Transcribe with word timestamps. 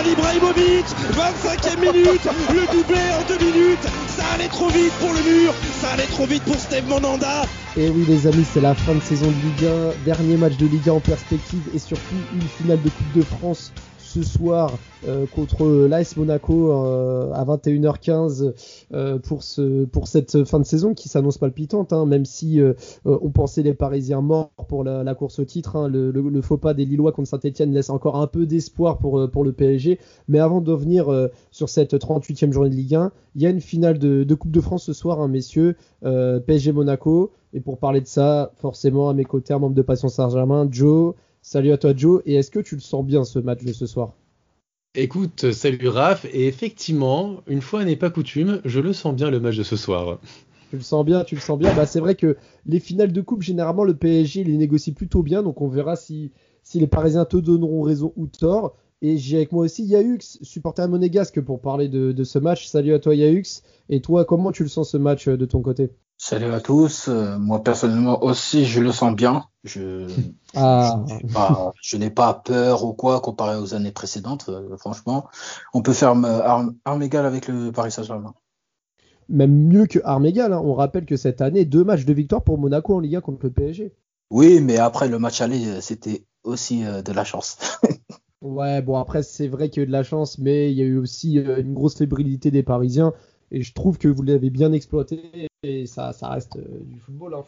Zlatan 0.00 0.12
Ibrahimovic 0.12 0.86
25e 1.12 1.80
minute 1.80 2.28
Le 2.52 2.72
doublé 2.72 3.00
en 3.18 3.22
deux 3.28 3.44
minutes. 3.44 3.86
Ça 4.08 4.24
allait 4.34 4.48
trop 4.48 4.68
vite 4.68 4.92
pour 5.00 5.12
le 5.12 5.20
mur 5.22 5.54
Ça 5.80 5.90
allait 5.90 6.06
trop 6.06 6.26
vite 6.26 6.42
pour 6.44 6.56
Steve 6.56 6.86
Monanda 6.88 7.42
Et 7.76 7.88
oui 7.88 8.04
les 8.08 8.26
amis, 8.26 8.46
c'est 8.50 8.60
la 8.60 8.74
fin 8.74 8.94
de 8.94 9.00
saison 9.00 9.26
de 9.26 9.32
Ligue 9.32 9.66
1, 10.00 10.04
dernier 10.04 10.36
match 10.36 10.56
de 10.56 10.66
Ligue 10.66 10.88
1 10.88 10.92
en 10.92 11.00
perspective 11.00 11.62
et 11.74 11.78
surtout 11.78 12.14
une 12.32 12.42
finale 12.42 12.82
de 12.82 12.88
Coupe 12.88 13.12
de 13.14 13.22
France 13.22 13.72
ce 14.10 14.24
soir 14.24 14.76
euh, 15.06 15.24
contre 15.26 15.86
l'AS 15.88 16.16
Monaco 16.16 16.72
euh, 16.72 17.32
à 17.32 17.44
21h15 17.44 18.52
euh, 18.92 19.18
pour 19.20 19.44
ce 19.44 19.84
pour 19.84 20.08
cette 20.08 20.44
fin 20.44 20.58
de 20.58 20.64
saison 20.64 20.94
qui 20.94 21.08
s'annonce 21.08 21.38
palpitante 21.38 21.92
hein, 21.92 22.06
même 22.06 22.24
si 22.24 22.60
on 23.04 23.30
pensait 23.30 23.62
les 23.62 23.72
Parisiens 23.72 24.20
morts 24.20 24.50
pour 24.68 24.82
la, 24.82 25.14
course 25.14 25.38
au 25.38 25.44
titre 25.44 25.76
hein, 25.76 25.88
le, 25.88 26.42
faux 26.42 26.56
pas 26.56 26.74
des 26.74 26.84
Lillois 26.84 27.12
contre 27.12 27.28
Saint-Etienne 27.28 27.72
laisse 27.72 27.88
encore 27.88 28.16
un 28.16 28.26
peu 28.26 28.46
d'espoir 28.46 28.98
pour 28.98 29.30
pour 29.30 29.44
le 29.44 29.52
PSG 29.52 30.00
mais 30.26 30.40
avant 30.40 30.60
de 30.60 30.72
revenir 30.72 31.28
sur 31.52 31.68
cette 31.68 31.94
38e 31.94 32.50
journée 32.50 32.70
de 32.70 32.74
Ligue 32.74 32.96
1 32.96 33.12
il 33.36 33.42
y 33.42 33.46
a 33.46 33.50
une 33.50 33.60
finale 33.60 33.98
de, 33.98 34.24
de 34.24 34.34
Coupe 34.34 34.50
de 34.50 34.60
France 34.60 34.84
ce 34.84 34.92
soir 34.92 35.20
hein, 35.20 35.28
messieurs 35.28 35.76
PSG 36.02 36.72
Monaco. 36.72 37.32
Et 37.52 37.58
pour 37.58 37.78
parler 37.78 38.00
de 38.00 38.06
ça 38.06 38.52
forcément 38.58 39.08
à 39.08 39.12
mes 39.12 39.24
côtés 39.24 39.52
un 39.52 39.58
membre 39.58 39.74
de 39.74 39.82
Passion 39.82 40.06
Saint-Germain 40.06 40.68
Joe 40.70 41.14
Salut 41.42 41.72
à 41.72 41.78
toi 41.78 41.94
Joe, 41.96 42.22
et 42.26 42.34
est-ce 42.34 42.50
que 42.50 42.60
tu 42.60 42.74
le 42.74 42.80
sens 42.80 43.04
bien 43.04 43.24
ce 43.24 43.38
match 43.38 43.64
de 43.64 43.72
ce 43.72 43.86
soir? 43.86 44.14
Écoute, 44.94 45.52
salut 45.52 45.88
Raph, 45.88 46.26
et 46.26 46.46
effectivement, 46.46 47.42
une 47.46 47.62
fois 47.62 47.84
n'est 47.84 47.96
pas 47.96 48.10
coutume, 48.10 48.60
je 48.64 48.80
le 48.80 48.92
sens 48.92 49.14
bien 49.14 49.30
le 49.30 49.40
match 49.40 49.56
de 49.56 49.62
ce 49.62 49.76
soir. 49.76 50.18
Tu 50.70 50.76
le 50.76 50.82
sens 50.82 51.04
bien, 51.04 51.24
tu 51.24 51.34
le 51.34 51.40
sens 51.40 51.58
bien. 51.58 51.74
Bah, 51.74 51.86
c'est 51.86 52.00
vrai 52.00 52.14
que 52.14 52.36
les 52.66 52.78
finales 52.78 53.12
de 53.12 53.20
coupe, 53.20 53.42
généralement, 53.42 53.84
le 53.84 53.94
PSG 53.94 54.44
les 54.44 54.56
négocie 54.56 54.92
plutôt 54.92 55.22
bien, 55.22 55.42
donc 55.42 55.60
on 55.60 55.68
verra 55.68 55.96
si, 55.96 56.30
si 56.62 56.78
les 56.78 56.86
Parisiens 56.86 57.24
te 57.24 57.36
donneront 57.36 57.82
raison 57.82 58.12
ou 58.16 58.26
tort. 58.26 58.76
Et 59.02 59.16
j'ai 59.16 59.38
avec 59.38 59.52
moi 59.52 59.64
aussi 59.64 59.84
Yahux, 59.84 60.18
supporter 60.42 60.86
monégasque, 60.88 61.40
pour 61.40 61.60
parler 61.60 61.88
de, 61.88 62.12
de, 62.12 62.24
ce 62.24 62.38
match. 62.38 62.66
Salut 62.66 62.92
à 62.92 62.98
toi 62.98 63.14
Yahux. 63.14 63.62
Et 63.88 64.00
toi, 64.00 64.24
comment 64.24 64.52
tu 64.52 64.62
le 64.62 64.68
sens 64.68 64.90
ce 64.90 64.96
match 64.96 65.26
de 65.28 65.46
ton 65.46 65.62
côté? 65.62 65.90
Salut 66.22 66.52
à 66.52 66.60
tous. 66.60 67.08
Euh, 67.08 67.38
moi 67.38 67.64
personnellement 67.64 68.22
aussi, 68.22 68.66
je 68.66 68.80
le 68.80 68.92
sens 68.92 69.16
bien. 69.16 69.46
Je, 69.64 70.06
ah. 70.54 71.02
je 71.80 71.96
n'ai 71.96 72.10
pas, 72.10 72.34
pas, 72.34 72.42
peur 72.44 72.84
ou 72.84 72.92
quoi 72.92 73.20
comparé 73.20 73.56
aux 73.56 73.72
années 73.72 73.90
précédentes. 73.90 74.50
Euh, 74.50 74.76
franchement, 74.76 75.28
on 75.72 75.80
peut 75.80 75.94
faire 75.94 76.10
euh, 76.10 76.40
arme, 76.42 76.76
arme 76.84 77.02
égale 77.02 77.24
avec 77.24 77.48
le 77.48 77.72
Paris 77.72 77.90
Saint-Germain. 77.90 78.34
Même 79.30 79.68
mieux 79.68 79.86
que 79.86 79.98
arme 80.04 80.26
égale. 80.26 80.52
Hein. 80.52 80.60
On 80.62 80.74
rappelle 80.74 81.06
que 81.06 81.16
cette 81.16 81.40
année, 81.40 81.64
deux 81.64 81.84
matchs 81.84 82.04
de 82.04 82.12
victoire 82.12 82.44
pour 82.44 82.58
Monaco 82.58 82.96
en 82.96 83.00
Ligue 83.00 83.16
1 83.16 83.22
contre 83.22 83.46
le 83.46 83.52
PSG. 83.52 83.94
Oui, 84.30 84.60
mais 84.60 84.76
après 84.76 85.08
le 85.08 85.18
match 85.18 85.40
aller, 85.40 85.80
c'était 85.80 86.26
aussi 86.44 86.84
euh, 86.84 87.00
de 87.00 87.12
la 87.12 87.24
chance. 87.24 87.56
ouais, 88.42 88.82
bon 88.82 88.96
après 88.96 89.22
c'est 89.22 89.48
vrai 89.48 89.70
qu'il 89.70 89.80
y 89.80 89.82
a 89.82 89.84
eu 89.84 89.86
de 89.86 89.92
la 89.92 90.02
chance, 90.02 90.36
mais 90.36 90.70
il 90.70 90.76
y 90.76 90.82
a 90.82 90.86
eu 90.86 90.98
aussi 90.98 91.36
une 91.38 91.72
grosse 91.72 91.96
fébrilité 91.96 92.50
des 92.50 92.62
Parisiens. 92.62 93.14
Et 93.52 93.62
je 93.62 93.72
trouve 93.72 93.96
que 93.96 94.06
vous 94.06 94.22
l'avez 94.22 94.50
bien 94.50 94.72
exploité 94.72 95.49
et 95.62 95.84
ça, 95.84 96.12
reste 96.22 96.56
euh, 96.56 96.80
du 96.84 96.98
football. 97.00 97.34
Hein. 97.34 97.44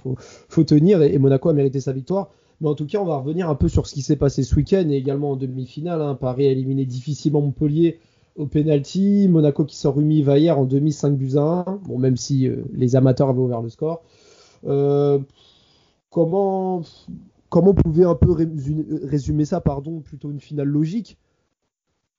Faut, 0.48 0.64
tenir 0.64 1.02
et, 1.02 1.16
Monaco 1.18 1.48
a 1.48 1.54
mérité 1.54 1.80
sa 1.80 1.92
victoire. 1.92 2.30
Mais 2.60 2.68
en 2.68 2.74
tout 2.74 2.86
cas, 2.86 2.98
on 2.98 3.06
va 3.06 3.16
revenir 3.16 3.48
un 3.48 3.54
peu 3.54 3.68
sur 3.68 3.86
ce 3.86 3.94
qui 3.94 4.02
s'est 4.02 4.16
passé 4.16 4.42
ce 4.42 4.54
week-end 4.54 4.88
et 4.90 4.96
également 4.96 5.32
en 5.32 5.36
demi-finale. 5.36 6.02
Hein. 6.02 6.14
Paris 6.14 6.46
a 6.46 6.50
éliminé 6.50 6.84
difficilement 6.84 7.40
Montpellier 7.40 8.00
au 8.36 8.46
penalty. 8.46 9.28
Monaco 9.28 9.64
qui 9.64 9.76
sort 9.76 9.96
Rumi 9.96 10.20
hier 10.20 10.58
en 10.58 10.66
demi 10.66 10.92
5 10.92 11.16
buts 11.16 11.36
à 11.36 11.64
1. 11.66 11.80
Bon, 11.84 11.98
même 11.98 12.16
si 12.16 12.46
euh, 12.46 12.64
les 12.74 12.96
amateurs 12.96 13.30
avaient 13.30 13.40
ouvert 13.40 13.62
le 13.62 13.70
score. 13.70 14.02
Euh, 14.66 15.18
comment, 16.10 16.82
comment 17.48 17.70
on 17.70 17.74
pouvait 17.74 18.04
un 18.04 18.14
peu 18.14 18.30
résumer 18.30 19.46
ça, 19.46 19.62
pardon, 19.62 20.00
plutôt 20.00 20.30
une 20.30 20.40
finale 20.40 20.68
logique 20.68 21.18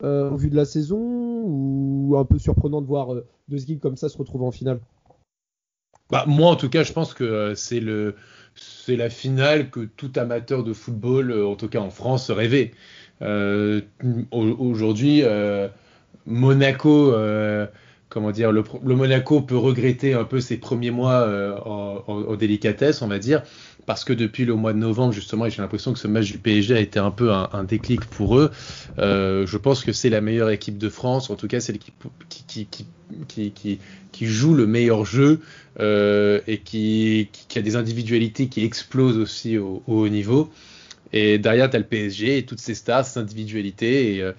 au 0.02 0.36
vu 0.36 0.50
de 0.50 0.56
la 0.58 0.66
saison 0.66 1.00
ou 1.00 2.18
un 2.18 2.26
peu 2.26 2.38
surprenant 2.38 2.82
de 2.82 2.88
voir 2.88 3.16
deux 3.48 3.62
équipes 3.62 3.80
comme 3.80 3.96
ça 3.96 4.10
se 4.10 4.18
retrouver 4.18 4.46
en 4.46 4.52
finale? 4.52 4.82
Bah, 6.14 6.26
Moi, 6.28 6.52
en 6.52 6.56
tout 6.56 6.70
cas, 6.70 6.84
je 6.84 6.94
pense 6.94 7.16
que 7.16 7.24
euh, 7.24 7.56
c'est 7.56 7.80
le 7.80 8.16
c'est 8.56 8.96
la 8.96 9.10
finale 9.10 9.72
que 9.72 9.80
tout 9.80 10.12
amateur 10.16 10.64
de 10.64 10.72
football, 10.74 11.32
euh, 11.32 11.48
en 11.48 11.56
tout 11.56 11.68
cas 11.68 11.80
en 11.80 11.90
France, 11.90 12.30
rêvait. 12.30 12.72
Euh, 13.24 13.82
Aujourd'hui, 14.32 15.24
Monaco 16.28 17.14
comment 18.14 18.32
dire, 18.32 18.52
le, 18.52 18.64
Monaco 18.84 19.42
peut 19.42 19.58
regretter 19.58 20.14
un 20.14 20.24
peu 20.24 20.40
ses 20.40 20.58
premiers 20.58 20.92
mois 20.92 21.22
euh, 21.22 21.58
en, 21.66 22.36
délicatesse, 22.36 23.02
on 23.02 23.08
va 23.08 23.18
dire, 23.18 23.42
parce 23.88 24.04
que 24.06 24.14
depuis 24.14 24.46
le 24.46 24.54
mois 24.54 24.72
de 24.72 24.78
novembre, 24.78 25.14
justement, 25.14 25.50
j'ai 25.50 25.64
l'impression 25.64 25.94
que 25.94 26.00
ce 26.00 26.08
match 26.08 26.32
du 26.32 26.38
PSG 26.38 26.76
a 26.76 26.80
été 26.80 27.00
un 27.00 27.10
peu 27.10 27.32
un, 27.32 27.64
déclic 27.64 28.06
pour 28.06 28.38
eux. 28.38 28.52
Euh, 29.00 29.48
je 29.48 29.58
pense 29.58 29.84
que 29.84 29.92
c'est 29.92 30.12
la 30.12 30.22
meilleure 30.22 30.52
équipe 30.52 30.78
de 30.78 30.90
France, 30.90 31.32
en 31.32 31.36
tout 31.36 31.48
cas, 31.48 31.60
c'est 31.60 31.74
l'équipe 31.74 31.96
qui, 32.48 33.80
joue 34.22 34.54
le 34.54 34.68
meilleur 34.68 35.06
jeu 35.06 35.40
euh, 35.80 36.40
et 36.46 36.60
qui, 36.60 37.30
a 37.56 37.62
des 37.62 37.76
individualités 37.76 38.46
qui 38.48 38.64
explosent 38.64 39.18
aussi 39.18 39.58
au, 39.58 39.82
au 39.88 40.02
haut 40.02 40.10
niveau. 40.10 40.52
Et 41.14 41.38
derrière, 41.38 41.70
tu 41.70 41.76
as 41.76 41.80
le 41.80 41.86
PSG 41.86 42.40
et 42.40 42.46
toutes 42.46 42.60
ses 42.60 42.74
stars, 42.74 43.06
ses 43.06 43.20
individualités. 43.20 44.18
Et, 44.18 44.32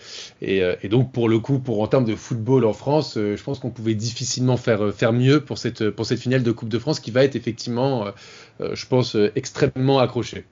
et, 0.42 0.74
et, 0.82 0.88
donc, 0.88 1.12
pour 1.12 1.28
le 1.28 1.38
coup, 1.38 1.58
pour 1.60 1.80
en 1.80 1.86
termes 1.86 2.04
de 2.04 2.16
football 2.16 2.64
en 2.64 2.72
France, 2.72 3.14
je 3.14 3.42
pense 3.42 3.60
qu'on 3.60 3.70
pouvait 3.70 3.94
difficilement 3.94 4.56
faire, 4.56 4.92
faire 4.92 5.12
mieux 5.12 5.40
pour 5.40 5.58
cette, 5.58 5.90
pour 5.90 6.04
cette 6.04 6.18
finale 6.18 6.42
de 6.42 6.52
Coupe 6.52 6.68
de 6.68 6.78
France 6.78 7.00
qui 7.00 7.10
va 7.10 7.24
être 7.24 7.36
effectivement, 7.36 8.06
je 8.60 8.86
pense, 8.86 9.16
extrêmement 9.36 10.00
accrochée. 10.00 10.44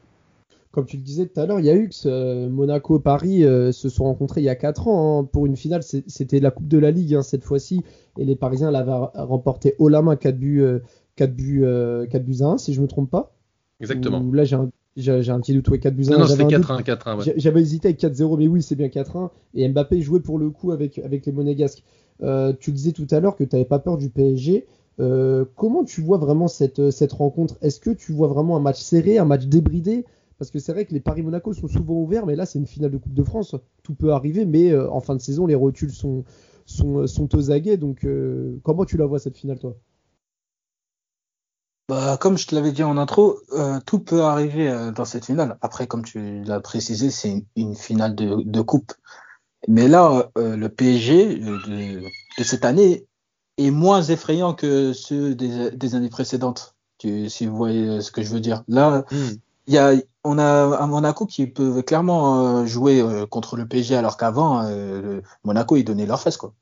Comme 0.73 0.87
tu 0.87 0.97
le 0.97 1.03
disais 1.03 1.27
tout 1.27 1.39
à 1.39 1.45
l'heure, 1.45 1.61
il 1.61 1.67
y 1.67 1.71
a 1.71 1.75
eu 1.75 1.91
que 1.91 1.95
euh, 2.07 2.49
Monaco 2.49 2.99
et 2.99 3.03
Paris 3.03 3.45
euh, 3.45 3.73
se 3.73 3.91
sont 3.91 4.05
rencontrés 4.05 4.41
il 4.41 4.45
y 4.45 4.49
a 4.49 4.55
4 4.55 4.89
ans 4.89 5.21
hein, 5.21 5.29
pour 5.31 5.45
une 5.45 5.55
finale. 5.55 5.83
C'était 5.83 6.41
la 6.41 6.51
Coupe 6.51 6.67
de 6.67 6.79
la 6.79 6.91
Ligue 6.91 7.15
hein, 7.15 7.23
cette 7.23 7.45
fois-ci. 7.45 7.83
Et 8.19 8.25
les 8.25 8.37
Parisiens 8.37 8.71
l'avaient 8.71 8.91
remporté 9.15 9.75
haut 9.79 9.91
la 9.91 10.01
main 10.01 10.17
4 10.17 10.39
buts, 10.39 10.63
euh, 10.63 10.79
4 11.17 11.35
buts, 11.35 11.65
4 12.11 12.25
buts 12.25 12.39
à 12.41 12.47
1, 12.47 12.59
si 12.59 12.73
je 12.73 12.79
ne 12.79 12.85
me 12.85 12.89
trompe 12.89 13.11
pas. 13.11 13.35
Exactement. 13.81 14.25
Là, 14.33 14.45
j'ai 14.45 14.57
un, 14.57 14.71
j'ai 14.97 15.31
un 15.31 15.41
petit 15.41 15.55
doute, 15.55 15.69
ouais, 15.69 15.79
4 15.79 15.95
buts 15.95 16.05
Non, 16.11 16.19
non 16.19 16.27
c'était 16.27 16.45
4-1, 16.45 16.83
4-1, 16.83 17.19
ouais. 17.19 17.35
J'avais 17.37 17.61
hésité 17.61 17.89
avec 17.89 18.01
4-0, 18.01 18.39
mais 18.39 18.49
oui, 18.49 18.63
c'est 18.63 18.77
bien 18.77 18.89
4-1. 18.89 19.31
Et 19.55 19.69
Mbappé 19.69 20.01
jouait 20.03 20.21
pour 20.21 20.39
le 20.39 20.51
coup 20.51 20.73
avec, 20.73 20.99
avec 20.99 21.27
les 21.27 21.33
Monégasques. 21.33 21.83
Euh, 22.23 22.53
tu 22.59 22.73
disais 22.73 22.93
tout 22.93 23.07
à 23.11 23.21
l'heure 23.21 23.37
que 23.37 23.45
tu 23.45 23.57
n'avais 23.57 23.65
pas 23.65 23.79
peur 23.79 23.97
du 23.97 24.11
PSG. 24.11 24.67
Euh, 25.01 25.45
comment 25.57 25.85
tu 25.85 26.03
vois 26.03 26.19
vraiment 26.19 26.49
cette, 26.49 26.91
cette 26.91 27.13
rencontre? 27.13 27.57
Est-ce 27.63 27.81
que 27.81 27.91
tu 27.91 28.13
vois 28.13 28.29
vraiment 28.29 28.57
un 28.57 28.61
match 28.61 28.81
serré, 28.81 29.19
un 29.19 29.25
match 29.25 29.47
débridé? 29.47 30.05
Parce 30.39 30.51
que 30.51 30.59
c'est 30.59 30.73
vrai 30.73 30.85
que 30.85 30.93
les 30.93 31.01
Paris-Monaco 31.01 31.53
sont 31.53 31.69
souvent 31.69 31.95
ouverts, 31.95 32.27
mais 32.27 32.35
là, 32.35 32.47
c'est 32.47 32.59
une 32.59 32.67
finale 32.67 32.91
de 32.91 32.99
Coupe 32.99 33.15
de 33.15 33.23
France. 33.23 33.55
Tout 33.83 33.95
peut 33.95 34.13
arriver, 34.13 34.45
mais 34.45 34.73
euh, 34.73 34.91
en 34.91 35.01
fin 35.01 35.15
de 35.15 35.21
saison, 35.21 35.47
les 35.47 35.55
rotules 35.55 35.93
sont, 35.93 36.25
sont, 36.67 37.07
sont 37.07 37.35
aux 37.37 37.51
aguets. 37.51 37.77
Donc, 37.77 38.05
euh, 38.05 38.59
comment 38.63 38.85
tu 38.85 38.97
la 38.97 39.07
vois 39.07 39.19
cette 39.19 39.37
finale, 39.37 39.59
toi? 39.59 39.77
Bah, 41.93 42.17
comme 42.17 42.39
je 42.39 42.47
te 42.47 42.55
l'avais 42.55 42.73
dit 42.73 42.83
en 42.83 42.97
intro, 42.97 43.41
euh, 43.53 43.79
tout 43.85 43.99
peut 43.99 44.23
arriver 44.23 44.67
euh, 44.71 44.93
dans 44.93 45.05
cette 45.05 45.27
finale. 45.27 45.59
Après, 45.61 45.87
comme 45.87 46.03
tu 46.03 46.43
l'as 46.43 46.59
précisé, 46.59 47.11
c'est 47.11 47.29
une, 47.29 47.45
une, 47.55 47.77
finale 47.77 48.15
de, 48.15 48.43
de, 48.43 48.61
coupe. 48.63 48.95
Mais 49.69 49.89
là, 49.89 50.31
euh, 50.39 50.57
le 50.57 50.71
PSG 50.71 51.35
de, 51.35 52.01
de, 52.39 52.45
cette 52.45 52.65
année 52.65 53.07
est 53.59 53.71
moins 53.71 54.01
effrayant 54.01 54.55
que 54.55 54.95
ceux 54.95 55.35
des, 55.35 55.71
des 55.73 55.95
années 55.95 56.09
précédentes. 56.09 56.77
Tu, 56.97 57.29
si 57.29 57.45
vous 57.45 57.59
voyez 57.59 58.01
ce 58.01 58.11
que 58.11 58.23
je 58.23 58.33
veux 58.33 58.41
dire. 58.41 58.63
Là, 58.69 59.05
il 59.11 59.19
mm. 59.19 59.39
y 59.67 59.77
a, 59.77 59.93
on 60.25 60.39
a 60.39 60.79
un 60.81 60.87
Monaco 60.87 61.27
qui 61.27 61.47
peut 61.47 61.83
clairement 61.83 62.65
jouer 62.65 63.05
contre 63.29 63.57
le 63.57 63.69
PSG, 63.69 63.97
alors 63.97 64.17
qu'avant, 64.17 64.67
Monaco, 65.45 65.77
ils 65.77 65.85
donnaient 65.85 66.07
leurs 66.07 66.23
fesses, 66.23 66.39
quoi 66.39 66.55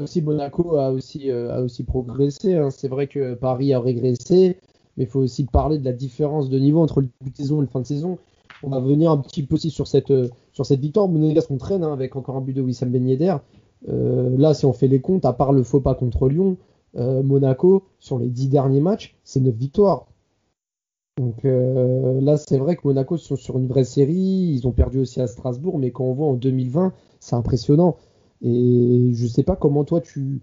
aussi 0.00 0.22
Monaco 0.22 0.76
a 0.76 0.90
aussi, 0.90 1.30
euh, 1.30 1.54
a 1.54 1.60
aussi 1.60 1.84
progressé. 1.84 2.54
Hein. 2.54 2.70
C'est 2.70 2.88
vrai 2.88 3.06
que 3.06 3.34
Paris 3.34 3.72
a 3.72 3.80
régressé, 3.80 4.58
mais 4.96 5.04
il 5.04 5.06
faut 5.06 5.20
aussi 5.20 5.44
parler 5.44 5.78
de 5.78 5.84
la 5.84 5.92
différence 5.92 6.48
de 6.48 6.58
niveau 6.58 6.80
entre 6.80 7.00
le 7.00 7.08
début 7.20 7.30
de 7.30 7.36
saison 7.36 7.58
et 7.58 7.62
le 7.62 7.66
fin 7.66 7.80
de 7.80 7.86
saison. 7.86 8.18
On 8.62 8.70
va 8.70 8.80
venir 8.80 9.10
un 9.10 9.18
petit 9.18 9.42
peu 9.42 9.54
aussi 9.54 9.70
sur 9.70 9.86
cette, 9.86 10.10
euh, 10.10 10.28
sur 10.52 10.66
cette 10.66 10.80
victoire. 10.80 11.08
Monégasque 11.08 11.50
on 11.50 11.56
traîne 11.56 11.84
hein, 11.84 11.92
avec 11.92 12.16
encore 12.16 12.36
un 12.36 12.40
but 12.40 12.52
de 12.52 12.62
Wissam 12.62 12.90
Ben 12.90 13.06
Yedder. 13.06 13.36
Euh, 13.88 14.36
là, 14.36 14.54
si 14.54 14.66
on 14.66 14.72
fait 14.72 14.88
les 14.88 15.00
comptes, 15.00 15.24
à 15.24 15.32
part 15.32 15.52
le 15.52 15.62
faux 15.62 15.80
pas 15.80 15.94
contre 15.94 16.28
Lyon, 16.28 16.56
Monaco, 16.96 17.84
sur 18.00 18.18
les 18.18 18.26
dix 18.26 18.48
derniers 18.48 18.80
matchs, 18.80 19.14
c'est 19.22 19.38
9 19.38 19.54
victoires. 19.54 20.08
Donc 21.18 21.44
là, 21.44 22.36
c'est 22.36 22.58
vrai 22.58 22.74
que 22.74 22.80
Monaco 22.84 23.16
sont 23.16 23.36
sur 23.36 23.58
une 23.58 23.68
vraie 23.68 23.84
série. 23.84 24.12
Ils 24.52 24.66
ont 24.66 24.72
perdu 24.72 24.98
aussi 24.98 25.20
à 25.20 25.28
Strasbourg, 25.28 25.78
mais 25.78 25.92
quand 25.92 26.02
on 26.02 26.14
voit 26.14 26.26
en 26.26 26.34
2020, 26.34 26.92
c'est 27.20 27.36
impressionnant. 27.36 27.96
Et 28.42 29.10
je 29.12 29.26
sais 29.26 29.42
pas 29.42 29.56
comment 29.56 29.84
toi 29.84 30.00
tu 30.00 30.40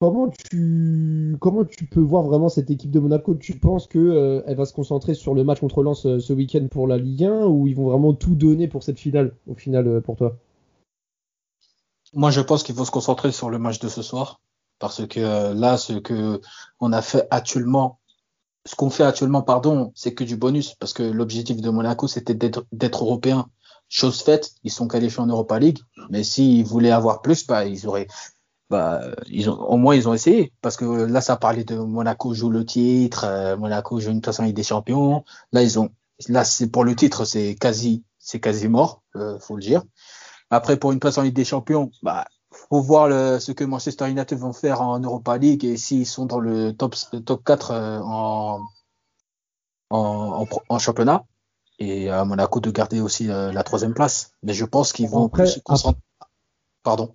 comment 0.00 0.28
tu 0.28 1.36
comment 1.40 1.64
tu 1.64 1.86
peux 1.86 2.00
voir 2.00 2.22
vraiment 2.22 2.48
cette 2.48 2.70
équipe 2.70 2.90
de 2.90 3.00
Monaco? 3.00 3.34
Tu 3.34 3.58
penses 3.58 3.86
que 3.86 3.98
euh, 3.98 4.42
elle 4.46 4.56
va 4.56 4.64
se 4.64 4.72
concentrer 4.72 5.14
sur 5.14 5.34
le 5.34 5.44
match 5.44 5.60
contre 5.60 5.82
Lens 5.82 6.06
euh, 6.06 6.20
ce 6.20 6.32
week-end 6.32 6.66
pour 6.70 6.86
la 6.86 6.98
Ligue 6.98 7.24
1 7.24 7.46
ou 7.46 7.66
ils 7.66 7.74
vont 7.74 7.88
vraiment 7.88 8.14
tout 8.14 8.34
donner 8.34 8.68
pour 8.68 8.82
cette 8.82 8.98
finale 8.98 9.34
au 9.48 9.54
final 9.54 9.88
euh, 9.88 10.00
pour 10.00 10.16
toi? 10.16 10.36
Moi, 12.12 12.30
je 12.30 12.40
pense 12.40 12.62
qu'il 12.62 12.76
faut 12.76 12.84
se 12.84 12.92
concentrer 12.92 13.32
sur 13.32 13.50
le 13.50 13.58
match 13.58 13.80
de 13.80 13.88
ce 13.88 14.02
soir 14.02 14.40
parce 14.78 15.06
que 15.06 15.52
là, 15.52 15.76
ce 15.76 15.94
que 15.94 16.40
on 16.78 16.92
a 16.92 17.02
fait 17.02 17.26
actuellement, 17.30 17.98
ce 18.66 18.76
qu'on 18.76 18.90
fait 18.90 19.02
actuellement, 19.02 19.42
pardon, 19.42 19.90
c'est 19.96 20.14
que 20.14 20.22
du 20.22 20.36
bonus 20.36 20.74
parce 20.74 20.92
que 20.92 21.02
l'objectif 21.02 21.60
de 21.60 21.70
Monaco 21.70 22.06
c'était 22.06 22.34
d'être 22.34 23.04
européen. 23.04 23.48
Chose 23.88 24.22
faite, 24.22 24.52
ils 24.64 24.72
sont 24.72 24.88
qualifiés 24.88 25.20
en 25.20 25.26
Europa 25.26 25.58
League, 25.58 25.78
mais 26.10 26.24
s'ils 26.24 26.64
voulaient 26.64 26.90
avoir 26.90 27.22
plus, 27.22 27.46
bah, 27.46 27.64
ils 27.64 27.86
auraient 27.86 28.08
bah, 28.70 29.02
ils 29.28 29.50
ont, 29.50 29.60
au 29.60 29.76
moins 29.76 29.94
ils 29.94 30.08
ont 30.08 30.14
essayé. 30.14 30.52
Parce 30.62 30.76
que 30.76 30.84
là, 30.84 31.20
ça 31.20 31.36
parlait 31.36 31.64
de 31.64 31.76
Monaco 31.76 32.34
joue 32.34 32.50
le 32.50 32.64
titre, 32.64 33.24
euh, 33.24 33.56
Monaco 33.56 34.00
joue 34.00 34.10
une 34.10 34.20
place 34.20 34.40
en 34.40 34.44
Ligue 34.44 34.56
des 34.56 34.62
Champions. 34.62 35.24
Là, 35.52 35.62
ils 35.62 35.78
ont, 35.78 35.90
là, 36.28 36.44
c'est 36.44 36.68
pour 36.68 36.84
le 36.84 36.96
titre, 36.96 37.24
c'est 37.24 37.54
quasi, 37.54 38.04
c'est 38.18 38.40
quasi 38.40 38.68
mort, 38.68 39.02
euh, 39.16 39.38
faut 39.38 39.56
le 39.56 39.62
dire. 39.62 39.82
Après, 40.50 40.76
pour 40.76 40.92
une 40.92 41.00
place 41.00 41.18
en 41.18 41.22
Ligue 41.22 41.34
des 41.34 41.44
Champions, 41.44 41.90
bah, 42.02 42.24
faut 42.70 42.80
voir 42.80 43.08
ce 43.40 43.52
que 43.52 43.64
Manchester 43.64 44.08
United 44.08 44.38
vont 44.38 44.52
faire 44.52 44.80
en 44.80 45.00
Europa 45.00 45.36
League 45.38 45.64
et 45.64 45.76
s'ils 45.76 46.06
sont 46.06 46.26
dans 46.26 46.38
le 46.40 46.72
top, 46.72 46.94
top 47.24 47.44
4 47.44 47.70
euh, 47.70 48.00
en, 48.00 48.60
en, 49.90 50.78
championnat. 50.78 51.24
Et 51.84 52.08
à 52.08 52.24
Monaco 52.24 52.60
de 52.60 52.70
garder 52.70 53.00
aussi 53.00 53.30
euh, 53.30 53.52
la 53.52 53.62
troisième 53.62 53.94
place. 53.94 54.32
Mais 54.42 54.52
je 54.52 54.64
pense 54.64 54.92
qu'ils 54.92 55.08
vont 55.08 55.26
après, 55.26 55.46
se 55.46 55.60
concentrer. 55.60 56.00
Pardon. 56.82 57.14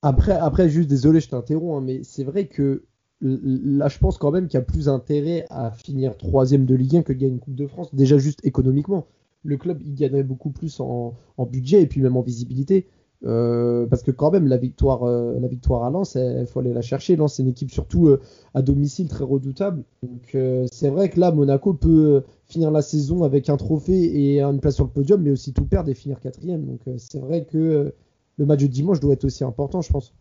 Après, 0.00 0.32
après, 0.32 0.68
juste 0.68 0.88
désolé, 0.88 1.20
je 1.20 1.28
t'interromps, 1.28 1.78
hein, 1.78 1.84
mais 1.84 2.02
c'est 2.04 2.22
vrai 2.22 2.46
que 2.46 2.84
là, 3.20 3.88
je 3.88 3.98
pense 3.98 4.18
quand 4.18 4.30
même 4.30 4.46
qu'il 4.46 4.58
y 4.58 4.62
a 4.62 4.64
plus 4.64 4.88
intérêt 4.88 5.44
à 5.50 5.70
finir 5.70 6.16
troisième 6.16 6.66
de 6.66 6.74
Ligue 6.74 6.98
1 6.98 7.02
que 7.02 7.12
de 7.12 7.18
gagner 7.18 7.32
une 7.32 7.40
Coupe 7.40 7.56
de 7.56 7.66
France, 7.66 7.92
déjà 7.94 8.18
juste 8.18 8.44
économiquement. 8.44 9.06
Le 9.44 9.56
club, 9.56 9.80
il 9.82 9.94
gagnerait 9.94 10.22
beaucoup 10.22 10.50
plus 10.50 10.80
en, 10.80 11.14
budget 11.50 11.82
et 11.82 11.86
puis 11.86 12.00
même 12.00 12.16
en 12.16 12.22
visibilité. 12.22 12.86
Euh, 13.24 13.86
parce 13.86 14.04
que 14.04 14.12
quand 14.12 14.30
même 14.30 14.46
la 14.46 14.58
victoire, 14.58 15.02
euh, 15.02 15.36
la 15.40 15.48
victoire 15.48 15.82
à 15.82 15.90
Lens, 15.90 16.14
il 16.14 16.46
faut 16.46 16.60
aller 16.60 16.72
la 16.72 16.82
chercher. 16.82 17.16
Lens, 17.16 17.34
c'est 17.34 17.42
une 17.42 17.48
équipe 17.48 17.72
surtout 17.72 18.06
euh, 18.06 18.20
à 18.54 18.62
domicile 18.62 19.08
très 19.08 19.24
redoutable. 19.24 19.82
Donc 20.04 20.36
c'est 20.70 20.90
vrai 20.90 21.08
que 21.08 21.18
là, 21.18 21.32
Monaco 21.32 21.74
peut 21.74 22.22
finir 22.48 22.70
la 22.70 22.82
saison 22.82 23.24
avec 23.24 23.48
un 23.48 23.56
trophée 23.56 24.34
et 24.34 24.42
une 24.42 24.60
place 24.60 24.76
sur 24.76 24.84
le 24.84 24.90
podium, 24.90 25.22
mais 25.22 25.30
aussi 25.30 25.52
tout 25.52 25.64
perdre 25.64 25.90
et 25.90 25.94
finir 25.94 26.20
quatrième. 26.20 26.64
Donc 26.64 26.80
c'est 26.98 27.20
vrai 27.20 27.44
que 27.44 27.94
le 28.36 28.46
match 28.46 28.60
de 28.60 28.66
dimanche 28.66 29.00
doit 29.00 29.12
être 29.12 29.24
aussi 29.24 29.44
important, 29.44 29.82
je 29.82 29.90
pense. 29.92 30.14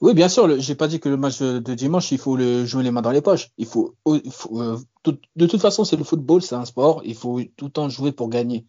Oui, 0.00 0.14
bien 0.14 0.28
sûr. 0.28 0.60
J'ai 0.60 0.74
pas 0.74 0.88
dit 0.88 1.00
que 1.00 1.08
le 1.08 1.16
match 1.16 1.40
de 1.40 1.74
dimanche, 1.74 2.12
il 2.12 2.18
faut 2.18 2.36
jouer 2.64 2.82
les 2.82 2.90
mains 2.90 3.02
dans 3.02 3.10
les 3.10 3.22
poches. 3.22 3.50
Il 3.56 3.66
faut, 3.66 3.94
euh, 4.06 4.78
de 5.04 5.46
toute 5.46 5.60
façon, 5.60 5.84
c'est 5.84 5.96
le 5.96 6.04
football, 6.04 6.42
c'est 6.42 6.54
un 6.54 6.64
sport. 6.64 7.02
Il 7.04 7.14
faut 7.14 7.40
tout 7.56 7.66
le 7.66 7.70
temps 7.70 7.88
jouer 7.88 8.12
pour 8.12 8.28
gagner. 8.28 8.66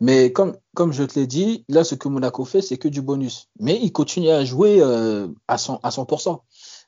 Mais 0.00 0.32
comme, 0.32 0.56
je 0.90 1.04
te 1.04 1.18
l'ai 1.18 1.26
dit, 1.26 1.64
là, 1.68 1.84
ce 1.84 1.94
que 1.94 2.08
Monaco 2.08 2.44
fait, 2.44 2.62
c'est 2.62 2.78
que 2.78 2.88
du 2.88 3.02
bonus. 3.02 3.48
Mais 3.60 3.78
il 3.80 3.92
continue 3.92 4.30
à 4.30 4.44
jouer 4.44 4.80
euh, 4.80 5.28
à 5.48 5.56
100%, 5.56 5.80
à 5.82 5.90
100%. 5.90 6.40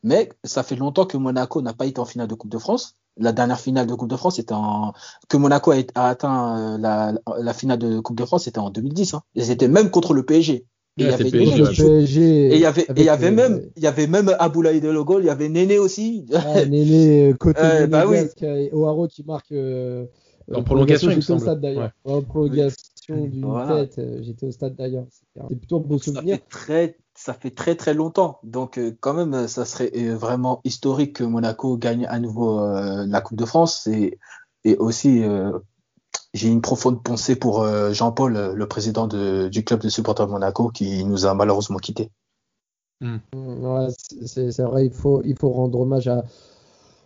Mais 0.02 0.30
ça 0.44 0.62
fait 0.62 0.76
longtemps 0.76 1.06
que 1.06 1.16
Monaco 1.16 1.62
n'a 1.62 1.74
pas 1.74 1.86
été 1.86 2.00
en 2.00 2.04
finale 2.04 2.28
de 2.28 2.34
Coupe 2.34 2.50
de 2.50 2.58
France. 2.58 2.96
La 3.18 3.32
dernière 3.32 3.58
finale 3.58 3.86
de 3.86 3.94
Coupe 3.94 4.10
de 4.10 4.16
France 4.16 4.38
était 4.38 4.54
en 4.54 4.92
que 5.28 5.36
Monaco 5.36 5.72
a, 5.72 5.76
atteint 5.94 6.76
euh, 6.76 7.12
la, 7.38 7.52
finale 7.54 7.78
de 7.78 8.00
Coupe 8.00 8.18
de 8.18 8.24
France, 8.24 8.44
c'était 8.44 8.58
en 8.58 8.70
2010. 8.70 9.14
Hein. 9.14 9.22
Ils 9.34 9.50
étaient 9.50 9.68
même 9.68 9.90
contre 9.90 10.12
le 10.12 10.24
PSG. 10.24 10.66
Et 10.98 11.02
il 11.02 11.10
y 11.10 11.12
avait 11.12 11.30
PSG, 11.30 12.46
et 12.46 12.54
il 12.54 12.60
y 12.60 12.64
avait, 12.64 12.82
et 12.82 12.86
il 12.96 13.04
y 13.04 13.10
avait 13.10 13.30
même, 13.30 13.60
il 13.76 13.82
y 13.82 13.86
avait 13.86 14.06
même 14.06 14.34
Aboulaye 14.38 14.80
de 14.80 14.88
Logo, 14.88 15.20
il 15.20 15.26
y 15.26 15.28
avait 15.28 15.50
Néné 15.50 15.78
aussi. 15.78 16.24
Ah, 16.32 16.64
Néné, 16.64 17.28
euh, 17.28 17.34
côté 17.34 17.60
euh, 17.60 17.80
Néné 17.80 17.86
bah 17.86 18.06
oui. 18.06 18.16
et 18.40 18.70
Oaro 18.72 19.06
qui 19.06 19.22
marque, 19.22 19.52
euh, 19.52 20.06
en 20.54 20.62
prolongation, 20.62 21.10
au 21.10 21.38
stade 21.38 21.60
d'ailleurs. 21.60 21.90
Ouais. 22.04 22.12
En 22.12 22.22
prolongation 22.22 23.26
d'une 23.26 23.44
voilà. 23.44 23.86
tête, 23.86 23.98
euh, 23.98 24.22
j'étais 24.22 24.46
au 24.46 24.52
stade 24.52 24.76
d'ailleurs. 24.76 25.06
C'est 25.48 25.56
plutôt 25.58 25.76
un 25.76 25.80
bon 25.80 25.98
souvenir. 25.98 26.36
Ça 26.36 26.42
fait 26.42 26.48
très, 26.48 26.96
ça 27.26 27.34
fait 27.34 27.50
très 27.50 27.74
très 27.74 27.92
longtemps. 27.92 28.38
Donc, 28.42 28.80
quand 29.00 29.14
même, 29.14 29.48
ça 29.48 29.64
serait 29.64 29.90
vraiment 30.14 30.60
historique 30.64 31.16
que 31.16 31.24
Monaco 31.24 31.76
gagne 31.76 32.06
à 32.06 32.18
nouveau 32.18 32.60
la 32.60 33.20
Coupe 33.20 33.38
de 33.38 33.44
France 33.44 33.86
et, 33.86 34.18
et 34.64 34.76
aussi, 34.76 35.22
j'ai 36.36 36.48
une 36.48 36.60
profonde 36.60 37.02
pensée 37.02 37.34
pour 37.36 37.62
euh, 37.62 37.92
Jean-Paul, 37.92 38.36
euh, 38.36 38.52
le 38.54 38.68
président 38.68 39.06
du 39.06 39.64
club 39.64 39.80
de 39.80 39.88
supporters 39.88 40.26
de 40.26 40.32
Monaco, 40.32 40.68
qui 40.68 41.04
nous 41.04 41.26
a 41.26 41.34
malheureusement 41.34 41.78
quittés. 41.78 42.10
Hmm. 43.00 43.18
c'est 43.98 44.62
vrai, 44.62 44.86
il 44.86 44.92
faut, 44.92 45.22
il 45.24 45.36
faut 45.38 45.50
rendre 45.50 45.80
hommage 45.80 46.08
à, 46.08 46.24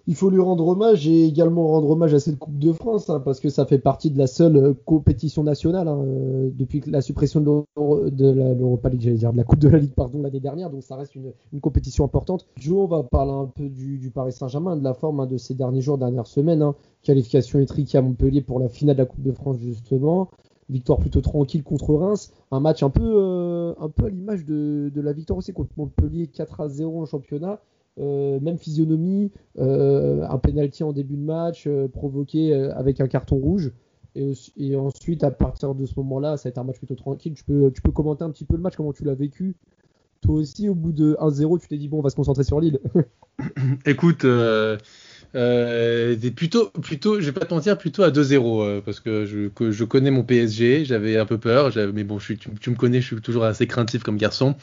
il 0.06 0.14
faut 0.14 0.30
lui 0.30 0.40
rendre 0.40 0.66
hommage 0.66 1.06
et 1.06 1.24
également 1.24 1.66
rendre 1.68 1.90
hommage 1.90 2.14
à 2.14 2.20
cette 2.20 2.38
Coupe 2.38 2.58
de 2.58 2.72
France 2.72 3.10
hein, 3.10 3.20
parce 3.20 3.40
que 3.40 3.48
ça 3.48 3.66
fait 3.66 3.78
partie 3.78 4.10
de 4.10 4.18
la 4.18 4.26
seule 4.26 4.56
euh, 4.56 4.74
compétition 4.84 5.42
nationale 5.42 5.88
hein, 5.88 6.02
euh, 6.04 6.50
depuis 6.52 6.82
la 6.86 7.00
suppression 7.00 7.40
de 7.40 7.64
l'Europa 7.76 8.88
League, 8.88 9.02
j'allais 9.02 9.16
dire 9.16 9.32
de 9.32 9.36
la 9.36 9.44
Coupe 9.44 9.58
de 9.58 9.68
la 9.68 9.78
Ligue 9.78 9.94
pardon 9.94 10.22
l'année 10.22 10.40
dernière, 10.40 10.70
donc 10.70 10.82
ça 10.82 10.96
reste 10.96 11.14
une, 11.14 11.32
compétition 11.60 12.04
importante. 12.04 12.46
Joe, 12.56 12.78
on 12.78 12.86
va 12.86 13.02
parler 13.02 13.32
un 13.32 13.46
peu 13.46 13.68
du, 13.68 14.10
Paris 14.14 14.32
Saint-Germain, 14.32 14.76
de 14.76 14.84
la 14.84 14.94
forme 14.94 15.20
hein, 15.20 15.26
de 15.26 15.36
ces 15.36 15.54
derniers 15.54 15.82
jours, 15.82 15.98
dernières 15.98 16.26
semaines. 16.26 16.64
Qualification 17.02 17.58
étriquée 17.58 17.98
à 17.98 18.02
Montpellier 18.02 18.40
pour 18.40 18.60
la 18.60 18.68
finale 18.68 18.96
de 18.96 19.02
la 19.02 19.06
Coupe 19.06 19.22
de 19.22 19.32
France 19.32 19.56
justement 19.58 20.30
victoire 20.70 20.98
plutôt 20.98 21.20
tranquille 21.20 21.62
contre 21.62 21.94
Reims, 21.94 22.32
un 22.50 22.60
match 22.60 22.82
un 22.82 22.90
peu, 22.90 23.02
euh, 23.02 23.74
à 23.74 24.08
l'image 24.08 24.44
de, 24.44 24.90
de, 24.94 25.00
la 25.00 25.12
victoire 25.12 25.38
aussi 25.38 25.52
contre 25.52 25.72
Montpellier 25.76 26.28
4 26.28 26.60
à 26.60 26.68
0 26.68 27.02
en 27.02 27.06
championnat, 27.06 27.60
même 27.98 28.58
physionomie, 28.58 29.30
euh, 29.58 30.26
un 30.28 30.38
penalty 30.38 30.84
en 30.84 30.92
début 30.92 31.16
de 31.16 31.22
match 31.22 31.64
euh, 31.66 31.88
provoqué 31.88 32.54
avec 32.54 33.00
un 33.00 33.08
carton 33.08 33.36
rouge. 33.36 33.72
Et, 34.16 34.74
ensuite, 34.74 35.22
à 35.22 35.30
partir 35.30 35.74
de 35.74 35.86
ce 35.86 35.94
moment-là, 35.98 36.36
ça 36.36 36.48
a 36.48 36.50
été 36.50 36.58
un 36.58 36.64
match 36.64 36.78
plutôt 36.78 36.96
tranquille. 36.96 37.34
Tu 37.34 37.44
peux, 37.44 37.70
commenter 37.94 38.24
un 38.24 38.30
petit 38.30 38.44
peu 38.44 38.56
le 38.56 38.62
match, 38.62 38.74
comment 38.76 38.92
tu 38.92 39.04
l'as 39.04 39.14
vécu 39.14 39.56
Toi 40.20 40.34
aussi, 40.34 40.68
au 40.68 40.74
bout 40.74 40.92
de 40.92 41.16
1-0, 41.20 41.60
tu 41.60 41.68
t'es 41.68 41.78
dit, 41.78 41.88
bon, 41.88 41.98
on 41.98 42.02
va 42.02 42.10
se 42.10 42.16
concentrer 42.16 42.42
sur 42.42 42.60
Lille. 42.60 42.80
Écoute, 43.86 44.24
euh, 44.24 44.78
plutôt, 45.32 46.70
plutôt, 46.82 47.20
je 47.20 47.26
vais 47.26 47.32
pas 47.32 47.46
te 47.46 47.54
mentir, 47.54 47.78
plutôt 47.78 48.02
à 48.02 48.10
2-0 48.10 48.62
euh, 48.62 48.80
parce 48.84 49.00
que 49.00 49.26
je, 49.26 49.48
que 49.48 49.70
je, 49.70 49.84
connais 49.84 50.10
mon 50.10 50.22
PSG, 50.22 50.84
j'avais 50.84 51.16
un 51.16 51.26
peu 51.26 51.38
peur, 51.38 51.70
mais 51.94 52.04
bon, 52.04 52.18
je 52.18 52.34
tu, 52.34 52.70
me 52.70 52.76
connais, 52.76 53.00
je 53.00 53.06
suis 53.06 53.20
toujours 53.20 53.44
assez 53.44 53.66
craintif 53.66 54.02
comme 54.02 54.16
garçon. 54.16 54.56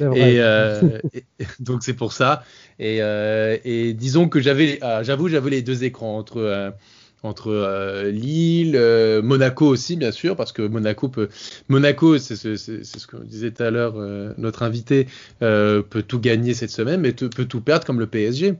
Euh, 0.00 0.98
et, 1.14 1.22
donc 1.60 1.82
c'est 1.82 1.94
pour 1.94 2.12
ça. 2.12 2.44
Et, 2.78 2.98
et 2.98 3.94
disons 3.94 4.28
que 4.28 4.40
j'avais, 4.40 4.78
ah, 4.82 5.02
j'avoue, 5.02 5.28
j'avais 5.28 5.50
les 5.50 5.62
deux 5.62 5.84
écrans 5.84 6.18
entre 6.18 6.74
entre 7.22 8.08
Lille, 8.08 8.80
Monaco 9.22 9.66
aussi 9.66 9.96
bien 9.96 10.10
sûr, 10.10 10.36
parce 10.36 10.52
que 10.52 10.62
Monaco 10.62 11.10
peut, 11.10 11.28
Monaco, 11.68 12.16
c'est 12.16 12.34
ce 12.34 13.06
que 13.06 13.16
disait 13.24 13.50
tout 13.50 13.62
à 13.62 13.70
l'heure 13.70 13.94
notre 14.38 14.62
invité, 14.62 15.06
peut 15.40 16.02
tout 16.06 16.18
gagner 16.18 16.54
cette 16.54 16.70
semaine, 16.70 17.00
mais 17.00 17.12
peut 17.12 17.44
tout 17.44 17.60
perdre 17.60 17.84
comme 17.84 18.00
le 18.00 18.06
PSG 18.06 18.54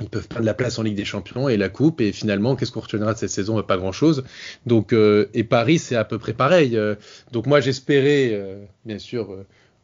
ils 0.00 0.08
peuvent 0.08 0.28
perdre 0.28 0.44
la 0.44 0.54
place 0.54 0.78
en 0.78 0.82
Ligue 0.82 0.96
des 0.96 1.04
Champions 1.04 1.48
et 1.48 1.56
la 1.56 1.68
Coupe. 1.68 2.00
Et 2.00 2.12
finalement, 2.12 2.56
qu'est-ce 2.56 2.72
qu'on 2.72 2.80
retiendra 2.80 3.14
de 3.14 3.18
cette 3.18 3.30
saison? 3.30 3.60
Pas 3.62 3.76
grand-chose. 3.76 4.24
Donc, 4.66 4.92
euh, 4.92 5.28
et 5.34 5.44
Paris, 5.44 5.78
c'est 5.78 5.96
à 5.96 6.04
peu 6.04 6.18
près 6.18 6.32
pareil. 6.32 6.76
Euh, 6.76 6.94
donc 7.32 7.46
moi, 7.46 7.60
j'espérais, 7.60 8.30
euh, 8.32 8.64
bien 8.84 8.98
sûr, 8.98 9.36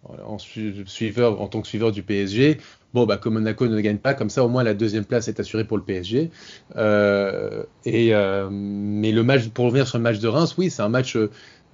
en, 0.05 0.39
suiveur, 0.39 1.41
en 1.41 1.49
tant 1.49 1.63
que 1.63 1.69
suiveur 1.69 1.91
du 1.91 2.03
PSG, 2.03 2.59
bon, 2.93 3.07
bah, 3.07 3.17
que 3.17 3.29
Monaco 3.29 3.67
ne 3.67 3.81
gagne 3.81 3.99
pas, 3.99 4.15
comme 4.15 4.31
ça, 4.31 4.45
au 4.45 4.49
moins 4.49 4.63
la 4.63 4.75
deuxième 4.75 5.05
place 5.05 5.29
est 5.29 5.41
assurée 5.41 5.65
pour 5.65 5.79
le 5.79 5.83
PSG. 5.83 6.31
et 7.85 8.13
mais 8.51 9.13
le 9.13 9.23
match, 9.23 9.49
pour 9.49 9.67
revenir 9.67 9.89
sur 9.89 9.99
le 9.99 10.05
match 10.05 10.19
de 10.19 10.29
Reims, 10.29 10.55
oui, 10.59 10.71
c'est 10.71 10.83
un 10.83 10.89
match 10.89 11.17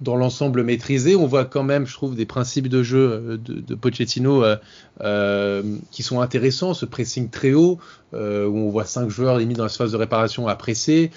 dans 0.01 0.15
l'ensemble 0.15 0.63
maîtrisé. 0.63 1.15
On 1.15 1.27
voit 1.27 1.45
quand 1.45 1.63
même, 1.63 1.85
je 1.85 1.93
trouve, 1.93 2.15
des 2.15 2.25
principes 2.25 2.67
de 2.67 2.83
jeu 2.83 3.11
euh, 3.11 3.37
de, 3.37 3.75
Pochettino 3.75 4.43
euh, 4.43 4.57
euh, 5.01 5.63
qui 5.91 6.03
sont 6.03 6.19
intéressants. 6.19 6.73
Ce 6.73 6.85
pressing 6.85 7.29
très 7.29 7.53
haut, 7.53 7.79
où 8.13 8.17
on 8.17 8.69
voit 8.69 8.85
cinq 8.85 9.09
joueurs 9.09 9.37
limite 9.37 9.57
dans 9.57 9.63
la 9.63 9.69
phase 9.69 9.93
de 9.93 9.97
réparation 9.97 10.47
à 10.47 10.55
presser, 10.55 11.11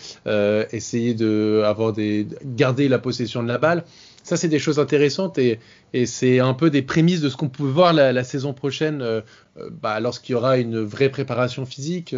essayer 0.70 1.14
de 1.14 1.64
garder 2.44 2.88
la 2.88 2.98
possession 3.00 3.42
de 3.42 3.48
la 3.48 3.58
balle. 3.58 3.84
Ça, 4.22 4.36
c'est 4.36 4.48
des 4.48 4.60
choses 4.60 4.78
intéressantes 4.78 5.36
et, 5.38 5.58
c'est 6.06 6.40
un 6.40 6.54
peu 6.54 6.70
des 6.70 6.82
prémices 6.82 7.20
de 7.20 7.28
ce 7.28 7.36
qu'on 7.36 7.48
peut 7.48 7.64
voir 7.64 7.92
la, 7.92 8.24
saison 8.24 8.52
prochaine, 8.52 9.22
bah, 9.82 9.98
lorsqu'il 9.98 10.34
y 10.34 10.36
aura 10.36 10.56
une 10.56 10.80
vraie 10.80 11.08
préparation 11.08 11.66
physique, 11.66 12.14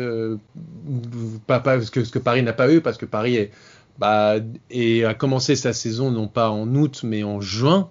pas, 1.47 1.61
que, 1.61 2.05
ce 2.05 2.11
que 2.11 2.19
Paris 2.19 2.43
n'a 2.43 2.53
pas 2.53 2.71
eu, 2.71 2.83
parce 2.83 2.99
que 2.99 3.07
Paris 3.07 3.37
est 3.37 3.51
bah, 3.99 4.37
et 4.71 5.05
a 5.05 5.15
commencé 5.15 5.57
sa 5.57 5.73
saison 5.73 6.11
non 6.11 6.29
pas 6.29 6.51
en 6.51 6.75
août 6.75 7.01
mais 7.05 7.23
en 7.23 7.41
juin. 7.41 7.91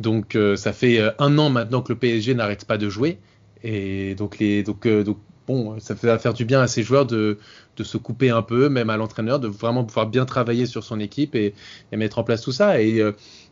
Donc 0.00 0.36
euh, 0.36 0.56
ça 0.56 0.72
fait 0.72 0.98
euh, 0.98 1.10
un 1.18 1.38
an 1.38 1.50
maintenant 1.50 1.82
que 1.82 1.92
le 1.92 1.98
PSG 1.98 2.34
n'arrête 2.34 2.64
pas 2.64 2.78
de 2.78 2.88
jouer. 2.88 3.18
Et 3.64 4.14
donc, 4.14 4.40
euh, 4.40 5.04
bon, 5.48 5.80
ça 5.80 5.94
va 5.94 6.18
faire 6.18 6.34
du 6.34 6.44
bien 6.44 6.60
à 6.60 6.68
ces 6.68 6.84
joueurs 6.84 7.06
de, 7.06 7.38
se 7.80 7.96
couper 7.96 8.30
un 8.30 8.42
peu, 8.42 8.68
même 8.68 8.90
à 8.90 8.96
l'entraîneur, 8.96 9.40
de 9.40 9.48
vraiment 9.48 9.84
pouvoir 9.84 10.06
bien 10.06 10.24
travailler 10.24 10.66
sur 10.66 10.84
son 10.84 11.00
équipe 11.00 11.34
et, 11.34 11.54
et 11.90 11.96
mettre 11.96 12.18
en 12.18 12.24
place 12.24 12.42
tout 12.42 12.52
ça. 12.52 12.80
Et 12.80 13.02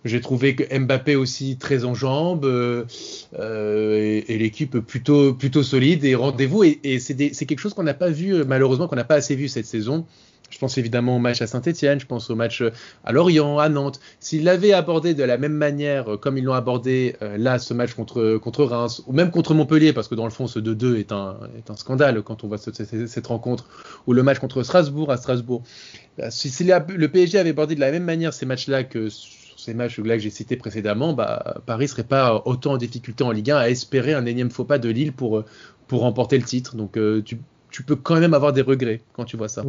j'ai 0.04 0.20
trouvé 0.20 0.54
que 0.54 0.78
Mbappé 0.78 1.16
aussi 1.16 1.56
très 1.58 1.84
en 1.84 1.94
jambes 1.94 2.44
et, 3.36 4.38
l'équipe 4.38 4.78
plutôt, 4.78 5.34
plutôt 5.34 5.64
solide 5.64 6.04
et 6.04 6.14
rendez-vous. 6.14 6.62
Et 6.62 6.98
c'est 7.00 7.46
quelque 7.46 7.60
chose 7.60 7.74
qu'on 7.74 7.82
n'a 7.82 7.94
pas 7.94 8.10
vu, 8.10 8.44
malheureusement, 8.44 8.86
qu'on 8.86 8.96
n'a 8.96 9.04
pas 9.04 9.16
assez 9.16 9.34
vu 9.34 9.48
cette 9.48 9.66
saison. 9.66 10.06
Je 10.50 10.58
pense 10.58 10.78
évidemment 10.78 11.16
au 11.16 11.18
match 11.18 11.42
à 11.42 11.46
Saint-Etienne, 11.46 12.00
je 12.00 12.06
pense 12.06 12.30
au 12.30 12.36
match 12.36 12.62
euh, 12.62 12.70
à 13.04 13.12
Lorient, 13.12 13.58
à 13.58 13.68
Nantes. 13.68 14.00
S'ils 14.20 14.44
l'avaient 14.44 14.72
abordé 14.72 15.14
de 15.14 15.24
la 15.24 15.38
même 15.38 15.52
manière 15.52 16.12
euh, 16.12 16.16
comme 16.16 16.38
ils 16.38 16.44
l'ont 16.44 16.54
abordé 16.54 17.16
euh, 17.22 17.36
là, 17.36 17.58
ce 17.58 17.74
match 17.74 17.94
contre, 17.94 18.64
Reims, 18.64 19.02
ou 19.06 19.12
même 19.12 19.30
contre 19.30 19.54
Montpellier, 19.54 19.92
parce 19.92 20.08
que 20.08 20.14
dans 20.14 20.24
le 20.24 20.30
fond, 20.30 20.46
ce 20.46 20.58
2-2 20.58 20.96
est 20.96 21.12
un, 21.12 21.36
scandale 21.76 22.22
quand 22.22 22.44
on 22.44 22.48
voit 22.48 22.58
cette, 22.58 23.26
rencontre, 23.26 23.66
ou 24.06 24.12
le 24.12 24.22
match 24.22 24.38
contre 24.38 24.62
Strasbourg 24.62 25.10
à 25.10 25.16
Strasbourg. 25.16 25.62
Si, 26.30 26.64
le 26.64 27.06
PSG 27.06 27.38
avait 27.38 27.50
abordé 27.50 27.74
de 27.74 27.80
la 27.80 27.90
même 27.90 28.04
manière 28.04 28.32
ces 28.32 28.46
matchs-là 28.46 28.84
que 28.84 29.08
ces 29.10 29.74
matchs-là 29.74 30.16
que 30.16 30.22
j'ai 30.22 30.30
cités 30.30 30.56
précédemment, 30.56 31.12
bah, 31.12 31.60
Paris 31.66 31.88
serait 31.88 32.04
pas 32.04 32.42
autant 32.46 32.72
en 32.72 32.76
difficulté 32.76 33.24
en 33.24 33.32
Ligue 33.32 33.50
1 33.50 33.56
à 33.56 33.68
espérer 33.68 34.14
un 34.14 34.24
énième 34.24 34.50
faux 34.50 34.64
pas 34.64 34.78
de 34.78 34.88
Lille 34.88 35.12
pour, 35.12 35.44
remporter 35.90 36.38
le 36.38 36.44
titre. 36.44 36.76
Donc 36.76 36.98
tu 37.24 37.82
peux 37.82 37.96
quand 37.96 38.20
même 38.20 38.32
avoir 38.32 38.52
des 38.52 38.62
regrets 38.62 39.02
quand 39.12 39.24
tu 39.24 39.36
vois 39.36 39.48
ça. 39.48 39.64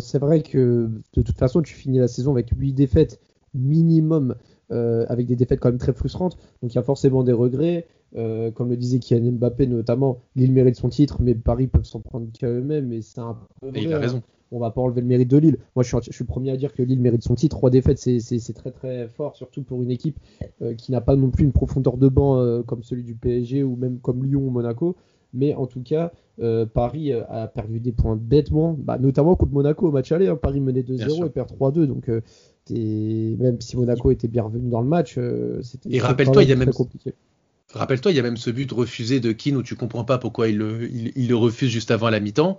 C'est 0.00 0.18
vrai 0.18 0.42
que 0.42 0.90
de 1.14 1.22
toute 1.22 1.36
façon, 1.36 1.62
tu 1.62 1.74
finis 1.74 1.98
la 1.98 2.08
saison 2.08 2.32
avec 2.32 2.50
8 2.56 2.72
défaites 2.72 3.20
minimum, 3.54 4.34
euh, 4.70 5.06
avec 5.08 5.26
des 5.26 5.36
défaites 5.36 5.60
quand 5.60 5.70
même 5.70 5.78
très 5.78 5.92
frustrantes. 5.92 6.36
Donc 6.62 6.72
il 6.72 6.76
y 6.76 6.78
a 6.78 6.82
forcément 6.82 7.22
des 7.22 7.32
regrets. 7.32 7.86
Euh, 8.16 8.52
comme 8.52 8.70
le 8.70 8.76
disait 8.76 9.00
Kylian 9.00 9.32
Mbappé 9.32 9.66
notamment, 9.66 10.20
Lille 10.36 10.52
mérite 10.52 10.76
son 10.76 10.88
titre, 10.88 11.18
mais 11.20 11.34
Paris 11.34 11.66
peuvent 11.66 11.84
s'en 11.84 12.00
prendre 12.00 12.28
qu'à 12.32 12.48
eux-mêmes. 12.48 12.92
Et 12.92 13.02
c'est 13.02 13.20
un 13.20 13.36
peu 13.60 13.68
vrai, 13.68 13.82
il 13.82 13.92
a 13.92 13.98
raison. 13.98 14.22
On 14.52 14.60
va 14.60 14.70
pas 14.70 14.80
enlever 14.80 15.00
le 15.00 15.08
mérite 15.08 15.28
de 15.28 15.36
Lille. 15.38 15.58
Moi, 15.74 15.82
je 15.82 15.88
suis, 15.88 15.96
je 16.02 16.12
suis 16.12 16.22
le 16.22 16.28
premier 16.28 16.52
à 16.52 16.56
dire 16.56 16.72
que 16.72 16.82
Lille 16.82 17.00
mérite 17.00 17.24
son 17.24 17.34
titre. 17.34 17.56
Trois 17.56 17.70
défaites, 17.70 17.98
c'est 17.98 18.52
très 18.54 18.70
très 18.70 19.08
fort, 19.08 19.34
surtout 19.34 19.62
pour 19.62 19.82
une 19.82 19.90
équipe 19.90 20.16
euh, 20.62 20.74
qui 20.74 20.92
n'a 20.92 21.00
pas 21.00 21.16
non 21.16 21.30
plus 21.30 21.44
une 21.44 21.52
profondeur 21.52 21.96
de 21.96 22.08
banc 22.08 22.62
comme 22.62 22.84
celui 22.84 23.02
du 23.02 23.14
PSG 23.14 23.64
ou 23.64 23.74
même 23.74 23.98
comme 23.98 24.24
Lyon 24.24 24.46
ou 24.46 24.50
Monaco. 24.50 24.96
Mais 25.34 25.54
en 25.54 25.66
tout 25.66 25.82
cas, 25.82 26.12
euh, 26.40 26.64
Paris 26.66 27.12
euh, 27.12 27.22
a 27.28 27.46
perdu 27.46 27.80
des 27.80 27.92
points 27.92 28.16
bêtement, 28.16 28.76
bah, 28.78 28.98
notamment 28.98 29.36
contre 29.36 29.52
Monaco 29.52 29.88
au 29.88 29.90
match 29.90 30.12
aller. 30.12 30.28
Hein. 30.28 30.36
Paris 30.36 30.60
menait 30.60 30.82
2-0 30.82 31.26
et 31.26 31.30
perd 31.30 31.50
3-2. 31.50 31.86
Donc, 31.86 32.08
euh, 32.08 32.20
même 32.70 33.60
si 33.60 33.76
Monaco 33.76 34.10
était 34.10 34.28
bien 34.28 34.44
revenu 34.44 34.70
dans 34.70 34.80
le 34.80 34.88
match, 34.88 35.16
euh, 35.18 35.60
c'était 35.62 35.94
et 35.94 36.00
rappelle-toi, 36.00 36.42
il 36.42 36.48
y 36.48 36.52
a 36.52 36.56
très 36.56 36.64
même 36.64 36.74
compliqué. 36.74 37.14
Rappelle-toi, 37.72 38.12
il 38.12 38.16
y 38.16 38.20
a 38.20 38.22
même 38.22 38.36
ce 38.36 38.50
but 38.50 38.70
refusé 38.72 39.20
de 39.20 39.32
Keane 39.32 39.56
où 39.56 39.62
tu 39.62 39.74
comprends 39.74 40.04
pas 40.04 40.18
pourquoi 40.18 40.48
il 40.48 40.58
le, 40.58 40.88
il, 40.90 41.12
il 41.16 41.28
le 41.28 41.36
refuse 41.36 41.70
juste 41.70 41.90
avant 41.90 42.08
la 42.08 42.20
mi-temps. 42.20 42.58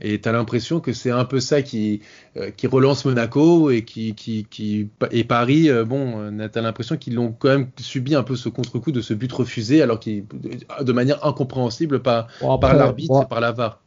Et 0.00 0.20
tu 0.20 0.28
as 0.28 0.32
l'impression 0.32 0.80
que 0.80 0.92
c'est 0.92 1.10
un 1.10 1.24
peu 1.24 1.40
ça 1.40 1.62
qui, 1.62 2.00
euh, 2.36 2.50
qui 2.50 2.66
relance 2.66 3.04
Monaco 3.04 3.70
et 3.70 3.84
qui, 3.84 4.14
qui, 4.14 4.46
qui 4.50 4.88
et 5.10 5.24
Paris, 5.24 5.70
euh, 5.70 5.84
bon, 5.84 6.20
euh, 6.20 6.48
tu 6.52 6.58
as 6.58 6.62
l'impression 6.62 6.96
qu'ils 6.96 7.14
l'ont 7.14 7.32
quand 7.32 7.48
même 7.48 7.68
subi 7.78 8.14
un 8.14 8.22
peu 8.22 8.36
ce 8.36 8.48
contre-coup 8.48 8.92
de 8.92 9.00
ce 9.00 9.14
but 9.14 9.30
refusé, 9.32 9.82
alors 9.82 10.00
qu'il 10.00 10.24
de 10.80 10.92
manière 10.92 11.24
incompréhensible 11.26 12.00
par, 12.02 12.28
Bon, 12.40 12.52
après, 12.52 12.70
par 12.70 12.76
l'arbitre 12.78 13.12
bon, 13.12 13.22
et 13.22 13.26
par 13.26 13.40
la 13.40 13.52
VAR. 13.52 13.82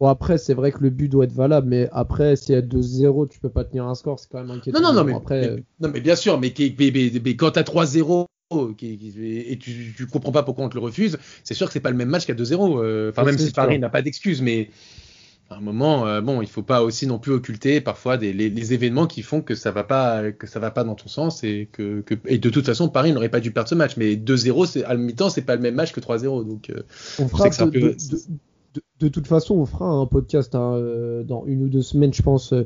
Bon, 0.00 0.08
après, 0.08 0.36
c'est 0.36 0.54
vrai 0.54 0.72
que 0.72 0.80
le 0.80 0.90
but 0.90 1.08
doit 1.08 1.24
être 1.24 1.32
valable, 1.32 1.68
mais 1.68 1.88
après, 1.92 2.34
s'il 2.34 2.54
y 2.54 2.58
a 2.58 2.62
2-0, 2.62 3.28
tu 3.28 3.38
peux 3.38 3.50
pas 3.50 3.62
tenir 3.64 3.86
un 3.86 3.94
score, 3.94 4.18
c'est 4.18 4.28
quand 4.28 4.40
même 4.40 4.50
inquiétant. 4.50 4.80
Non, 4.80 4.88
non, 4.88 4.94
non, 4.94 5.04
mais, 5.04 5.14
après, 5.14 5.48
mais- 5.48 5.62
non, 5.80 5.90
mais 5.94 6.00
bien 6.00 6.16
sûr, 6.16 6.40
mais, 6.40 6.52
quand 7.36 7.50
tu 7.52 7.58
as 7.58 7.62
3-0 7.62 8.26
qui- 8.76 8.96
qui- 8.98 9.14
et 9.48 9.56
tu, 9.58 9.94
tu 9.96 10.06
comprends 10.06 10.32
pas 10.32 10.42
pourquoi 10.42 10.64
on 10.64 10.68
te 10.68 10.74
le 10.74 10.80
refuse, 10.80 11.18
c'est 11.44 11.54
sûr 11.54 11.68
que 11.68 11.72
c'est 11.72 11.80
pas 11.80 11.90
le 11.90 11.96
même 11.96 12.08
match 12.08 12.26
qu'à 12.26 12.34
2-0. 12.34 12.80
euh, 12.82 13.10
Enfin, 13.10 13.24
même 13.24 13.38
si 13.38 13.52
Paris 13.52 13.78
n'a 13.78 13.88
pas 13.88 14.02
d'excuses, 14.02 14.42
mais 14.42 14.70
à 15.52 15.56
un 15.58 15.60
moment, 15.60 16.06
euh, 16.06 16.20
bon, 16.20 16.42
il 16.42 16.48
faut 16.48 16.62
pas 16.62 16.82
aussi 16.82 17.06
non 17.06 17.18
plus 17.18 17.32
occulter 17.32 17.80
parfois 17.80 18.16
des, 18.16 18.32
les, 18.32 18.50
les 18.50 18.72
événements 18.74 19.06
qui 19.06 19.22
font 19.22 19.40
que 19.42 19.54
ça 19.54 19.70
va 19.70 19.84
pas, 19.84 20.32
que 20.32 20.46
ça 20.46 20.58
va 20.60 20.70
pas 20.70 20.84
dans 20.84 20.94
ton 20.94 21.08
sens 21.08 21.44
et 21.44 21.68
que, 21.72 22.00
que 22.02 22.14
et 22.26 22.38
de 22.38 22.50
toute 22.50 22.66
façon, 22.66 22.88
Paris 22.88 23.12
n'aurait 23.12 23.28
pas 23.28 23.40
dû 23.40 23.52
perdre 23.52 23.68
ce 23.68 23.74
match. 23.74 23.96
Mais 23.96 24.16
2-0, 24.16 24.66
c'est 24.66 24.84
à 24.84 24.90
la 24.94 24.96
mi-temps, 24.98 25.30
c'est 25.30 25.42
pas 25.42 25.56
le 25.56 25.62
même 25.62 25.74
match 25.74 25.92
que 25.92 26.00
3-0, 26.00 26.46
donc. 26.46 26.70
euh, 26.70 26.82
on 27.18 27.28
fera 27.28 27.44
de, 27.66 27.70
peu- 27.80 27.80
de- 28.10 28.18
de- 29.04 29.08
toute 29.10 29.26
façon, 29.26 29.56
on 29.56 29.66
fera 29.66 29.86
un 29.86 30.06
podcast 30.06 30.54
hein, 30.54 30.74
euh, 30.76 31.22
dans 31.24 31.44
une 31.46 31.62
ou 31.64 31.68
deux 31.68 31.82
semaines, 31.82 32.12
je 32.12 32.22
pense, 32.22 32.52
euh, 32.52 32.64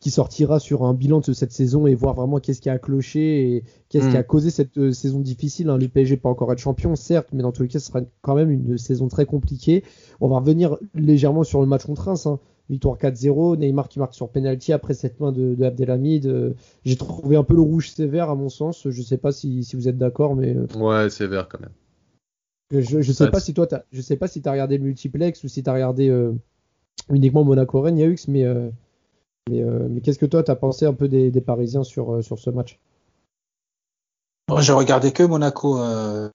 qui 0.00 0.10
sortira 0.10 0.58
sur 0.60 0.84
un 0.84 0.94
bilan 0.94 1.20
de 1.20 1.32
cette 1.32 1.52
saison 1.52 1.86
et 1.86 1.94
voir 1.94 2.14
vraiment 2.14 2.38
qu'est-ce 2.40 2.60
qui 2.60 2.68
a 2.70 2.78
cloché 2.78 3.56
et 3.56 3.64
qu'est-ce 3.88 4.06
Mm. 4.06 4.10
qui 4.10 4.16
a 4.16 4.22
causé 4.22 4.50
cette 4.50 4.76
euh, 4.78 4.92
saison 4.92 5.20
difficile. 5.20 5.68
Hein. 5.70 5.78
Le 5.78 5.88
PSG 5.88 6.16
peut 6.16 6.28
encore 6.28 6.52
être 6.52 6.58
champion, 6.58 6.96
certes, 6.96 7.28
mais 7.32 7.42
dans 7.42 7.52
tous 7.52 7.62
les 7.62 7.68
cas, 7.68 7.78
ce 7.78 7.86
sera 7.86 8.00
quand 8.22 8.34
même 8.34 8.50
une 8.50 8.76
saison 8.78 9.08
très 9.08 9.26
compliquée. 9.26 9.84
On 10.20 10.28
va 10.28 10.38
revenir 10.38 10.76
légèrement 10.94 11.44
sur 11.44 11.60
le 11.60 11.66
match 11.66 11.84
contre 11.84 12.02
Reims. 12.02 12.26
hein. 12.26 12.38
Victoire 12.70 12.96
4-0, 12.96 13.56
Neymar 13.58 13.88
qui 13.90 13.98
marque 13.98 14.14
sur 14.14 14.30
penalty 14.30 14.72
après 14.72 14.94
cette 14.94 15.20
main 15.20 15.32
de, 15.32 15.54
de 15.54 15.64
Abdelhamid. 15.64 16.24
Euh, 16.24 16.54
J'ai 16.86 16.96
trouvé 16.96 17.36
un 17.36 17.44
peu 17.44 17.54
le 17.54 17.60
rouge 17.60 17.90
sévère 17.90 18.30
à 18.30 18.34
mon 18.34 18.48
sens. 18.48 18.88
Je 18.88 19.02
sais 19.02 19.18
pas 19.18 19.32
si, 19.32 19.64
si 19.64 19.76
vous 19.76 19.86
êtes 19.86 19.98
d'accord, 19.98 20.34
mais 20.34 20.56
Ouais, 20.78 21.10
sévère 21.10 21.46
quand 21.46 21.60
même. 21.60 21.68
Je, 22.80 23.02
je 23.02 23.12
sais 23.12 23.24
Ouais, 23.24 23.30
pas 23.30 23.40
si 23.40 23.54
toi, 23.54 23.66
t'as- 23.66 23.84
je 23.92 24.00
sais 24.00 24.16
pas 24.16 24.28
si 24.28 24.42
t'as 24.42 24.52
regardé 24.52 24.78
le 24.78 24.84
multiplex 24.84 25.42
ou 25.44 25.48
si 25.48 25.62
t'as 25.62 25.72
regardé 25.74 26.08
euh, 26.08 26.32
uniquement 27.10 27.44
Monaco 27.44 27.80
Rennes, 27.82 27.98
Yaux, 27.98 28.16
mais 28.28 28.44
euh, 28.44 28.70
mais, 29.50 29.62
euh, 29.62 29.88
mais 29.90 30.00
qu'est-ce 30.02 30.18
que 30.20 30.26
toi 30.26 30.42
t'as 30.44 30.56
pensé 30.56 30.86
un 30.86 30.94
peu 30.94 31.08
des, 31.08 31.30
des 31.32 31.40
Parisiens 31.42 31.84
sur 31.84 32.14
euh, 32.14 32.22
sur 32.22 32.38
ce 32.38 32.50
match? 32.50 32.80
Moi, 34.48 34.60
j'ai 34.62 34.72
regardé 34.72 35.12
que 35.12 35.22
Monaco, 35.22 35.78
euh, 35.80 36.30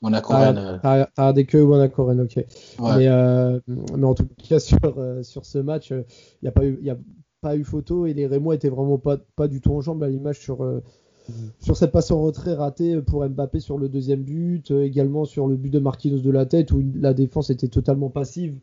Monaco 0.00 0.32
T'as 0.32 0.38
Rennes. 0.38 0.58
euh, 0.58 0.78
t'as- 0.82 1.08
regardé 1.16 1.46
que 1.46 1.58
Monaco 1.58 2.04
Rennes, 2.04 2.20
ok. 2.22 2.36
ouais. 2.78 2.96
Mais 2.96 3.08
euh, 3.08 3.60
mais 3.66 4.04
en 4.06 4.14
tout 4.14 4.26
cas 4.48 4.58
sur 4.60 4.78
euh, 4.98 5.22
sur 5.22 5.44
ce 5.44 5.58
match, 5.58 5.90
il 5.90 6.04
y 6.44 6.48
a 6.48 6.52
pas 6.52 6.64
eu 6.64 6.78
y 6.82 6.90
a 6.90 6.96
pas 7.40 7.56
eu 7.56 7.64
photo 7.64 8.06
et 8.06 8.14
les 8.14 8.26
Rémois 8.26 8.54
étaient 8.54 8.68
vraiment 8.68 8.98
pas 8.98 9.18
pas 9.36 9.48
du 9.48 9.60
tout 9.60 9.72
en 9.74 9.80
jambes 9.80 10.02
à 10.02 10.08
l'image 10.08 10.40
sur 10.40 10.62
euh, 10.64 10.82
sur 11.60 11.76
cette 11.76 11.92
passe 11.92 12.10
en 12.10 12.22
retrait 12.22 12.54
ratée 12.54 13.00
pour 13.00 13.26
Mbappé 13.28 13.60
sur 13.60 13.78
le 13.78 13.88
deuxième 13.88 14.22
but, 14.22 14.70
euh, 14.70 14.84
également 14.84 15.24
sur 15.24 15.46
le 15.46 15.56
but 15.56 15.70
de 15.70 15.78
Marquinhos 15.78 16.20
de 16.20 16.30
la 16.30 16.46
tête 16.46 16.72
où 16.72 16.82
la 16.94 17.14
défense 17.14 17.50
était 17.50 17.68
totalement 17.68 18.10
passive. 18.10 18.54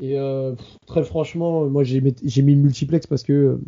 Et 0.00 0.18
euh, 0.18 0.54
très 0.86 1.02
franchement, 1.02 1.68
moi 1.68 1.82
j'ai 1.82 2.00
mis, 2.00 2.56
multiplex 2.56 3.06
parce 3.06 3.24
que 3.24 3.32
euh, 3.32 3.60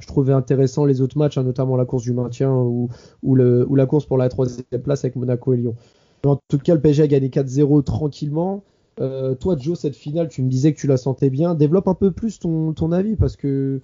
je 0.00 0.06
trouvais 0.06 0.32
intéressant 0.32 0.84
les 0.84 1.00
autres 1.00 1.18
matchs, 1.18 1.38
hein, 1.38 1.44
notamment 1.44 1.76
la 1.76 1.84
course 1.84 2.02
du 2.02 2.12
maintien 2.12 2.52
ou, 2.52 2.88
la 3.34 3.86
course 3.86 4.06
pour 4.06 4.18
la 4.18 4.28
troisième 4.28 4.64
place 4.82 5.04
avec 5.04 5.16
Monaco 5.16 5.52
et 5.52 5.58
Lyon. 5.58 5.76
En 6.24 6.38
tout 6.48 6.58
cas, 6.58 6.74
le 6.74 6.80
PSG 6.80 7.02
a 7.02 7.06
gagné 7.06 7.28
4-0 7.28 7.82
tranquillement. 7.84 8.64
Euh, 9.00 9.34
toi, 9.34 9.56
Joe, 9.58 9.78
cette 9.78 9.96
finale, 9.96 10.28
tu 10.28 10.42
me 10.42 10.48
disais 10.48 10.72
que 10.72 10.78
tu 10.78 10.86
la 10.86 10.96
sentais 10.96 11.30
bien. 11.30 11.54
Développe 11.54 11.88
un 11.88 11.94
peu 11.94 12.12
plus 12.12 12.38
ton 12.38 12.92
avis 12.92 13.16
parce 13.16 13.36
que, 13.36 13.80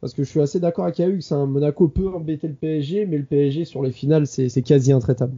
parce 0.00 0.14
que 0.14 0.24
je 0.24 0.28
suis 0.28 0.40
assez 0.40 0.60
d'accord 0.60 0.84
avec 0.84 0.98
Yahu 0.98 1.18
que 1.18 1.24
c'est 1.24 1.34
un 1.34 1.46
Monaco 1.46 1.88
peut 1.88 2.08
embêter 2.08 2.48
le 2.48 2.54
PSG, 2.54 3.06
mais 3.06 3.18
le 3.18 3.24
PSG 3.24 3.64
sur 3.64 3.82
les 3.82 3.92
finales, 3.92 4.26
c'est 4.26 4.62
quasi 4.62 4.92
intraitable. 4.92 5.36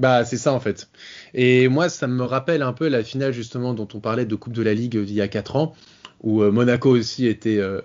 Bah, 0.00 0.24
c'est 0.24 0.36
ça 0.36 0.52
en 0.52 0.60
fait. 0.60 0.88
Et 1.34 1.66
moi, 1.66 1.88
ça 1.88 2.06
me 2.06 2.22
rappelle 2.22 2.62
un 2.62 2.72
peu 2.72 2.86
la 2.86 3.02
finale 3.02 3.32
justement 3.32 3.74
dont 3.74 3.88
on 3.94 3.98
parlait 3.98 4.26
de 4.26 4.34
Coupe 4.36 4.52
de 4.52 4.62
la 4.62 4.72
Ligue 4.72 4.94
il 4.94 5.12
y 5.12 5.20
a 5.20 5.26
4 5.26 5.56
ans, 5.56 5.74
où 6.22 6.42
euh, 6.42 6.52
Monaco 6.52 6.90
aussi 6.90 7.26
était 7.26 7.58
euh, 7.58 7.80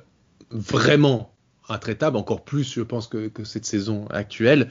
vraiment 0.51 1.33
intraitable, 1.69 2.17
encore 2.17 2.43
plus 2.43 2.71
je 2.71 2.81
pense 2.81 3.07
que, 3.07 3.31
cette 3.45 3.65
saison 3.65 4.05
actuelle. 4.11 4.67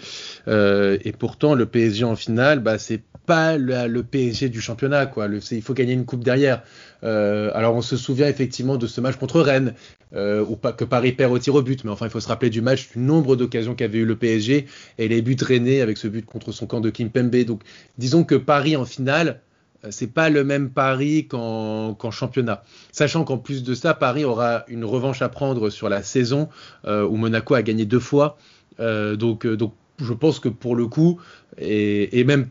Euh, 0.47 0.99
et 1.05 1.11
pourtant, 1.11 1.55
le 1.57 1.67
PSG 1.67 2.05
en 2.05 2.15
finale, 2.15 2.61
bah, 2.61 2.79
c'est 2.79 3.03
pas 3.27 3.57
le, 3.57 4.03
PSG 4.03 4.49
du 4.49 4.61
championnat. 4.61 5.07
Quoi. 5.07 5.27
Il 5.51 5.63
faut 5.63 5.75
gagner 5.75 5.95
une 5.95 6.05
coupe 6.05 6.23
derrière. 6.23 6.63
Alors 7.03 7.75
on 7.75 7.83
se 7.83 7.97
souvient 7.97 8.29
effectivement 8.29 8.77
de 8.77 8.87
ce 8.87 9.01
match 9.01 9.17
contre 9.17 9.41
Rennes, 9.41 9.75
euh, 10.15 10.45
où 10.47 10.57
pas, 10.57 10.73
que 10.73 10.85
Paris 10.85 11.13
perd 11.13 11.33
au 11.33 11.39
tir 11.39 11.55
au 11.55 11.63
but, 11.63 11.85
mais 11.85 11.91
enfin 11.91 12.07
il 12.07 12.11
faut 12.11 12.21
se 12.21 12.29
rappeler 12.29 12.51
du 12.51 12.61
match, 12.61 12.91
du 12.93 12.99
nombre 12.99 13.37
d'occasions 13.37 13.75
qu'avait 13.75 13.99
eu 13.99 14.05
le 14.05 14.17
PSG 14.17 14.67
et 14.99 15.09
les 15.09 15.23
buts 15.23 15.37
rennais 15.41 15.81
avec 15.81 15.97
ce 15.97 16.09
but 16.09 16.27
contre 16.27 16.53
son 16.53 16.67
camp 16.67 16.81
de 16.81 16.91
Kimpembe. 16.91 17.45
Donc 17.45 17.63
disons 17.99 18.25
que 18.25 18.35
Paris 18.35 18.77
en 18.77 18.85
finale, 18.85 19.41
euh, 19.85 19.89
c'est 19.91 20.13
pas 20.13 20.31
le 20.31 20.45
même 20.45 20.71
Paris 20.71 21.27
qu'en 21.29 22.11
championnat. 22.11 22.63
Sachant 22.93 23.25
qu'en 23.25 23.39
plus 23.39 23.63
de 23.63 23.75
ça, 23.75 23.95
Paris 23.95 24.25
aura 24.25 24.65
une 24.69 24.85
revanche 24.85 25.23
à 25.23 25.29
prendre 25.29 25.71
sur 25.71 25.89
la 25.89 26.03
saison 26.03 26.49
euh, 26.87 27.07
où 27.07 27.17
Monaco 27.17 27.55
a 27.55 27.63
gagné 27.63 27.85
deux 27.85 28.01
fois. 28.01 28.37
Euh, 28.81 29.17
donc, 29.17 29.47
donc 29.47 29.75
je 29.99 30.13
pense 30.13 30.41
que 30.41 30.49
pour 30.49 30.75
le 30.75 30.87
coup, 30.87 31.21
et, 31.59 32.25
même 32.25 32.49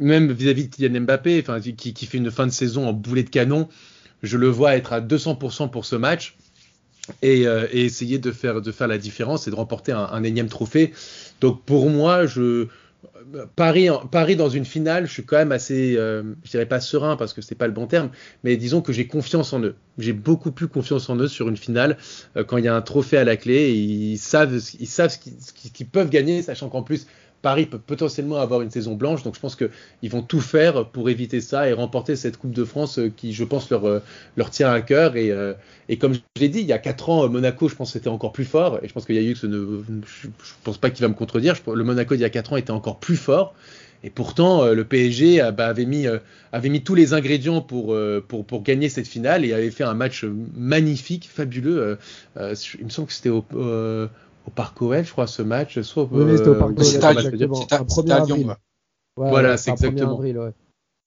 même 0.00 0.32
vis-à-vis 0.32 0.68
de 0.68 0.74
Kylian 0.74 1.02
Mbappé, 1.02 1.40
enfin 1.40 1.60
qui, 1.60 1.92
qui 1.92 2.06
fait 2.06 2.18
une 2.18 2.30
fin 2.30 2.46
de 2.46 2.52
saison 2.52 2.88
en 2.88 2.92
boulet 2.92 3.22
de 3.22 3.30
canon, 3.30 3.68
je 4.22 4.36
le 4.38 4.48
vois 4.48 4.76
être 4.76 4.92
à 4.92 5.00
200% 5.00 5.70
pour 5.70 5.84
ce 5.84 5.96
match. 5.96 6.36
Et, 7.20 7.48
euh, 7.48 7.66
et 7.72 7.84
essayer 7.84 8.18
de 8.18 8.30
faire, 8.30 8.62
de 8.62 8.70
faire 8.70 8.86
la 8.86 8.98
différence 8.98 9.48
et 9.48 9.50
de 9.50 9.56
remporter 9.56 9.90
un, 9.90 10.22
énième 10.22 10.48
trophée. 10.48 10.92
Donc 11.40 11.64
pour 11.64 11.90
moi, 11.90 12.26
je, 12.26 12.68
Paris, 13.56 14.36
dans 14.36 14.48
une 14.48 14.64
finale, 14.64 15.06
je 15.06 15.12
suis 15.12 15.24
quand 15.24 15.36
même 15.36 15.52
assez, 15.52 15.96
euh, 15.96 16.22
je 16.44 16.50
dirais 16.50 16.66
pas 16.66 16.80
serein 16.80 17.16
parce 17.16 17.32
que 17.32 17.42
c'est 17.42 17.54
pas 17.54 17.66
le 17.66 17.72
bon 17.72 17.86
terme, 17.86 18.10
mais 18.44 18.56
disons 18.56 18.80
que 18.80 18.92
j'ai 18.92 19.06
confiance 19.06 19.52
en 19.52 19.60
eux. 19.60 19.74
J'ai 19.98 20.12
beaucoup 20.12 20.52
plus 20.52 20.68
confiance 20.68 21.08
en 21.08 21.16
eux 21.16 21.28
sur 21.28 21.48
une 21.48 21.56
finale 21.56 21.96
euh, 22.36 22.44
quand 22.44 22.56
il 22.56 22.64
y 22.64 22.68
a 22.68 22.74
un 22.74 22.82
trophée 22.82 23.18
à 23.18 23.24
la 23.24 23.36
clé. 23.36 23.72
ils 23.72 24.18
savent, 24.18 24.60
ils 24.78 24.86
savent 24.86 25.10
ce 25.10 25.18
qu'ils 25.70 25.88
peuvent 25.88 26.10
gagner, 26.10 26.42
sachant 26.42 26.68
qu'en 26.68 26.82
plus 26.82 27.06
Paris 27.42 27.66
peut 27.66 27.78
potentiellement 27.78 28.36
avoir 28.36 28.62
une 28.62 28.70
saison 28.70 28.94
blanche. 28.94 29.22
Donc 29.22 29.34
je 29.34 29.40
pense 29.40 29.56
qu'ils 29.56 30.10
vont 30.10 30.22
tout 30.22 30.40
faire 30.40 30.88
pour 30.88 31.10
éviter 31.10 31.40
ça 31.40 31.68
et 31.68 31.72
remporter 31.72 32.16
cette 32.16 32.36
Coupe 32.36 32.52
de 32.52 32.64
France 32.64 33.00
qui, 33.16 33.32
je 33.32 33.44
pense, 33.44 33.68
leur, 33.70 34.02
leur 34.36 34.50
tient 34.50 34.70
à 34.70 34.80
cœur. 34.80 35.16
Et, 35.16 35.32
et 35.88 35.98
comme 35.98 36.14
je 36.14 36.20
l'ai 36.40 36.48
dit, 36.48 36.60
il 36.60 36.66
y 36.66 36.72
a 36.72 36.78
4 36.78 37.10
ans, 37.10 37.28
Monaco, 37.28 37.68
je 37.68 37.74
pense, 37.74 37.94
était 37.96 38.08
encore 38.08 38.32
plus 38.32 38.44
fort. 38.44 38.78
Et 38.82 38.88
je 38.88 38.92
pense 38.92 39.04
que 39.04 39.12
Yayux, 39.12 39.44
ne, 39.44 39.82
je, 40.06 40.28
ne 40.28 40.32
pense 40.64 40.78
pas 40.78 40.90
qu'il 40.90 41.02
va 41.02 41.08
me 41.08 41.14
contredire. 41.14 41.56
le 41.66 41.84
Monaco 41.84 42.14
d'il 42.14 42.22
y 42.22 42.24
a 42.24 42.30
4 42.30 42.52
ans 42.54 42.56
était 42.56 42.70
encore 42.70 42.98
plus 42.98 43.16
fort. 43.16 43.54
Et 44.04 44.10
pourtant, 44.10 44.64
euh, 44.64 44.74
le 44.74 44.84
PSG 44.84 45.40
euh, 45.40 45.52
bah, 45.52 45.66
avait, 45.66 45.84
mis, 45.84 46.06
euh, 46.06 46.18
tous 46.84 46.94
les 46.94 47.14
ingrédients 47.14 47.60
pour, 47.60 47.96
pour, 48.26 48.62
gagner 48.62 48.88
cette 48.88 49.06
finale 49.06 49.44
et 49.44 49.52
avait 49.52 49.70
fait 49.70 49.84
un 49.84 49.94
match 49.94 50.24
magnifique, 50.56 51.28
fabuleux. 51.32 51.98
il 52.36 52.84
me 52.84 52.90
semble 52.90 53.08
que 53.08 53.14
c'était 53.14 53.30
au, 53.30 53.44
au 54.46 54.50
Parc 54.50 54.76
je 54.80 55.10
crois, 55.10 55.26
ce 55.26 55.42
match. 55.42 55.80
Soit, 55.82 56.08
oui, 56.10 56.36
c'était 56.36 56.50
au 56.50 56.54
Parc 56.54 56.78
OL. 56.78 56.84
C'était 56.84 57.04
un 57.04 57.86
1 57.86 58.10
avril. 58.10 58.46
Ouais, 59.16 59.28
voilà, 59.28 59.56
c'est 59.56 59.70
exactement. 59.70 60.14
Avril, 60.14 60.38
ouais. 60.38 60.52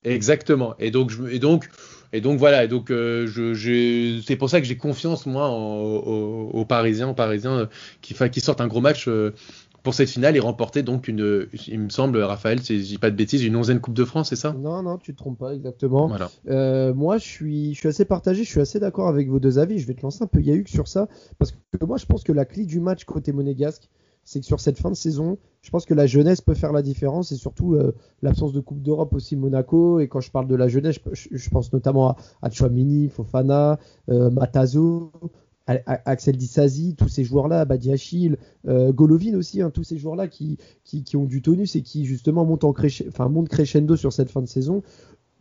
Exactement. 0.03 0.75
Et 0.77 0.91
donc, 0.91 1.09
je, 1.09 1.23
et 1.27 1.39
donc, 1.39 1.69
et 2.13 2.21
donc 2.21 2.37
voilà. 2.37 2.63
Et 2.63 2.67
donc, 2.67 2.91
euh, 2.91 3.25
je, 3.27 4.21
c'est 4.25 4.35
pour 4.35 4.49
ça 4.49 4.61
que 4.61 4.67
j'ai 4.67 4.77
confiance 4.77 5.25
moi 5.25 5.49
aux, 5.49 6.65
Parisiens, 6.65 7.09
aux 7.09 7.13
Parisiens 7.15 7.67
qui, 8.01 8.13
qui 8.29 8.39
sortent 8.41 8.61
un 8.61 8.67
gros 8.67 8.81
match 8.81 9.09
pour 9.85 9.93
cette 9.93 10.09
finale 10.09 10.35
et 10.35 10.39
remporter 10.39 10.81
donc 10.81 11.07
une, 11.07 11.47
il 11.67 11.79
me 11.79 11.89
semble, 11.89 12.17
Raphaël, 12.17 12.59
si 12.59 12.79
je 12.79 12.85
dis 12.85 12.97
pas 12.97 13.11
de 13.11 13.15
bêtises, 13.15 13.43
une 13.43 13.55
onzième 13.55 13.79
Coupe 13.79 13.93
de 13.93 14.03
France, 14.03 14.29
c'est 14.29 14.35
ça? 14.35 14.51
Non, 14.51 14.81
non, 14.81 14.97
tu 14.97 15.13
te 15.13 15.17
trompes 15.17 15.37
pas 15.37 15.53
exactement. 15.53 16.11
Euh, 16.49 16.91
moi, 16.95 17.19
je 17.19 17.23
suis, 17.23 17.75
je 17.75 17.79
suis 17.79 17.87
assez 17.87 18.03
partagé, 18.03 18.43
je 18.43 18.49
suis 18.49 18.59
assez 18.59 18.79
d'accord 18.79 19.07
avec 19.07 19.29
vos 19.29 19.39
deux 19.39 19.59
avis. 19.59 19.77
Je 19.77 19.85
vais 19.85 19.93
te 19.93 20.01
lancer 20.01 20.23
un 20.23 20.27
peu 20.27 20.41
Yahuc 20.41 20.69
sur 20.69 20.87
ça 20.87 21.07
parce 21.37 21.51
que 21.51 21.85
moi, 21.85 21.97
je 21.97 22.07
pense 22.07 22.23
que 22.23 22.31
la 22.31 22.45
clé 22.45 22.65
du 22.65 22.79
match 22.79 23.03
côté 23.05 23.31
monégasque, 23.31 23.87
c'est 24.23 24.39
que 24.39 24.45
sur 24.47 24.59
cette 24.59 24.79
fin 24.79 24.89
de 24.89 24.95
saison, 24.95 25.37
je 25.61 25.69
pense 25.69 25.85
que 25.85 25.93
la 25.93 26.07
jeunesse 26.07 26.41
peut 26.41 26.55
faire 26.55 26.71
la 26.73 26.81
différence 26.81 27.31
et 27.31 27.35
surtout 27.35 27.75
euh, 27.75 27.93
l'absence 28.23 28.53
de 28.53 28.61
Coupe 28.61 28.81
d'Europe 28.81 29.13
aussi 29.13 29.35
Monaco. 29.35 29.99
Et 29.99 30.07
quand 30.07 30.19
je 30.19 30.31
parle 30.31 30.47
de 30.47 30.55
la 30.55 30.67
jeunesse, 30.67 30.97
je, 31.11 31.49
pense 31.51 31.71
notamment 31.71 32.09
à, 32.09 32.15
à 32.41 32.49
Chouamini, 32.49 33.07
Fofana, 33.09 33.77
euh, 34.09 34.31
Matazo. 34.31 35.11
Axel 35.67 36.37
Disasi, 36.37 36.95
tous 36.95 37.07
ces 37.07 37.23
joueurs-là, 37.23 37.65
Badiachil, 37.65 38.37
euh, 38.67 38.91
Golovin 38.93 39.35
aussi, 39.35 39.61
hein, 39.61 39.71
tous 39.71 39.83
ces 39.83 39.97
joueurs-là 39.97 40.27
qui, 40.27 40.59
qui, 40.83 41.17
ont 41.17 41.25
du 41.25 41.41
tonus 41.41 41.75
et 41.75 41.81
qui 41.81 42.05
justement 42.05 42.45
montent, 42.45 42.63
en 42.63 42.73
crescendo 42.73 43.95
sur 43.95 44.13
cette 44.13 44.29
fin 44.29 44.41
de 44.41 44.47
saison. 44.47 44.83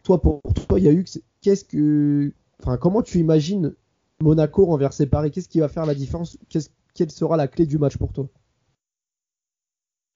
Toi, 0.02 0.22
pour 0.22 0.40
toi, 0.68 0.80
il 0.80 1.04
qu'est-ce 1.42 1.64
que, 1.64 2.32
enfin, 2.60 2.78
comment 2.78 3.02
tu 3.02 3.18
imagines 3.18 3.74
Monaco 4.22 4.64
renverser 4.64 5.06
Paris? 5.06 5.30
Qu'est-ce 5.30 5.48
qui 5.48 5.60
va 5.60 5.68
faire 5.68 5.84
la 5.84 5.94
différence? 5.94 6.38
Quelle 6.94 7.10
sera 7.10 7.36
la 7.36 7.48
clé 7.48 7.66
du 7.66 7.76
match 7.76 7.98
pour 7.98 8.12
toi? 8.12 8.26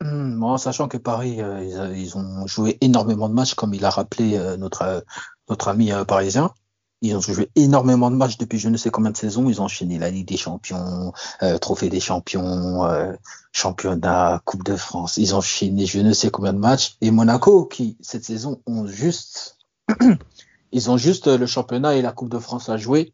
Hmm, 0.00 0.42
en 0.42 0.56
sachant 0.56 0.88
que 0.88 0.96
Paris, 0.96 1.42
euh, 1.42 1.94
ils, 1.94 2.16
ont 2.16 2.46
joué 2.46 2.78
énormément 2.80 3.28
de 3.28 3.34
matchs, 3.34 3.54
comme 3.54 3.74
il 3.74 3.84
a 3.84 3.90
rappelé 3.90 4.36
euh, 4.36 4.56
notre, 4.56 5.04
notre 5.50 5.68
ami 5.68 5.90
parisien. 6.06 6.54
Ils 7.00 7.14
ont 7.14 7.20
joué 7.20 7.48
énormément 7.54 8.10
de 8.10 8.16
matchs 8.16 8.38
depuis 8.38 8.58
je 8.58 8.68
ne 8.68 8.76
sais 8.76 8.90
combien 8.90 9.12
de 9.12 9.16
saisons. 9.16 9.48
Ils 9.48 9.60
ont 9.60 9.64
enchaîné 9.64 9.98
la 9.98 10.10
Ligue 10.10 10.26
des 10.26 10.36
Champions, 10.36 11.12
euh, 11.42 11.56
Trophée 11.58 11.88
des 11.88 12.00
Champions, 12.00 12.84
euh, 12.84 13.12
Championnat, 13.52 14.42
Coupe 14.44 14.64
de 14.64 14.74
France. 14.74 15.16
Ils 15.16 15.34
ont 15.34 15.38
enchaîné 15.38 15.86
je 15.86 16.00
ne 16.00 16.12
sais 16.12 16.30
combien 16.30 16.52
de 16.52 16.58
matchs. 16.58 16.96
Et 17.00 17.10
Monaco, 17.10 17.66
qui 17.66 17.96
cette 18.00 18.24
saison 18.24 18.60
ont 18.66 18.86
juste, 18.86 19.58
ils 20.72 20.90
ont 20.90 20.96
juste 20.96 21.28
le 21.28 21.46
championnat 21.46 21.94
et 21.94 22.02
la 22.02 22.12
Coupe 22.12 22.30
de 22.30 22.38
France 22.38 22.68
à 22.68 22.76
jouer. 22.76 23.12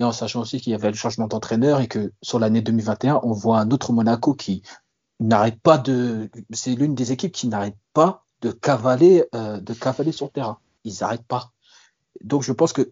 Et 0.00 0.04
en 0.04 0.12
sachant 0.12 0.40
aussi 0.40 0.60
qu'il 0.60 0.72
y 0.72 0.74
avait 0.74 0.90
le 0.90 0.96
changement 0.96 1.28
d'entraîneur 1.28 1.80
et 1.80 1.88
que 1.88 2.12
sur 2.22 2.38
l'année 2.38 2.62
2021, 2.62 3.20
on 3.22 3.32
voit 3.32 3.60
un 3.60 3.70
autre 3.70 3.92
Monaco 3.92 4.34
qui 4.34 4.62
n'arrête 5.20 5.60
pas 5.60 5.78
de, 5.78 6.30
c'est 6.52 6.74
l'une 6.74 6.94
des 6.94 7.12
équipes 7.12 7.32
qui 7.32 7.48
n'arrête 7.48 7.76
pas 7.92 8.24
de 8.42 8.50
cavaler, 8.50 9.24
euh, 9.34 9.60
de 9.60 9.74
cavaler 9.74 10.12
sur 10.12 10.26
le 10.26 10.32
terrain. 10.32 10.58
Ils 10.84 10.96
n'arrêtent 11.00 11.26
pas. 11.26 11.52
Donc 12.22 12.42
je 12.42 12.52
pense 12.52 12.72
que 12.72 12.90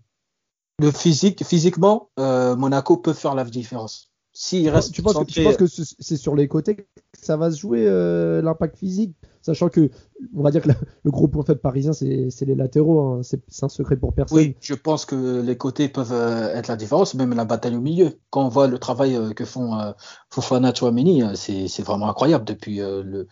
le 0.81 0.91
physique, 0.91 1.45
physiquement, 1.45 2.11
euh, 2.19 2.57
Monaco 2.57 2.97
peut 2.97 3.13
faire 3.13 3.35
la 3.35 3.45
différence. 3.45 4.11
S'il 4.37 4.69
reste 4.69 4.93
tu, 4.93 5.01
penses 5.01 5.15
que, 5.15 5.55
que 5.55 5.67
c'est 5.67 6.17
sur 6.17 6.35
les 6.35 6.49
côtés 6.49 6.75
que 6.75 6.83
ça 7.13 7.37
va 7.37 7.53
se 7.53 7.61
jouer 7.61 7.87
euh, 7.87 8.43
l'impact 8.43 8.77
physique, 8.77 9.15
sachant 9.43 9.69
que 9.69 9.91
on 10.35 10.43
va 10.43 10.51
dire 10.51 10.61
que 10.61 10.71
le 11.05 11.11
gros 11.13 11.29
point 11.29 11.45
faible 11.45 11.61
parisien 11.61 11.93
c'est 11.93 12.41
les 12.41 12.57
latéraux, 12.57 13.01
hein. 13.01 13.21
c'est 13.23 13.41
un 13.63 13.69
secret 13.69 13.97
pour 13.97 14.13
personne. 14.13 14.37
Oui, 14.37 14.57
je 14.61 14.75
pense 14.75 15.05
que 15.05 15.41
les 15.41 15.57
côtés 15.57 15.89
peuvent 15.89 16.13
euh, 16.13 16.53
être 16.53 16.67
la 16.67 16.75
différence, 16.75 17.15
même 17.15 17.33
la 17.33 17.45
bataille 17.45 17.77
au 17.77 17.81
milieu. 17.81 18.19
Quand 18.31 18.45
on 18.45 18.49
voit 18.49 18.67
le 18.67 18.79
travail 18.79 19.17
que 19.37 19.45
font 19.45 19.95
Fofana, 20.31 20.75
Chouameni, 20.75 21.23
c'est 21.37 21.83
vraiment 21.83 22.09
incroyable 22.09 22.45
depuis 22.45 22.79
le 22.79 23.29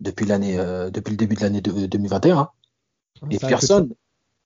depuis 0.00 0.26
l'année 0.26 0.56
depuis 0.92 1.12
le 1.12 1.16
début 1.16 1.36
de 1.36 1.42
l'année 1.42 1.60
2021. 1.60 2.38
Hein. 2.38 2.50
Et 3.30 3.38
personne, 3.38 3.94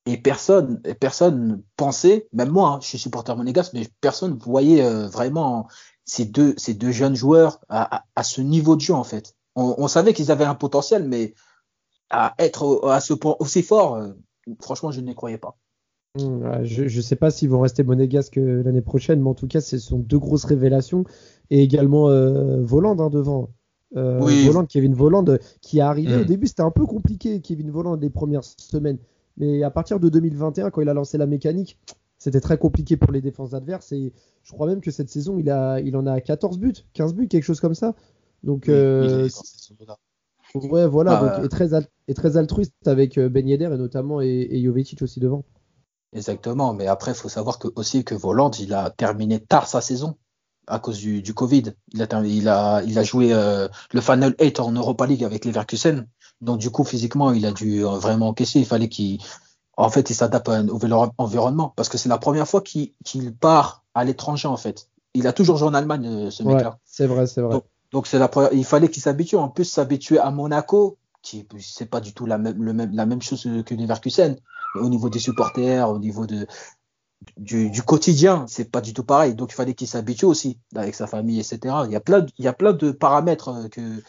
et 0.07 0.17
personne, 0.17 0.83
personne 1.01 1.63
pensait, 1.77 2.29
même 2.33 2.51
moi, 2.51 2.69
hein, 2.69 2.79
je 2.83 2.89
suis 2.89 2.99
supporter 2.99 3.37
monégasque, 3.37 3.73
mais 3.73 3.89
personne 4.01 4.37
voyait 4.39 4.85
euh, 4.85 5.09
vraiment 5.09 5.67
ces 6.05 6.27
deux, 6.27 6.55
ces 6.59 6.75
deux 6.75 6.93
jeunes 6.93 7.17
joueurs 7.17 7.61
à, 7.69 8.05
à, 8.15 8.23
ce 8.23 8.41
niveau 8.41 8.77
de 8.77 8.83
jeu 8.83 8.95
en 8.95 9.05
fait. 9.05 9.35
On, 9.57 9.75
on 9.79 9.89
savait 9.89 10.13
qu'ils 10.13 10.31
avaient 10.31 10.45
un 10.45 10.55
potentiel, 10.55 11.09
mais 11.09 11.35
à 12.11 12.35
être 12.39 12.87
à 12.89 13.01
ce 13.01 13.15
point 13.15 13.37
aussi 13.39 13.63
fort, 13.63 13.97
euh, 13.97 14.13
franchement, 14.61 14.91
je 14.91 15.01
n'y 15.01 15.15
croyais 15.15 15.39
pas. 15.39 15.57
Mmh, 16.17 16.63
je 16.63 16.85
ne 16.85 17.03
sais 17.03 17.17
pas 17.17 17.31
s'ils 17.31 17.49
vont 17.49 17.61
rester 17.61 17.83
monégasques 17.83 18.39
euh, 18.39 18.63
l'année 18.63 18.83
prochaine, 18.83 19.21
mais 19.21 19.29
en 19.29 19.35
tout 19.35 19.49
cas, 19.49 19.61
ce 19.61 19.79
sont 19.79 19.99
deux 19.99 20.19
grosses 20.19 20.45
révélations. 20.45 21.05
Et 21.51 21.63
également 21.63 22.09
euh, 22.09 22.63
Voland 22.63 22.99
hein, 23.01 23.11
devant. 23.11 23.51
Euh, 23.97 24.21
oui. 24.23 24.47
Voland, 24.47 24.65
Kevin 24.65 24.95
Voland, 24.95 25.25
qui 25.61 25.79
est 25.79 25.83
arrivé. 25.83 26.17
Mmh. 26.17 26.21
Au 26.21 26.25
début, 26.25 26.47
c'était 26.47 26.63
un 26.63 26.71
peu 26.71 26.87
compliqué, 26.87 27.41
Kevin 27.41 27.71
Voland, 27.71 27.97
les 27.97 28.11
premières 28.11 28.45
semaines. 28.45 28.99
Mais 29.37 29.63
à 29.63 29.71
partir 29.71 30.01
de 30.01 30.09
2021, 30.09 30.71
quand 30.71 30.81
il 30.81 30.89
a 30.89 30.95
lancé 30.95 31.19
la 31.19 31.27
mécanique, 31.27 31.79
c'était 32.19 32.41
très 32.41 32.59
compliqué 32.59 32.97
pour 32.97 33.13
les 33.13 33.21
défenses 33.21 33.55
adverses. 33.55 33.93
Et 33.93 34.13
je 34.43 34.53
crois 34.53 34.67
même 34.67 34.81
que 34.81 34.91
cette 34.91 35.11
saison, 35.11 35.39
il, 35.39 35.51
a, 35.51 35.81
il 35.81 35.97
en 35.97 36.07
a 36.07 36.21
14 36.21 36.59
buts, 36.59 36.75
15 36.95 37.15
buts, 37.15 37.29
quelque 37.29 37.45
chose 37.45 37.61
comme 37.61 37.75
ça. 37.75 37.95
Donc, 38.43 38.69
euh, 38.69 39.29
ouais, 40.55 40.87
voilà. 40.87 41.19
Ah, 41.19 41.37
donc, 41.37 41.47
et, 41.47 41.49
très 41.49 41.71
et 42.09 42.15
très 42.15 42.37
altruiste 42.37 42.87
avec 42.87 43.19
euh, 43.19 43.29
Ben 43.29 43.49
Yedder 43.49 43.71
et 43.73 43.79
notamment 43.79 44.21
et, 44.21 44.49
et 44.51 44.63
Jovetic 44.63 45.03
aussi 45.03 45.21
devant. 45.21 45.45
Exactement. 46.13 46.73
Mais 46.75 46.87
après, 46.87 47.13
il 47.13 47.17
faut 47.17 47.29
savoir 47.29 47.59
que, 47.59 47.69
aussi 47.75 48.05
que 48.05 48.15
Voland, 48.15 48.51
il 48.61 48.73
a 48.73 48.91
terminé 48.91 49.41
tard 49.41 49.67
sa 49.67 49.81
saison 49.81 50.17
à 50.67 50.79
cause 50.79 50.99
du, 50.99 51.23
du 51.23 51.35
Covid. 51.35 51.75
Il 51.93 52.03
a, 52.03 52.25
il 52.25 52.49
a, 52.49 52.83
il 52.85 52.99
a 52.99 53.03
joué 53.03 53.33
euh, 53.33 53.69
le 53.93 54.01
Final 54.01 54.35
8 54.41 54.61
en 54.61 54.73
Europa 54.73 55.07
League 55.07 55.25
avec 55.25 55.45
Leverkusen. 55.45 56.07
Donc 56.41 56.59
du 56.59 56.71
coup, 56.71 56.85
physiquement, 56.85 57.33
il 57.33 57.47
a 57.47 57.53
dû 57.53 57.85
euh, 57.85 57.91
vraiment 57.91 58.29
encaisser. 58.29 58.61
Il 58.61 58.67
fallait 58.67 58.89
qu'il, 58.89 59.21
en 59.77 59.91
fait, 59.91 60.11
il 60.11 60.15
s'adapte 60.15 60.49
à 60.49 60.53
un 60.53 60.63
nouvel 60.65 60.95
environnement 61.19 61.73
parce 61.77 61.89
que 61.89 61.99
c'est 61.99 62.09
la 62.09 62.19
première 62.19 62.49
fois 62.49 62.61
qu'il 62.61 62.93
part 63.41 63.85
à 63.95 64.05
l'étranger 64.05 64.49
en 64.49 64.57
fait. 64.57 64.89
Il 65.15 65.27
a 65.27 65.33
toujours 65.33 65.57
joué 65.57 65.69
en 65.69 65.75
Allemagne, 65.75 66.07
euh, 66.07 66.31
ce 66.31 66.43
mec-là. 66.43 66.79
C'est 66.85 67.07
vrai, 67.07 67.27
c'est 67.27 67.41
vrai. 67.41 67.61
Donc, 67.93 68.09
c'est 68.09 68.19
la 68.19 68.27
première... 68.29 68.53
il 68.53 68.65
fallait 68.65 68.89
qu'il 68.89 69.03
s'habitue. 69.03 69.37
En 69.37 69.49
plus, 69.49 69.65
s'habituer 69.65 70.19
à 70.19 70.33
Monaco, 70.33 70.97
qui 71.23 71.47
c'est 71.61 71.87
pas 71.87 72.01
du 72.01 72.13
tout 72.13 72.27
la 72.27 72.39
même, 72.39 72.61
le 72.63 72.73
même, 72.73 72.93
la 72.93 73.07
même 73.07 73.23
chose 73.23 73.49
que 73.65 73.75
Leverkusen. 73.75 74.37
Au 74.75 74.89
niveau 74.89 75.09
des 75.09 75.21
supporters, 75.21 75.89
au 75.89 76.01
niveau 76.01 76.27
de, 76.27 76.49
du, 77.37 77.71
du 77.71 77.83
quotidien, 77.83 78.45
c'est 78.49 78.71
pas 78.71 78.81
du 78.81 78.93
tout 78.93 79.05
pareil. 79.05 79.35
Donc 79.35 79.53
il 79.53 79.55
fallait 79.55 79.75
qu'il 79.75 79.89
s'habitue 79.89 80.25
aussi 80.25 80.59
avec 80.75 80.95
sa 80.95 81.07
famille, 81.07 81.39
etc. 81.39 81.75
Il 81.87 81.93
y 81.93 81.97
a 81.97 82.01
plein, 82.01 82.27
il 82.39 82.45
y 82.45 82.49
a 82.49 82.53
plein 82.53 82.73
de 82.73 82.91
paramètres 82.91 83.49
euh, 83.49 83.69
que 83.69 84.03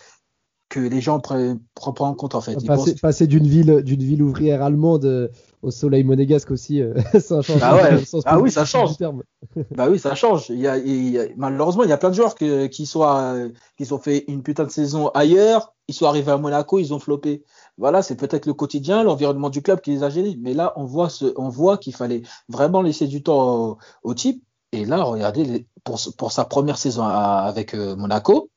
que 0.75 0.81
les 0.81 0.99
gens 0.99 1.21
prennent, 1.21 1.61
en 1.81 2.13
compte 2.15 2.35
en 2.35 2.41
fait. 2.41 2.57
passer, 3.01 3.27
d'une 3.27 3.47
ville, 3.47 3.81
d'une 3.81 4.03
ville 4.03 4.21
ouvrière 4.21 4.61
allemande 4.61 5.05
euh, 5.05 5.29
au 5.61 5.71
soleil 5.71 6.03
monégasque 6.03 6.51
aussi, 6.51 6.81
euh, 6.81 6.93
ça 7.19 7.41
change. 7.41 7.61
Ah, 7.61 7.75
ouais. 7.77 8.03
ah 8.25 8.39
oui, 8.41 8.51
ça 8.51 8.65
change. 8.65 8.97
bah 9.71 9.87
oui, 9.89 9.99
ça 9.99 10.15
change. 10.15 10.49
Il 10.49 10.59
y 10.59 10.67
a, 10.67 11.27
malheureusement, 11.37 11.83
il 11.83 11.89
y 11.89 11.93
a 11.93 11.97
plein 11.97 12.09
de 12.09 12.15
joueurs 12.15 12.35
qui, 12.35 12.85
soient, 12.85 13.35
qui 13.77 13.93
ont 13.93 13.99
fait 13.99 14.25
une 14.27 14.43
putain 14.43 14.65
de 14.65 14.69
saison 14.69 15.07
ailleurs, 15.13 15.73
ils 15.87 15.93
sont 15.93 16.07
arrivés 16.07 16.33
à 16.33 16.37
Monaco, 16.37 16.77
ils 16.77 16.93
ont 16.93 16.99
floppé. 16.99 17.45
Voilà, 17.77 18.01
c'est 18.01 18.17
peut-être 18.17 18.45
le 18.45 18.53
quotidien, 18.53 19.03
l'environnement 19.03 19.49
du 19.49 19.61
club 19.61 19.79
qui 19.79 19.91
les 19.91 20.03
a 20.03 20.09
gênés. 20.09 20.37
Mais 20.41 20.53
là, 20.53 20.73
on 20.75 20.83
voit, 20.83 21.09
ce, 21.09 21.31
on 21.37 21.47
voit 21.47 21.77
qu'il 21.77 21.95
fallait 21.95 22.23
vraiment 22.49 22.81
laisser 22.81 23.07
du 23.07 23.23
temps 23.23 23.77
au, 24.03 24.13
type. 24.13 24.43
Et 24.73 24.83
là, 24.83 25.03
regardez, 25.03 25.67
pour, 25.85 26.01
pour 26.17 26.33
sa 26.33 26.43
première 26.43 26.77
saison 26.77 27.03
avec 27.03 27.73
euh, 27.73 27.95
Monaco, 27.95 28.49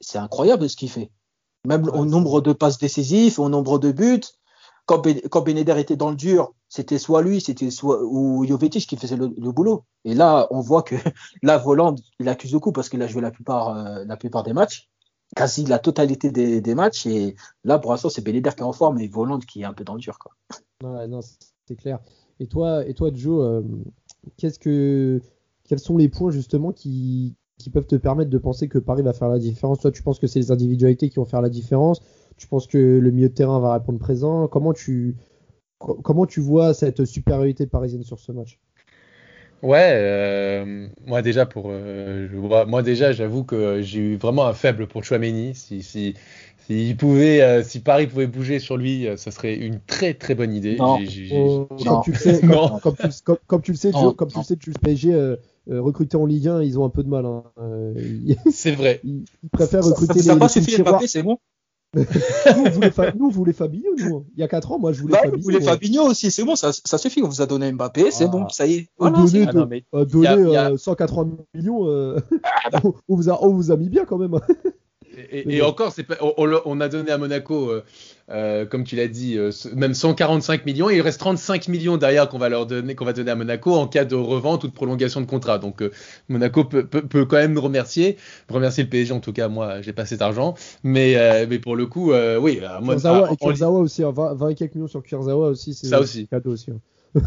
c'est 0.00 0.18
incroyable 0.18 0.68
ce 0.68 0.74
qu'il 0.74 0.90
fait. 0.90 1.12
Même 1.66 1.88
au 1.88 2.04
nombre 2.04 2.40
de 2.40 2.52
passes 2.52 2.78
décisives, 2.78 3.38
au 3.38 3.48
nombre 3.48 3.78
de 3.78 3.92
buts. 3.92 4.20
Quand, 4.86 4.98
ben, 4.98 5.20
quand 5.30 5.42
Beneder 5.42 5.78
était 5.78 5.96
dans 5.96 6.10
le 6.10 6.16
dur, 6.16 6.54
c'était 6.68 6.98
soit 6.98 7.22
lui, 7.22 7.40
c'était 7.40 7.70
soit 7.70 8.02
ou 8.02 8.44
Jovetic 8.46 8.86
qui 8.86 8.96
faisait 8.96 9.16
le, 9.16 9.28
boulot. 9.28 9.84
Et 10.04 10.14
là, 10.14 10.48
on 10.50 10.60
voit 10.60 10.82
que 10.82 10.94
la 11.42 11.58
Volande, 11.58 12.00
il 12.18 12.28
accuse 12.28 12.52
le 12.52 12.60
coup 12.60 12.72
parce 12.72 12.88
qu'il 12.88 13.02
a 13.02 13.06
joué 13.06 13.20
la 13.20 13.30
plupart, 13.30 13.76
euh, 13.76 14.04
la 14.04 14.16
plupart 14.16 14.42
des 14.42 14.52
matchs, 14.52 14.88
quasi 15.36 15.64
la 15.64 15.78
totalité 15.78 16.30
des, 16.30 16.60
des 16.60 16.74
matchs. 16.74 17.06
Et 17.06 17.36
là, 17.64 17.78
pour 17.78 17.90
l'instant, 17.90 18.08
c'est 18.08 18.24
Beneder 18.24 18.50
qui 18.50 18.60
est 18.60 18.62
en 18.62 18.72
forme 18.72 18.98
et 18.98 19.08
Volande 19.08 19.44
qui 19.44 19.62
est 19.62 19.64
un 19.64 19.74
peu 19.74 19.84
dans 19.84 19.94
le 19.94 20.00
dur. 20.00 20.18
Quoi. 20.18 20.32
Ouais, 20.82 21.06
non, 21.06 21.20
c'est 21.66 21.76
clair. 21.76 22.00
Et 22.40 22.46
toi, 22.46 22.86
et 22.86 22.94
toi, 22.94 23.10
Joe, 23.12 23.44
euh, 23.44 23.62
qu'est-ce 24.36 24.58
que, 24.58 25.20
quels 25.64 25.78
sont 25.78 25.96
les 25.96 26.08
points 26.08 26.30
justement 26.30 26.72
qui, 26.72 27.36
qui 27.60 27.70
peuvent 27.70 27.86
te 27.86 27.96
permettre 27.96 28.30
de 28.30 28.38
penser 28.38 28.68
que 28.68 28.78
Paris 28.78 29.02
va 29.02 29.12
faire 29.12 29.28
la 29.28 29.38
différence. 29.38 29.80
Toi, 29.80 29.90
tu 29.90 30.02
penses 30.02 30.18
que 30.18 30.26
c'est 30.26 30.38
les 30.38 30.50
individualités 30.50 31.08
qui 31.08 31.16
vont 31.16 31.24
faire 31.24 31.42
la 31.42 31.48
différence. 31.48 32.00
Tu 32.36 32.46
penses 32.46 32.66
que 32.66 32.78
le 32.78 33.10
milieu 33.10 33.28
de 33.28 33.34
terrain 33.34 33.60
va 33.60 33.74
répondre 33.74 33.98
présent. 33.98 34.48
Comment 34.48 34.72
tu, 34.72 35.16
comment 35.78 36.26
tu 36.26 36.40
vois 36.40 36.74
cette 36.74 37.04
supériorité 37.04 37.66
parisienne 37.66 38.02
sur 38.02 38.18
ce 38.18 38.32
match? 38.32 38.58
Ouais, 39.62 39.90
euh, 39.92 40.86
moi 41.06 41.20
déjà 41.20 41.44
pour, 41.44 41.66
euh, 41.68 42.28
je 42.32 42.36
vois, 42.38 42.64
moi 42.64 42.82
déjà 42.82 43.12
j'avoue 43.12 43.44
que 43.44 43.82
j'ai 43.82 44.00
eu 44.00 44.16
vraiment 44.16 44.46
un 44.46 44.54
faible 44.54 44.86
pour 44.86 45.04
Chouameni. 45.04 45.54
Si, 45.54 45.82
si, 45.82 46.14
si, 46.66 46.94
pouvait, 46.98 47.42
euh, 47.42 47.62
si 47.62 47.80
Paris 47.80 48.06
pouvait 48.06 48.26
bouger 48.26 48.58
sur 48.58 48.78
lui, 48.78 49.06
ça 49.16 49.30
serait 49.30 49.56
une 49.56 49.78
très 49.80 50.14
très 50.14 50.34
bonne 50.34 50.54
idée. 50.54 50.76
Comme, 50.78 51.04
tu 51.04 52.12
le 52.12 52.16
sais, 52.16 52.40
comme, 52.40 53.36
comme 53.46 53.60
tu, 53.60 53.66
tu 53.66 53.72
le 53.72 53.76
sais, 53.76 53.90
Non, 53.90 54.00
Joe, 54.00 54.16
comme 54.16 54.30
tu 54.30 54.38
le 54.38 54.44
sais, 54.44 54.56
tu 54.56 54.70
le 54.70 54.78
PSG 54.80 55.36
euh, 55.70 55.74
euh, 55.76 55.80
recruter 55.82 56.16
en 56.16 56.26
Ligue 56.26 56.48
1, 56.48 56.62
ils 56.62 56.78
ont 56.78 56.84
un 56.84 56.90
peu 56.90 57.02
de 57.02 57.08
mal. 57.08 57.24
hein. 57.26 57.44
Euh, 57.60 57.94
C'est 58.50 58.72
vrai. 58.74 59.00
ils- 59.04 59.24
ils 59.42 59.50
préfèrent 59.50 59.84
Ça 59.84 59.90
recruter 59.90 60.20
ça 60.22 60.34
les, 60.34 60.38
pas 60.38 60.46
les. 60.54 60.82
Mbappé, 60.82 61.06
c'est 61.06 61.22
bon. 61.22 61.38
Nous, 61.96 62.04
on 62.64 62.70
voulait, 62.70 62.92
nous, 63.18 63.26
on 63.26 63.30
voulait 63.30 63.52
Fabinho, 63.52 63.90
nous. 63.98 64.16
hein. 64.18 64.24
Il 64.36 64.40
y 64.40 64.44
a 64.44 64.48
4 64.48 64.70
ans, 64.70 64.78
moi, 64.78 64.92
je 64.92 65.00
voulais 65.00 65.12
Bah, 65.12 65.18
Fabinho. 65.22 65.38
vous 65.38 65.42
voulez. 65.42 65.60
Fabinho 65.60 66.02
aussi, 66.04 66.30
c'est 66.30 66.44
bon, 66.44 66.54
ça, 66.54 66.70
ça 66.72 66.98
suffit. 66.98 67.20
On 67.22 67.28
vous 67.28 67.42
a 67.42 67.46
donné 67.46 67.72
Mbappé, 67.72 68.12
c'est 68.12 68.24
Ah. 68.24 68.28
bon, 68.28 68.48
ça 68.48 68.64
y 68.66 68.74
est. 68.74 68.88
On 68.98 69.10
Voilà, 69.10 69.26
c'est- 69.26 69.46
Ah 69.48 69.52
non, 69.52 69.66
mais 69.66 69.84
euh, 69.94 70.04
y 70.14 70.26
a- 70.26 70.36
y 70.38 70.56
a- 70.56 70.70
euh, 70.70 70.76
180 70.76 71.36
millions, 71.54 71.88
euh, 71.88 72.16
on, 72.84 72.94
on 73.08 73.16
vous 73.16 73.28
a, 73.28 73.42
on 73.44 73.52
vous 73.52 73.72
a 73.72 73.76
mis 73.76 73.88
bien 73.88 74.04
quand 74.04 74.18
même. 74.18 74.38
Et, 75.32 75.62
encore, 75.62 75.92
c'est 75.92 76.06
on, 76.20 76.80
a 76.80 76.88
donné 76.88 77.10
à 77.10 77.18
Monaco, 77.18 77.70
euh, 77.70 77.82
euh, 78.30 78.64
comme 78.64 78.84
tu 78.84 78.96
l'as 78.96 79.08
dit, 79.08 79.36
euh, 79.36 79.50
même 79.74 79.94
145 79.94 80.64
millions. 80.66 80.88
Et 80.88 80.96
il 80.96 81.00
reste 81.00 81.18
35 81.20 81.68
millions 81.68 81.96
derrière 81.96 82.28
qu'on 82.28 82.38
va 82.38 82.48
leur 82.48 82.66
donner, 82.66 82.94
qu'on 82.94 83.04
va 83.04 83.12
donner 83.12 83.30
à 83.30 83.34
Monaco 83.34 83.74
en 83.74 83.86
cas 83.86 84.04
de 84.04 84.14
revente 84.14 84.64
ou 84.64 84.68
de 84.68 84.72
prolongation 84.72 85.20
de 85.20 85.26
contrat. 85.26 85.58
Donc 85.58 85.82
Monaco 86.28 86.64
peut, 86.64 86.86
peut, 86.86 87.02
peut 87.02 87.24
quand 87.24 87.36
même 87.36 87.54
nous 87.54 87.60
remercier, 87.60 88.16
remercier 88.48 88.84
le 88.84 88.90
PSG. 88.90 89.12
En 89.12 89.20
tout 89.20 89.32
cas, 89.32 89.48
moi, 89.48 89.80
j'ai 89.82 89.92
pas 89.92 90.06
cet 90.06 90.22
argent. 90.22 90.54
Mais, 90.84 91.46
mais 91.48 91.58
pour 91.58 91.76
le 91.76 91.86
coup, 91.86 92.12
oui, 92.12 92.60
moi, 92.80 92.94
Kurzawa, 92.94 93.28
et 93.28 93.30
en- 93.30 93.36
Kurzawa 93.36 93.78
aussi, 93.80 94.04
hein, 94.04 94.12
20, 94.14 94.34
20 94.34 94.48
et 94.50 94.54
quelques 94.54 94.74
millions 94.74 94.88
sur 94.88 95.02
Kurzawa 95.02 95.48
aussi, 95.48 95.74
c'est 95.74 95.88
Ça 95.88 96.00
aussi. 96.00 96.20
c'est 96.22 96.26
cadeau 96.30 96.52
aussi. 96.52 96.70
hein. 96.70 97.20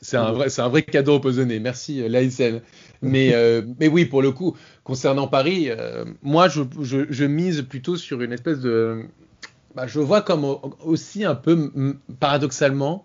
C'est 0.00 0.16
un 0.16 0.32
vrai, 0.32 0.48
c'est 0.48 0.62
un 0.62 0.68
vrai 0.68 0.82
cadeau 0.82 1.16
empoisonné. 1.16 1.58
Merci 1.58 2.08
l'ASN. 2.08 2.60
Mais, 3.02 3.32
euh, 3.32 3.62
mais 3.78 3.86
oui, 3.88 4.04
pour 4.06 4.22
le 4.22 4.32
coup, 4.32 4.56
concernant 4.84 5.28
Paris, 5.28 5.66
euh, 5.68 6.04
moi, 6.22 6.48
je, 6.48 7.24
mise 7.24 7.62
plutôt 7.62 7.96
sur 7.96 8.20
une 8.22 8.32
espèce 8.32 8.60
de, 8.60 9.02
bah, 9.74 9.86
je 9.86 10.00
vois 10.00 10.22
comme 10.22 10.44
au- 10.44 10.74
aussi 10.84 11.24
un 11.24 11.34
peu 11.36 11.70
paradoxalement 12.18 13.04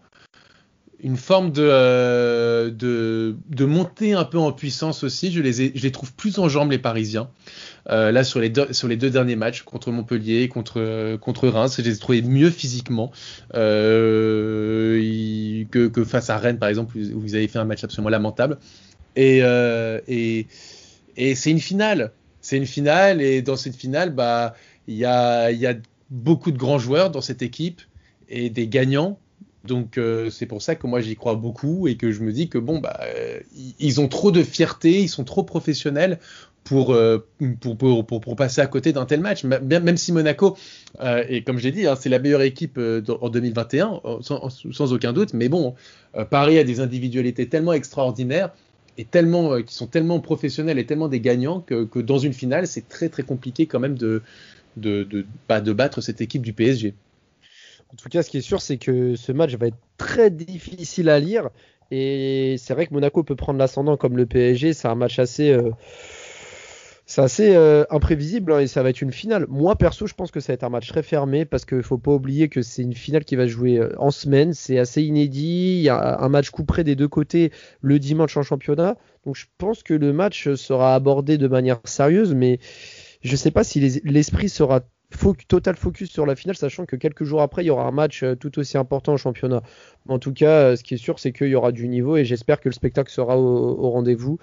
une 1.05 1.17
forme 1.17 1.51
de, 1.51 1.67
euh, 1.69 2.71
de, 2.71 3.35
de 3.49 3.65
montée 3.65 4.13
un 4.13 4.23
peu 4.23 4.37
en 4.37 4.53
puissance 4.53 5.03
aussi. 5.03 5.31
Je 5.33 5.41
les, 5.41 5.75
je 5.75 5.83
les 5.83 5.91
trouve 5.91 6.13
plus 6.13 6.39
en 6.39 6.47
jambes 6.47 6.71
les 6.71 6.77
Parisiens. 6.79 7.29
Euh, 7.89 8.13
là 8.13 8.23
sur 8.23 8.39
les, 8.39 8.49
deux, 8.49 8.71
sur 8.71 8.87
les 8.87 8.95
deux 8.95 9.09
derniers 9.09 9.35
matchs 9.35 9.63
contre 9.63 9.91
Montpellier, 9.91 10.47
contre, 10.47 11.17
contre 11.17 11.49
Reims, 11.49 11.75
je 11.77 11.81
les 11.81 11.95
ai 11.95 11.99
trouvés 11.99 12.21
mieux 12.21 12.49
physiquement 12.49 13.11
ils- 14.99 15.67
que, 15.69 15.87
que 15.87 16.03
face 16.03 16.29
à 16.29 16.37
Rennes 16.37 16.57
par 16.59 16.69
exemple 16.69 16.97
où 16.97 17.19
vous 17.19 17.35
avez 17.35 17.47
fait 17.47 17.59
un 17.59 17.65
match 17.65 17.83
absolument 17.83 18.09
lamentable. 18.09 18.57
Et, 19.15 19.39
euh, 19.43 19.99
et, 20.07 20.47
et 21.17 21.35
c'est 21.35 21.51
une 21.51 21.59
finale. 21.59 22.11
C'est 22.41 22.57
une 22.57 22.65
finale 22.65 23.21
et 23.21 23.41
dans 23.41 23.55
cette 23.55 23.75
finale, 23.75 24.13
bah 24.13 24.55
il 24.87 24.95
y 24.95 25.05
a, 25.05 25.51
y 25.51 25.65
a 25.65 25.75
beaucoup 26.09 26.51
de 26.51 26.57
grands 26.57 26.79
joueurs 26.79 27.09
dans 27.09 27.21
cette 27.21 27.41
équipe 27.41 27.81
et 28.29 28.49
des 28.49 28.67
gagnants. 28.67 29.19
Donc 29.63 29.97
euh, 29.97 30.29
c'est 30.29 30.45
pour 30.45 30.61
ça 30.61 30.75
que 30.75 30.87
moi 30.87 30.99
j'y 30.99 31.15
crois 31.15 31.35
beaucoup 31.35 31.87
et 31.87 31.95
que 31.95 32.11
je 32.11 32.21
me 32.21 32.33
dis 32.33 32.49
que 32.49 32.57
bon 32.57 32.79
bah 32.79 32.99
ils- 33.79 34.01
ont 34.01 34.09
trop 34.09 34.31
de 34.31 34.43
fierté, 34.43 35.01
ils 35.01 35.07
sont 35.07 35.23
trop 35.23 35.43
professionnels 35.43 36.19
pour 36.65 36.93
euh, 36.93 37.25
pour, 37.61 37.77
pour, 38.05 38.35
passer 38.35 38.59
à 38.59 38.67
côté 38.67 38.91
d'un 38.91 39.05
tel 39.05 39.21
match. 39.21 39.45
Même, 39.45 39.65
même 39.65 39.95
si 39.95 40.11
Monaco 40.11 40.57
et 41.29 41.43
comme 41.45 41.59
je 41.59 41.63
l'ai 41.63 41.71
dit, 41.71 41.87
hein, 41.87 41.95
c'est 41.97 42.09
la 42.09 42.19
meilleure 42.19 42.41
équipe 42.41 42.77
en 42.77 43.29
2021 43.29 44.01
euh, 44.03 44.17
sans, 44.21 44.91
aucun 44.93 45.13
doute. 45.13 45.33
Mais 45.33 45.47
bon, 45.47 45.75
Paris 46.29 46.57
a 46.59 46.65
des 46.65 46.81
individualités 46.81 47.47
tellement 47.47 47.73
extraordinaires 47.73 48.51
euh, 48.99 49.61
qui 49.63 49.73
sont 49.73 49.87
tellement 49.87 50.19
professionnels 50.19 50.79
et 50.79 50.85
tellement 50.85 51.07
des 51.07 51.19
gagnants 51.19 51.61
que, 51.61 51.85
que 51.85 51.99
dans 51.99 52.19
une 52.19 52.33
finale 52.33 52.67
c'est 52.67 52.87
très 52.87 53.09
très 53.09 53.23
compliqué 53.23 53.65
quand 53.65 53.79
même 53.79 53.97
de 53.97 54.21
de, 54.75 55.25
bah, 55.47 55.61
battre 55.61 56.01
cette 56.01 56.21
équipe 56.21 56.41
du 56.41 56.53
PSG. 56.53 56.95
En 57.91 57.95
tout 57.95 58.09
cas, 58.09 58.23
ce 58.23 58.31
qui 58.31 58.37
est 58.37 58.41
sûr, 58.41 58.59
c'est 58.59 58.77
que 58.77 59.15
ce 59.15 59.31
match 59.31 59.53
va 59.55 59.67
être 59.67 59.77
très 59.97 60.31
difficile 60.31 61.09
à 61.09 61.19
lire. 61.19 61.49
Et 61.91 62.55
c'est 62.57 62.73
vrai 62.73 62.87
que 62.87 62.93
Monaco 62.93 63.23
peut 63.23 63.35
prendre 63.35 63.59
l'ascendant 63.59 63.97
comme 63.97 64.17
le 64.17 64.25
PSG. 64.25 64.73
C'est 64.73 64.87
un 64.87 64.95
match 64.95 65.19
assez, 65.19 65.51
euh, 65.51 65.69
c'est 67.05 67.21
assez 67.21 67.55
euh, 67.55 67.83
imprévisible 67.89 68.53
hein, 68.53 68.59
et 68.59 68.67
ça 68.67 68.81
va 68.81 68.89
être 68.89 69.01
une 69.01 69.11
finale. 69.11 69.45
Moi, 69.49 69.75
perso, 69.75 70.07
je 70.07 70.13
pense 70.13 70.31
que 70.31 70.39
ça 70.39 70.53
va 70.53 70.55
être 70.55 70.63
un 70.63 70.69
match 70.69 70.87
très 70.87 71.03
fermé 71.03 71.43
parce 71.45 71.65
qu'il 71.65 71.83
faut 71.83 71.97
pas 71.97 72.11
oublier 72.13 72.47
que 72.47 72.61
c'est 72.61 72.81
une 72.81 72.93
finale 72.93 73.25
qui 73.25 73.35
va 73.35 73.45
jouer 73.45 73.77
euh, 73.77 73.93
en 73.97 74.09
semaine. 74.09 74.53
C'est 74.53 74.79
assez 74.79 75.03
inédit. 75.03 75.75
Il 75.77 75.81
y 75.81 75.89
a 75.89 76.19
un 76.19 76.29
match 76.29 76.49
coup 76.49 76.63
près 76.63 76.83
des 76.83 76.95
deux 76.95 77.09
côtés 77.09 77.51
le 77.81 77.99
dimanche 77.99 78.37
en 78.37 78.43
championnat. 78.43 78.95
Donc, 79.25 79.35
je 79.35 79.45
pense 79.57 79.83
que 79.83 79.93
le 79.93 80.13
match 80.13 80.53
sera 80.53 80.95
abordé 80.95 81.37
de 81.37 81.47
manière 81.47 81.79
sérieuse, 81.85 82.33
mais 82.33 82.59
je 83.21 83.35
sais 83.35 83.51
pas 83.51 83.63
si 83.63 83.79
les- 83.79 84.01
l'esprit 84.05 84.49
sera 84.49 84.81
total 85.47 85.75
focus 85.75 86.09
sur 86.09 86.25
la 86.25 86.35
finale, 86.35 86.55
sachant 86.55 86.85
que 86.85 86.95
quelques 86.95 87.23
jours 87.23 87.41
après, 87.41 87.63
il 87.63 87.67
y 87.67 87.69
aura 87.69 87.85
un 87.85 87.91
match 87.91 88.23
euh, 88.23 88.35
tout 88.35 88.57
aussi 88.59 88.77
important 88.77 89.13
au 89.13 89.17
championnat. 89.17 89.61
En 90.07 90.17
tout 90.19 90.33
cas, 90.33 90.75
ce 90.75 90.83
qui 90.83 90.95
est 90.95 90.97
sûr, 90.97 91.19
c'est 91.19 91.31
qu'il 91.31 91.47
y 91.49 91.55
aura 91.55 91.71
du 91.71 91.87
niveau 91.87 92.17
et 92.17 92.25
j'espère 92.25 92.59
que 92.59 92.69
le 92.69 92.73
spectacle 92.73 93.11
sera 93.11 93.37
au 93.37 93.89
rendez-vous. 93.91 94.39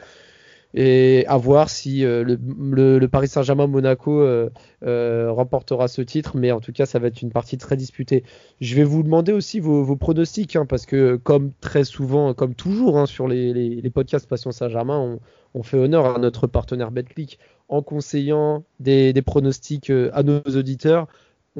Et 0.72 1.24
à 1.26 1.36
voir 1.36 1.68
si 1.68 2.04
euh, 2.04 2.24
le, 2.24 3.06
Paris 3.08 3.28
Saint-Germain-Monaco 3.28 4.20
euh, 4.20 4.50
euh, 4.84 5.32
remportera 5.32 5.88
ce 5.88 6.00
titre, 6.00 6.36
mais 6.36 6.52
en 6.52 6.60
tout 6.60 6.72
cas, 6.72 6.86
ça 6.86 6.98
va 6.98 7.08
être 7.08 7.22
une 7.22 7.32
partie 7.32 7.58
très 7.58 7.76
disputée. 7.76 8.22
Je 8.60 8.76
vais 8.76 8.84
vous 8.84 9.02
demander 9.02 9.32
aussi 9.32 9.58
vos, 9.58 9.96
pronostics, 9.96 10.54
hein, 10.56 10.66
parce 10.66 10.86
que 10.86 11.16
comme 11.16 11.52
très 11.60 11.84
souvent, 11.84 12.34
comme 12.34 12.54
toujours 12.54 12.98
hein, 12.98 13.06
sur 13.06 13.26
les, 13.26 13.52
les- 13.52 13.90
podcasts 13.90 14.28
Passion 14.28 14.52
Saint-Germain, 14.52 15.18
on, 15.54 15.62
fait 15.64 15.76
honneur 15.76 16.14
à 16.14 16.18
notre 16.20 16.46
partenaire 16.46 16.92
Betclic 16.92 17.40
en 17.68 17.82
conseillant 17.82 18.64
des, 18.78 19.12
pronostics 19.22 19.90
à 19.90 20.22
nos 20.22 20.40
auditeurs. 20.42 21.08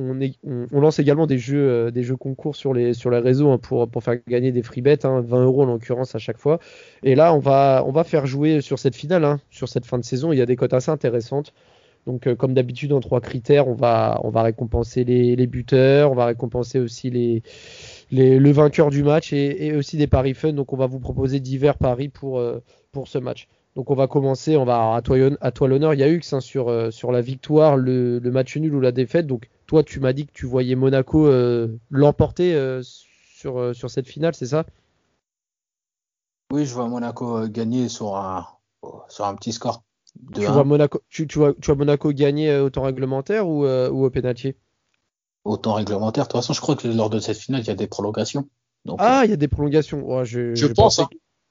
On, 0.01 0.81
lance 0.81 0.99
également 0.99 1.27
des 1.27 1.39
jeux, 1.39 1.69
euh, 1.69 1.91
des 1.91 2.03
jeux 2.03 2.17
concours 2.17 2.57
sur 2.57 2.73
les, 2.73 2.95
sur 2.95 3.11
réseaux 3.11 3.51
hein, 3.51 3.59
pour, 3.59 3.89
pour 3.89 4.03
faire 4.03 4.17
gagner 4.27 4.53
des 4.53 4.63
free 4.63 4.81
bets, 4.81 5.05
hein, 5.05 5.21
20 5.21 5.45
euros 5.45 5.63
en 5.63 5.67
l'occurrence 5.67 6.15
à 6.15 6.19
chaque 6.19 6.39
fois. 6.39 6.59
Et 7.03 7.15
là, 7.15 7.35
on 7.35 7.39
va, 7.39 7.85
on 7.87 7.93
va 7.93 8.05
faire 8.05 8.27
jouer 8.27 8.61
sur 8.61 8.79
cette 8.79 8.97
finale, 8.97 9.25
hein, 9.25 9.41
sur 9.51 9.69
cette 9.69 9.87
fin 9.87 9.99
de 9.99 10.05
saison. 10.05 10.33
Il 10.33 10.39
y 10.39 10.43
a 10.43 10.47
des 10.47 10.57
cotes 10.57 10.73
assez 10.73 10.91
intéressantes. 10.91 11.53
Donc, 12.07 12.27
euh, 12.27 12.35
comme 12.35 12.55
d'habitude, 12.55 12.93
en 12.93 13.01
trois 13.01 13.21
critères, 13.21 13.69
on 13.69 13.75
va, 13.75 14.21
on 14.25 14.31
va 14.31 14.43
récompenser 14.43 15.05
les, 15.05 15.37
les 15.37 15.47
buteurs, 15.47 16.11
on 16.13 16.15
va 16.15 16.27
récompenser 16.27 16.79
aussi 16.79 17.11
les, 17.11 17.43
les- 18.11 18.39
le 18.39 18.51
vainqueur 18.51 18.91
du 18.91 19.03
match 19.03 19.33
et, 19.33 19.75
aussi 19.77 19.97
des 19.97 20.07
paris 20.07 20.35
fun. 20.35 20.53
Donc, 20.53 20.73
on 20.73 20.77
va 20.77 20.87
vous 20.87 21.01
proposer 21.01 21.41
divers 21.41 21.77
paris 21.77 22.09
pour, 22.09 22.39
euh, 22.39 22.63
pour 22.93 23.09
ce 23.09 23.19
match. 23.19 23.49
Donc, 23.77 23.91
on 23.91 23.95
va 23.95 24.07
commencer. 24.07 24.57
On 24.57 24.65
va 24.65 24.95
à 24.95 25.03
toi, 25.03 25.69
l'honneur. 25.69 25.95
Il 25.95 26.01
y 26.01 26.05
a 26.05 26.09
hein, 26.09 26.41
sur, 26.41 26.93
sur 26.93 27.13
la 27.13 27.21
victoire, 27.21 27.77
le, 27.77 28.19
le 28.19 28.31
match 28.31 28.57
nul 28.57 28.75
ou 28.75 28.81
la 28.81 28.93
défaite. 28.93 29.27
Donc, 29.27 29.49
toi, 29.71 29.85
tu 29.85 30.01
m'as 30.01 30.13
dit 30.13 30.27
que 30.27 30.33
tu 30.33 30.47
voyais 30.47 30.75
Monaco 30.75 31.29
euh, 31.29 31.69
l'emporter 31.91 32.57
euh, 32.57 32.83
sur, 32.83 33.61
euh, 33.61 33.73
sur 33.73 33.89
cette 33.89 34.09
finale, 34.09 34.35
c'est 34.35 34.47
ça? 34.47 34.67
Oui, 36.53 36.67
je 36.67 36.75
vois 36.75 36.89
Monaco 36.89 37.47
gagner 37.47 37.89
sur 37.89 38.17
un, 38.17 38.49
sur 39.07 39.27
un 39.27 39.37
petit 39.37 39.53
score. 39.53 39.85
De 40.17 40.41
tu 40.41 40.47
1. 40.49 40.53
vois, 40.55 40.65
Monaco, 40.65 41.01
tu, 41.09 41.29
tu, 41.29 41.39
vois, 41.39 41.55
tu 41.55 41.67
vois 41.67 41.77
Monaco 41.77 42.13
gagner 42.13 42.57
au 42.57 42.69
temps 42.69 42.83
réglementaire 42.83 43.47
ou, 43.47 43.65
ou 43.65 44.05
au 44.05 44.11
penalty 44.11 44.57
au 45.45 45.57
temps 45.57 45.75
réglementaire. 45.75 46.25
De 46.25 46.31
toute 46.31 46.41
façon, 46.41 46.53
je 46.53 46.61
crois 46.61 46.75
que 46.75 46.89
lors 46.89 47.09
de 47.09 47.21
cette 47.21 47.39
finale, 47.39 47.61
il 47.61 47.69
y 47.69 47.71
a 47.71 47.77
des 47.77 47.87
prolongations. 47.87 48.49
Donc, 48.85 48.99
Ah, 49.01 49.23
il 49.25 49.31
y 49.31 49.35
a 49.35 49.37
des 49.37 49.47
prolongations. 49.47 50.05
Ouais, 50.05 50.25
je, 50.25 50.53
Je 50.57 50.67
pense, 50.67 50.97
pensais 50.97 51.03
hein. 51.03 51.09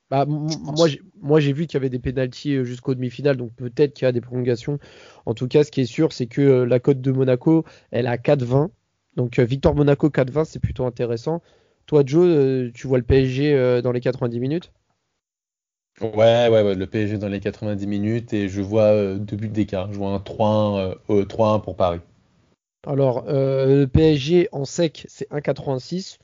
Bah, 0.10 0.26
moi, 0.28 0.88
j'ai- 0.88 1.02
moi, 1.22 1.40
j'ai 1.40 1.54
vu 1.54 1.68
qu'il 1.68 1.76
y 1.76 1.78
avait 1.78 1.90
des 1.90 2.00
pénalties 2.00 2.56
euh, 2.56 2.64
jusqu'aux 2.64 2.96
demi-finales, 2.96 3.38
donc 3.38 3.54
peut-être 3.56 3.94
qu'il 3.94 4.06
y 4.06 4.10
a 4.10 4.12
des 4.12 4.22
prolongations. 4.22 4.80
En 5.26 5.34
tout 5.36 5.48
cas, 5.48 5.64
ce 5.64 5.72
qui 5.72 5.82
est 5.82 5.86
sûr, 5.86 6.14
c'est 6.14 6.26
que 6.28 6.42
euh, 6.42 6.66
la 6.66 6.80
cote 6.80 7.02
de 7.02 7.12
Monaco, 7.12 7.64
elle 7.92 8.08
à 8.08 8.18
4,20. 8.18 8.72
Donc, 9.16 9.38
euh, 9.40 9.44
victoire 9.46 9.76
Monaco 9.76 10.10
4,20, 10.10 10.46
c'est 10.46 10.60
plutôt 10.60 10.86
intéressant. 10.86 11.42
Toi, 11.86 12.04
Joe, 12.06 12.26
euh, 12.28 12.72
tu 12.74 12.88
vois 12.88 12.98
le 12.98 13.04
PSG 13.04 13.82
dans 13.84 13.92
les 13.92 14.02
90 14.02 14.40
minutes? 14.40 14.72
Ouais, 16.02 16.48
ouais, 16.50 16.62
ouais, 16.62 16.76
le 16.76 16.88
PSG 16.88 17.18
dans 17.18 17.28
les 17.30 17.40
90 17.40 17.88
minutes 17.88 18.34
et 18.34 18.50
je 18.50 18.62
vois 18.62 19.16
deux 19.16 19.36
buts 19.38 19.48
d'écart. 19.50 19.90
Je 19.94 19.98
vois 19.98 20.10
un 20.12 20.20
3-1 20.20 20.78
euh, 20.78 20.96
euh, 21.10 21.26
3-1 21.26 21.60
pour 21.60 21.76
Paris. 21.78 22.00
Alors, 22.86 23.24
euh, 23.30 23.82
le 23.82 23.88
PSG 23.88 24.50
en 24.52 24.66
sec, 24.66 25.06
c'est 25.08 25.28
1,86. 25.32 26.20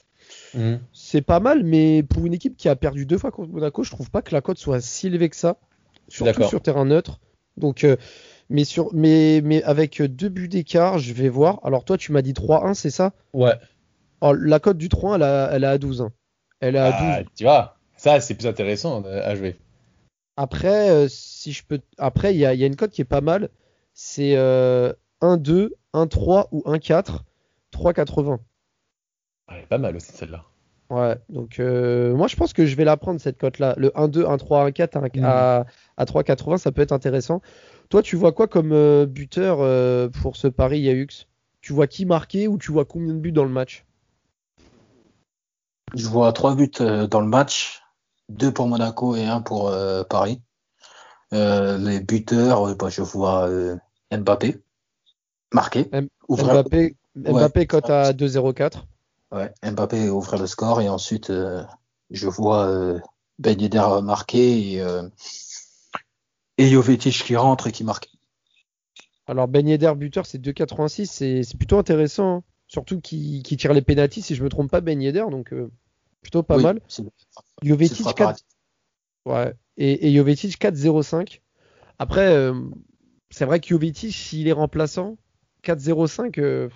Mhm. 0.55 0.79
C'est 0.93 1.21
pas 1.21 1.39
mal, 1.39 1.63
mais 1.63 2.01
pour 2.03 2.25
une 2.25 2.33
équipe 2.33 2.55
qui 2.57 2.69
a 2.69 2.75
perdu 2.75 3.05
deux 3.05 3.17
fois 3.17 3.31
contre 3.31 3.51
Monaco, 3.51 3.83
je 3.83 3.91
trouve 3.91 4.09
pas 4.09 4.21
que 4.21 4.33
la 4.33 4.41
cote 4.41 4.57
soit 4.57 4.81
si 4.81 5.07
élevée 5.07 5.29
que 5.29 5.35
ça. 5.35 5.57
Surtout 6.07 6.39
sur 6.49 6.61
terrain 6.61 6.85
neutre. 6.85 7.19
Donc, 7.57 7.83
euh, 7.83 7.95
mais, 8.49 8.63
sur, 8.63 8.93
mais, 8.93 9.41
mais 9.43 9.63
avec 9.63 10.01
deux 10.01 10.29
buts 10.29 10.47
d'écart, 10.47 10.99
je 10.99 11.13
vais 11.13 11.29
voir. 11.29 11.59
Alors, 11.63 11.83
toi, 11.83 11.97
tu 11.97 12.11
m'as 12.11 12.21
dit 12.21 12.33
3-1, 12.33 12.73
c'est 12.73 12.89
ça? 12.91 13.13
Ouais. 13.33 13.53
Oh, 14.21 14.33
La 14.33 14.59
cote 14.59 14.77
du 14.77 14.87
3-1, 14.87 15.15
elle, 15.15 15.23
a- 15.23 15.49
elle 15.51 15.63
est 15.63 15.67
à 15.67 15.77
12. 15.77 16.01
hein. 16.01 16.11
Elle 16.59 16.75
est 16.75 16.79
à 16.79 16.91
12. 16.91 16.99
Ah, 17.01 17.23
tu 17.35 17.43
vois, 17.43 17.77
ça 17.97 18.19
c'est 18.21 18.33
plus 18.35 18.47
intéressant 18.47 19.03
euh, 19.05 19.21
à 19.23 19.35
jouer. 19.35 19.57
Après, 20.37 20.89
euh, 20.89 21.07
si 21.09 21.51
je 21.51 21.63
peux. 21.65 21.79
Après, 21.97 22.33
il 22.33 22.37
y 22.39 22.45
a, 22.45 22.53
y 22.53 22.63
a 22.63 22.67
une 22.67 22.75
cote 22.75 22.91
qui 22.91 23.01
est 23.01 23.05
pas 23.05 23.21
mal. 23.21 23.49
C'est 23.93 24.35
euh, 24.35 24.91
1-2, 25.21 25.71
1-3 25.93 26.47
ou 26.51 26.61
1-4. 26.65 27.23
3,80. 27.73 28.39
Ouais, 29.49 29.65
pas 29.69 29.77
mal 29.77 29.95
aussi 29.95 30.11
celle-là. 30.11 30.43
Ouais, 30.91 31.17
donc 31.29 31.59
euh, 31.59 32.15
moi 32.15 32.27
je 32.27 32.35
pense 32.35 32.53
que 32.53 32.65
je 32.67 32.75
vais 32.75 32.83
la 32.85 32.95
prendre 32.95 33.19
cette 33.19 33.39
cote-là. 33.39 33.73
Le 33.77 33.91
1-2, 33.97 34.25
1-3, 34.25 34.65
1-4 34.69 34.97
Mm. 35.15 35.23
à, 35.23 35.65
à 35.97 36.05
3,80, 36.05 36.57
ça 36.57 36.71
peut 36.71 36.81
être 36.81 36.91
intéressant. 36.91 37.41
Toi, 37.89 38.03
tu 38.03 38.15
vois 38.15 38.31
quoi 38.33 38.47
comme 38.47 38.71
euh, 38.71 39.05
buteur 39.05 39.57
euh, 39.61 40.09
pour 40.21 40.35
ce 40.35 40.47
pari 40.47 40.79
Yahux 40.81 41.07
Tu 41.61 41.73
vois 41.73 41.87
qui 41.87 42.05
marquer 42.05 42.47
ou 42.47 42.57
tu 42.57 42.71
vois 42.71 42.85
combien 42.85 43.13
de 43.13 43.19
buts 43.19 43.31
dans 43.31 43.43
le 43.43 43.49
match? 43.49 43.85
Je 45.95 46.07
vois 46.07 46.33
trois 46.33 46.55
buts 46.55 46.71
euh, 46.81 47.07
dans 47.07 47.21
le 47.21 47.27
match, 47.27 47.81
deux 48.29 48.51
pour 48.53 48.67
Monaco 48.67 49.15
et 49.15 49.25
un 49.25 49.41
pour 49.41 49.69
euh, 49.69 50.03
Paris. 50.03 50.41
Euh, 51.33 51.77
les 51.77 51.99
buteurs, 51.99 52.75
bah, 52.75 52.89
je 52.89 53.01
vois 53.01 53.47
euh, 53.49 53.75
Mbappé 54.11 54.61
marqué. 55.53 55.89
M- 55.91 56.09
Mbappé, 56.29 56.95
Mbappé 57.15 57.65
cote 57.65 57.89
à 57.89 58.13
2,04. 58.13 58.85
Ouais, 59.31 59.51
Mbappé 59.63 60.09
ouvrir 60.09 60.39
le 60.39 60.47
score 60.47 60.81
et 60.81 60.89
ensuite 60.89 61.29
euh, 61.29 61.63
je 62.09 62.27
vois 62.27 62.67
euh, 62.67 62.99
Ben 63.39 63.59
Yedder 63.59 64.01
marquer 64.03 64.73
et, 64.73 64.81
euh, 64.81 65.07
et 66.57 66.69
Jovetic 66.69 67.13
qui 67.23 67.35
rentre 67.35 67.67
et 67.67 67.71
qui 67.71 67.83
marque. 67.83 68.09
Alors 69.27 69.47
Ben 69.47 69.67
Yedder 69.67 69.93
buteur 69.95 70.25
c'est 70.25 70.37
2,86, 70.37 71.05
c'est 71.07 71.43
c'est 71.43 71.57
plutôt 71.57 71.77
intéressant. 71.77 72.37
hein. 72.37 72.43
Surtout 72.67 72.99
qui 73.01 73.41
tire 73.43 73.73
les 73.73 73.81
pénaltys 73.81 74.21
si 74.21 74.35
je 74.35 74.43
me 74.43 74.49
trompe 74.49 74.71
pas 74.71 74.81
Ben 74.81 75.01
Yedder, 75.01 75.25
donc 75.31 75.53
euh, 75.53 75.69
plutôt 76.21 76.43
pas 76.43 76.57
Oui, 76.57 76.63
mal. 76.63 76.81
Jovetic 77.61 77.99
le 77.99 78.03
4, 78.03 78.13
préparatif. 78.13 78.45
Ouais. 79.25 79.53
Et, 79.77 80.07
et 80.07 80.15
Jovetic 80.15 80.59
4-0-5. 80.59 81.41
Après, 81.99 82.51
c'est 83.29 83.45
vrai 83.45 83.59
que 83.59 83.67
Jovetic, 83.67 84.13
s'il 84.13 84.47
est 84.47 84.51
remplaçant, 84.53 85.17
4-0-5, 85.63 86.39
euh, 86.39 86.69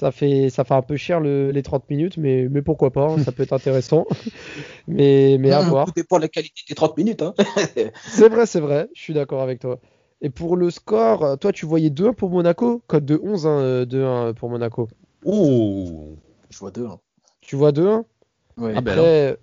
ça, 0.00 0.10
fait, 0.12 0.48
ça 0.50 0.64
fait 0.64 0.74
un 0.74 0.82
peu 0.82 0.96
cher 0.96 1.20
le- 1.20 1.50
les 1.50 1.62
30 1.62 1.88
minutes, 1.90 2.16
mais, 2.16 2.48
mais 2.50 2.62
pourquoi 2.62 2.90
pas, 2.90 3.06
hein, 3.06 3.18
ça 3.18 3.32
peut 3.32 3.42
être 3.42 3.52
intéressant. 3.52 4.06
mais, 4.88 5.36
mais 5.38 5.52
à 5.52 5.60
Mmh, 5.62 5.68
voir. 5.68 5.86
Tout 5.86 5.92
dépend 5.94 6.16
de 6.16 6.22
la 6.22 6.28
qualité 6.28 6.62
des 6.68 6.74
30 6.74 6.96
minutes. 6.96 7.22
Hein. 7.22 7.34
C'est 8.06 8.28
vrai, 8.30 8.46
c'est 8.46 8.60
vrai, 8.60 8.88
je 8.94 9.00
suis 9.02 9.12
d'accord 9.14 9.42
avec 9.42 9.60
toi. 9.60 9.78
Et 10.22 10.30
pour 10.30 10.56
le 10.56 10.70
score, 10.70 11.22
euh, 11.24 11.36
toi, 11.36 11.52
tu 11.52 11.66
voyais 11.66 11.90
2-1 11.90 12.12
pour 12.14 12.30
Monaco, 12.30 12.82
code 12.86 13.04
de 13.04 13.20
11, 13.22 13.46
hein, 13.46 13.58
euh, 13.60 13.84
2-1 13.84 14.32
pour 14.34 14.48
Monaco. 14.50 14.88
Ouh 15.24 16.16
je 16.50 16.58
vois 16.58 16.70
deux. 16.70 16.86
Hein. 16.86 16.98
Tu 17.42 17.56
vois 17.56 17.72
2-1 17.72 18.04
Ouais. 18.56 18.72
Ah 18.74 18.80
ben 18.80 18.92
Après, 18.92 19.38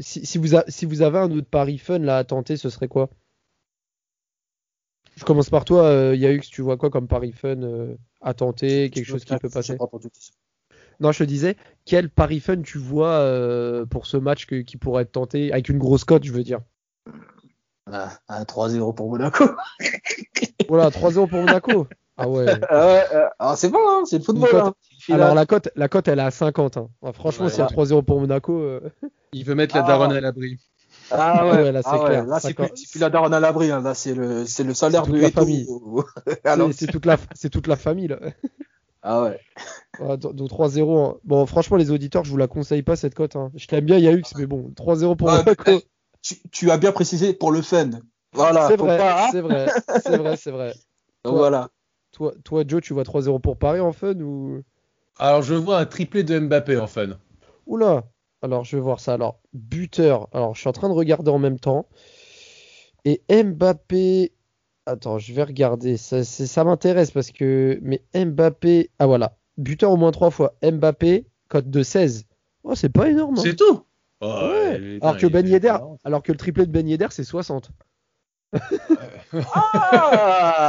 si, 0.00 0.26
si 0.26 0.38
vous 0.38 0.56
a- 0.56 0.64
si 0.68 0.86
vous 0.86 1.02
avez 1.02 1.18
un 1.18 1.30
autre 1.30 1.46
pari 1.48 1.78
fun 1.78 1.98
là 2.00 2.18
à 2.18 2.24
tenter, 2.24 2.56
ce 2.56 2.70
serait 2.70 2.88
quoi? 2.88 3.10
Je 5.16 5.24
commence 5.24 5.48
par 5.50 5.64
toi, 5.64 5.84
euh, 5.84 6.16
Yahux, 6.16 6.40
tu 6.40 6.60
vois 6.62 6.76
quoi 6.76 6.90
comme 6.90 7.06
pari 7.08 7.32
fun 7.32 7.62
euh, 7.62 7.94
à 8.20 8.34
tenter, 8.34 8.90
quelque 8.90 9.06
chose 9.06 9.24
qui 9.24 9.36
peut 9.36 9.48
passer 9.48 9.76
pas. 9.76 9.86
Non, 11.00 11.12
je 11.12 11.18
te 11.18 11.24
disais, 11.24 11.56
quel 11.84 12.08
pari 12.10 12.40
fun 12.40 12.62
tu 12.62 12.78
vois 12.78 13.08
euh, 13.10 13.84
pour 13.86 14.06
ce 14.06 14.16
match 14.16 14.46
que- 14.46 14.62
qui 14.62 14.76
pourrait 14.76 15.02
être 15.02 15.12
tenté, 15.12 15.52
avec 15.52 15.68
une 15.68 15.78
grosse 15.78 16.04
cote, 16.04 16.24
je 16.24 16.32
veux 16.32 16.42
dire 16.44 16.60
Ah, 17.90 18.10
un 18.28 18.42
3-0 18.44 18.94
pour 18.94 19.10
Monaco. 19.10 19.44
Voilà, 20.68 20.88
3-0 20.90 21.28
pour 21.28 21.40
Monaco. 21.40 21.86
Ah 22.16 22.28
ouais. 22.28 22.46
Ah 22.70 22.74
euh, 23.12 23.28
ah, 23.38 23.54
c'est 23.56 23.68
bon, 23.70 23.78
hein, 23.86 24.02
c'est 24.06 24.18
le 24.18 24.24
football. 24.24 24.48
cote- 24.48 24.66
hein. 25.10 25.14
Alors 25.14 25.34
la 25.34 25.46
cote, 25.46 25.68
la 25.76 25.88
cote, 25.88 26.08
elle 26.08 26.18
est 26.20 26.22
à 26.22 26.30
50. 26.30 26.76
hein. 26.78 26.88
Franchement, 27.12 27.46
Ouais. 27.46 27.50
s'il 27.50 27.58
y 27.60 27.62
a 27.62 27.66
3-0 27.66 28.02
pour 28.04 28.20
Monaco, 28.20 28.58
euh, 28.60 28.80
Il 29.32 29.44
veut 29.44 29.54
mettre 29.54 29.76
la 29.76 29.84
Ah. 29.84 29.86
daronne 29.88 30.12
à 30.12 30.20
l'abri. 30.20 30.58
Ah 31.10 31.46
ouais, 31.46 31.62
ouais, 31.62 31.72
là, 31.72 31.82
c'est 31.82 31.88
ah 31.90 31.98
ouais, 32.02 32.06
clair. 32.08 32.26
Là, 32.26 32.40
c'est 32.40 32.54
plus, 32.54 32.98
la 33.00 33.10
daronne 33.10 33.34
à 33.34 33.40
l'abri. 33.40 33.70
Hein. 33.70 33.82
Là, 33.82 33.94
c'est 33.94 34.14
le, 34.14 34.46
c'est 34.46 34.64
le 34.64 34.74
salaire 34.74 35.06
de 35.06 35.12
la 35.18 35.28
Eto'o. 35.28 35.40
famille. 35.40 35.66
Alors, 36.44 36.68
c'est- 36.72 36.86
c'est 36.86 36.92
toute 36.92 37.06
la, 37.06 37.16
c'est 37.34 37.50
toute 37.50 37.66
la 37.66 37.76
famille 37.76 38.08
là. 38.08 38.18
ah 39.02 39.22
ouais. 39.24 39.40
Ouais, 40.00 40.16
donc 40.16 40.34
donc 40.34 40.48
3-0. 40.50 40.98
hein. 41.04 41.16
Bon, 41.22 41.46
franchement, 41.46 41.76
les 41.76 41.92
auditeurs, 41.92 42.24
je 42.24 42.30
vous 42.30 42.36
la 42.36 42.48
conseille 42.48 42.82
pas 42.82 42.96
cette 42.96 43.14
cote. 43.14 43.36
hein. 43.36 43.52
Je 43.54 43.66
t'aime 43.68 43.84
bien, 43.84 43.96
Yahux, 43.98 44.22
mais 44.36 44.46
bon, 44.46 44.72
3-0 44.74 45.14
pour 45.14 45.28
Ouais, 45.28 45.38
Monaco. 45.38 45.62
eh, 45.68 45.86
tu, 46.20 46.34
tu 46.50 46.70
as 46.72 46.78
bien 46.78 46.90
précisé 46.90 47.32
pour 47.32 47.52
le 47.52 47.62
fun. 47.62 47.90
Voilà. 48.32 48.66
C'est 48.66 48.76
vrai, 48.76 48.98
pas, 48.98 49.26
hein. 49.26 49.28
c'est 49.30 49.40
vrai, 49.40 49.66
c'est 50.02 50.16
vrai, 50.16 50.36
c'est 50.36 50.50
vrai. 50.50 50.74
Donc, 51.24 51.36
voilà. 51.36 51.68
Toi, 52.10 52.32
toi, 52.44 52.64
Joe, 52.66 52.82
tu 52.82 52.92
vois 52.92 53.04
3-0 53.04 53.38
pour 53.40 53.56
Paris 53.56 53.78
en 53.80 53.92
fun 53.92 54.14
ou? 54.20 54.62
Alors 55.16 55.42
je 55.42 55.54
vois 55.54 55.78
un 55.78 55.86
triplé 55.86 56.24
de 56.24 56.40
Mbappé 56.40 56.76
en 56.76 56.88
fun. 56.88 57.10
Oula. 57.66 58.02
Alors, 58.44 58.64
je 58.64 58.76
vais 58.76 58.82
voir 58.82 59.00
ça. 59.00 59.14
Alors, 59.14 59.40
buteur. 59.54 60.28
Alors, 60.32 60.54
je 60.54 60.60
suis 60.60 60.68
en 60.68 60.72
train 60.72 60.88
de 60.88 60.94
regarder 60.94 61.30
en 61.30 61.38
même 61.38 61.58
temps. 61.58 61.86
Et 63.06 63.22
Mbappé. 63.30 64.32
Attends, 64.86 65.18
je 65.18 65.32
vais 65.32 65.42
regarder. 65.44 65.96
Ça, 65.96 66.64
m'intéresse 66.64 67.10
parce 67.10 67.30
que. 67.30 67.78
Mais 67.82 68.02
Mbappé. 68.14 68.90
Ah 68.98 69.06
voilà. 69.06 69.36
Buteur 69.56 69.90
au 69.90 69.96
moins 69.96 70.12
trois 70.12 70.30
fois. 70.30 70.54
Mbappé, 70.62 71.26
cote 71.48 71.70
de 71.70 71.82
16. 71.82 72.26
Oh, 72.64 72.74
c'est 72.74 72.90
pas 72.90 73.08
énorme. 73.08 73.36
hein. 73.38 73.42
C'est 73.42 73.56
tout? 73.56 73.84
Oh, 74.20 74.26
Ouais. 74.26 74.98
Alors 75.02 75.16
que 75.16 75.26
Ben 75.26 75.46
Yedder, 75.46 75.74
alors 76.04 76.22
que 76.22 76.32
le 76.32 76.38
triplé 76.38 76.66
de 76.66 76.70
Ben 76.70 76.86
Yedder, 76.88 77.08
c'est 77.10 77.24
60. 77.24 77.70
Ah, 78.52 78.60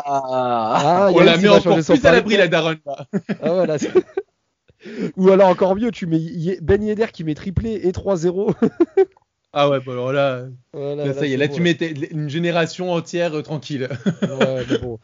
Ah, 0.07 1.09
On 1.13 1.17
Yannis, 1.19 1.25
la 1.25 1.37
met 1.37 1.49
encore 1.49 1.75
plus 1.83 2.05
à 2.05 2.11
l'abri 2.11 2.37
la 2.37 2.47
daronne. 2.47 2.77
Ah 3.41 3.55
ouais, 3.55 3.67
là, 3.67 3.77
c'est- 3.77 3.91
Ou 5.17 5.29
alors 5.29 5.49
encore 5.49 5.75
mieux, 5.75 5.91
tu 5.91 6.05
mets 6.07 6.19
Ben 6.61 6.83
Yedder 6.83 7.07
qui 7.13 7.23
met 7.23 7.33
triplé 7.35 7.73
et 7.83 7.91
3-0. 7.91 8.53
Ah 9.57 9.69
ouais, 9.69 9.79
bon 9.79 9.93
alors 9.93 10.11
là, 10.11 10.45
Voilà, 10.73 11.05
là, 11.05 11.13
ça 11.13 11.25
y 11.25 11.33
est, 11.33 11.37
là 11.37 11.47
tu 11.47 11.61
mets 11.61 11.71
une 12.11 12.29
génération 12.29 12.91
entière 12.91 13.33
euh, 13.35 13.41
tranquille. 13.41 13.87
Ouais, 14.21 14.65
mais 14.69 14.77
bon. 14.79 14.99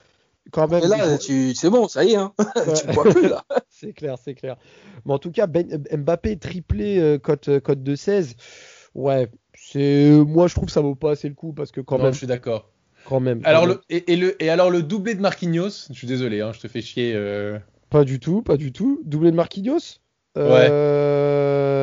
Quand 0.51 0.67
même, 0.69 0.83
Et 0.83 0.87
là, 0.87 1.17
tu, 1.17 1.55
c'est 1.55 1.69
bon, 1.69 1.87
ça 1.87 2.03
y 2.03 2.11
est. 2.13 2.15
Hein. 2.17 2.33
Ouais. 2.55 2.73
tu 2.73 2.87
ne 2.87 2.91
vois 2.93 3.03
plus 3.05 3.29
là. 3.29 3.45
c'est 3.69 3.93
clair, 3.93 4.17
c'est 4.21 4.33
clair. 4.33 4.57
Mais 5.05 5.13
en 5.13 5.19
tout 5.19 5.31
cas, 5.31 5.47
ben, 5.47 5.81
Mbappé 5.91 6.35
triplé 6.37 6.99
euh, 6.99 7.17
cote, 7.17 7.47
euh, 7.47 7.59
cote 7.61 7.81
de 7.81 7.95
16. 7.95 8.35
Ouais, 8.93 9.29
c'est 9.55 10.09
moi 10.09 10.47
je 10.47 10.55
trouve 10.55 10.65
que 10.65 10.71
ça 10.73 10.81
vaut 10.81 10.95
pas 10.95 11.11
assez 11.11 11.29
le 11.29 11.35
coup 11.35 11.53
parce 11.53 11.71
que 11.71 11.79
quand 11.79 11.97
Non, 11.97 12.05
même, 12.05 12.13
je 12.13 12.17
suis 12.17 12.27
d'accord. 12.27 12.69
quand 13.05 13.21
même. 13.21 13.41
quand 13.41 13.47
Alors 13.49 13.67
même. 13.67 13.77
le 13.89 13.95
et, 13.95 14.11
et 14.11 14.15
le 14.17 14.43
et 14.43 14.49
alors 14.49 14.69
le 14.69 14.83
doublé 14.83 15.15
de 15.15 15.21
Marquinhos, 15.21 15.87
je 15.89 15.93
suis 15.93 16.07
désolé, 16.07 16.41
hein, 16.41 16.51
je 16.53 16.59
te 16.59 16.67
fais 16.67 16.81
chier. 16.81 17.13
euh, 17.15 17.57
Pas 17.91 18.03
du 18.05 18.19
tout, 18.19 18.41
pas 18.41 18.57
du 18.57 18.71
tout. 18.71 19.01
Doublé 19.05 19.29
de 19.31 19.35
Marquinhos 19.35 19.99
Ouais. 20.35 20.67